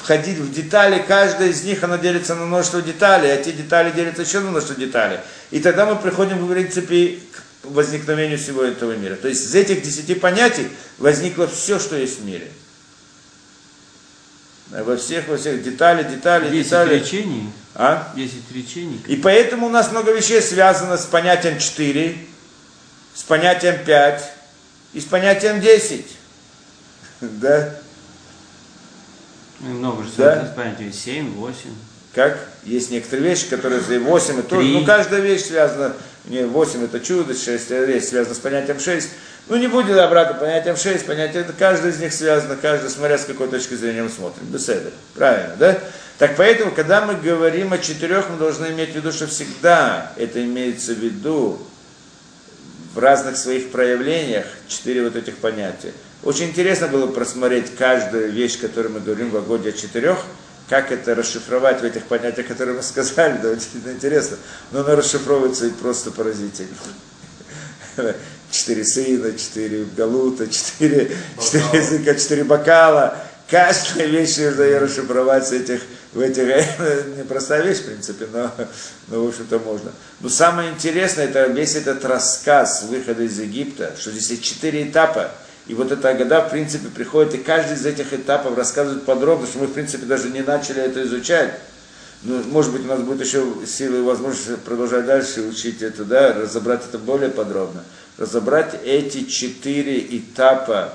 [0.00, 4.22] входить в детали, каждая из них, она делится на множество деталей, а те детали делятся
[4.22, 5.18] еще на множество деталей.
[5.50, 7.18] И тогда мы приходим, в принципе,
[7.62, 9.16] к возникновению всего этого мира.
[9.16, 10.68] То есть из этих десяти понятий
[10.98, 12.48] возникло все, что есть в мире.
[14.70, 16.98] Во всех, во всех детали, детали, Десять детали.
[16.98, 17.52] речений.
[17.74, 18.12] А?
[18.16, 19.02] Десять речений.
[19.06, 22.16] И поэтому у нас много вещей связано с понятием 4,
[23.14, 24.32] с понятием 5
[24.94, 26.06] и с понятием 10.
[27.20, 27.79] Да?
[29.60, 30.32] Ну, Много же Да.
[30.34, 30.92] связано с понятием.
[30.92, 31.74] Семь, восемь.
[32.14, 32.38] Как?
[32.64, 34.68] Есть некоторые вещи, которые 8 это тоже.
[34.68, 35.94] Ну, каждая вещь связана.
[36.24, 39.08] Не, 8 это чудо, 6 вещь связана с понятием 6.
[39.48, 43.24] Ну, не будет обратно понятием 6, понятие, это каждая из них связана, каждый, смотря с
[43.24, 44.46] какой точки зрения мы смотрим.
[44.46, 44.90] Беседа.
[45.14, 45.78] Правильно, да?
[46.18, 50.44] Так поэтому, когда мы говорим о четырех, мы должны иметь в виду, что всегда это
[50.44, 51.58] имеется в виду
[52.94, 55.92] в разных своих проявлениях, четыре вот этих понятия.
[56.22, 60.18] Очень интересно было просмотреть каждую вещь, которую мы говорим в Агоде о четырех,
[60.68, 64.36] как это расшифровать в этих понятиях, которые мы сказали, да, очень интересно.
[64.70, 66.68] Но оно расшифровывается и просто поразительно.
[68.50, 73.16] Четыре сына, четыре галута, четыре, четыре языка, четыре бокала.
[73.48, 75.80] Каждая вещь нужно ее расшифровать с этих,
[76.12, 76.44] в этих,
[77.16, 78.50] непростая вещь, в принципе, но,
[79.08, 79.92] но в общем-то можно.
[80.20, 85.32] Но самое интересное, это весь этот рассказ выхода из Египта, что здесь есть четыре этапа,
[85.70, 89.60] и вот эта года, в принципе, приходит, и каждый из этих этапов рассказывает подробно, что
[89.60, 91.60] мы, в принципе, даже не начали это изучать.
[92.24, 96.32] Ну, может быть, у нас будет еще силы и возможность продолжать дальше учить это, да,
[96.32, 97.84] разобрать это более подробно.
[98.18, 100.92] Разобрать эти четыре этапа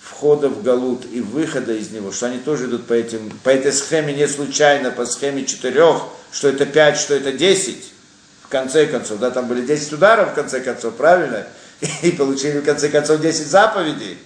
[0.00, 3.72] входа в Галут и выхода из него, что они тоже идут по, этим, по этой
[3.72, 7.90] схеме не случайно, по схеме четырех, что это пять, что это десять,
[8.44, 11.48] в конце концов, да, там были 10 ударов в конце концов, правильно?
[12.02, 14.18] И получили в конце концов 10 заповедей.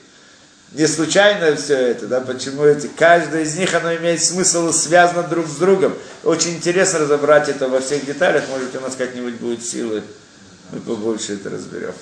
[0.73, 5.47] Не случайно все это, да, почему эти, каждая из них, оно имеет смысл, связано друг
[5.47, 5.95] с другом.
[6.25, 10.03] Очень интересно разобрать это во всех деталях, может у нас как-нибудь будет силы,
[10.71, 11.95] мы побольше это разберем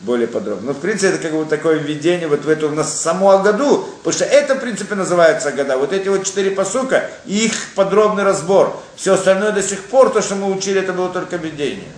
[0.00, 0.68] более подробно.
[0.68, 3.86] Но, в принципе, это как бы такое введение вот в эту в нас саму Агаду,
[3.98, 5.76] потому что это, в принципе, называется Агада.
[5.76, 8.80] Вот эти вот четыре посука и их подробный разбор.
[8.96, 11.88] Все остальное до сих пор, то, что мы учили, это было только введение.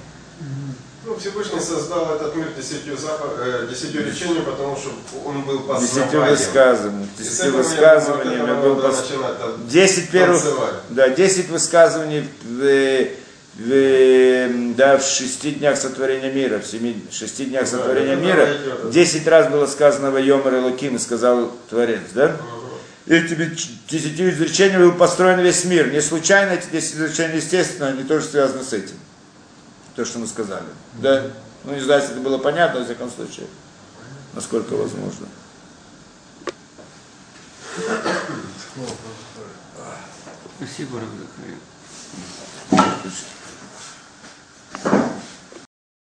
[1.12, 4.90] Ну, Всевышний создал этот мир десятью, запа- э, десятью речениями, потому что
[5.26, 7.09] он был Десятью высказываниями.
[7.18, 10.43] И с Десятью высказываниями был пос- Десять первых,
[10.89, 13.06] да, десять высказываний в,
[13.59, 18.48] в, да, в шести днях сотворения мира, в семи, шести днях Да, сотворения мира,
[18.90, 22.36] десять раз было сказано в Йомар и Луким, и сказал Творец, да?
[23.06, 25.93] Этими ч- десятью изречениями был построен весь мир.
[25.93, 28.94] Не случайно эти десять изречений, естественно, они тоже связаны с этим.
[29.94, 30.66] То, что мы сказали.
[31.01, 31.24] Да?
[31.64, 33.47] Ну, не знаю, если это было понятно, во всяком случае,
[34.35, 35.27] насколько возможно.
[40.59, 41.59] Спасибо, Равдахари.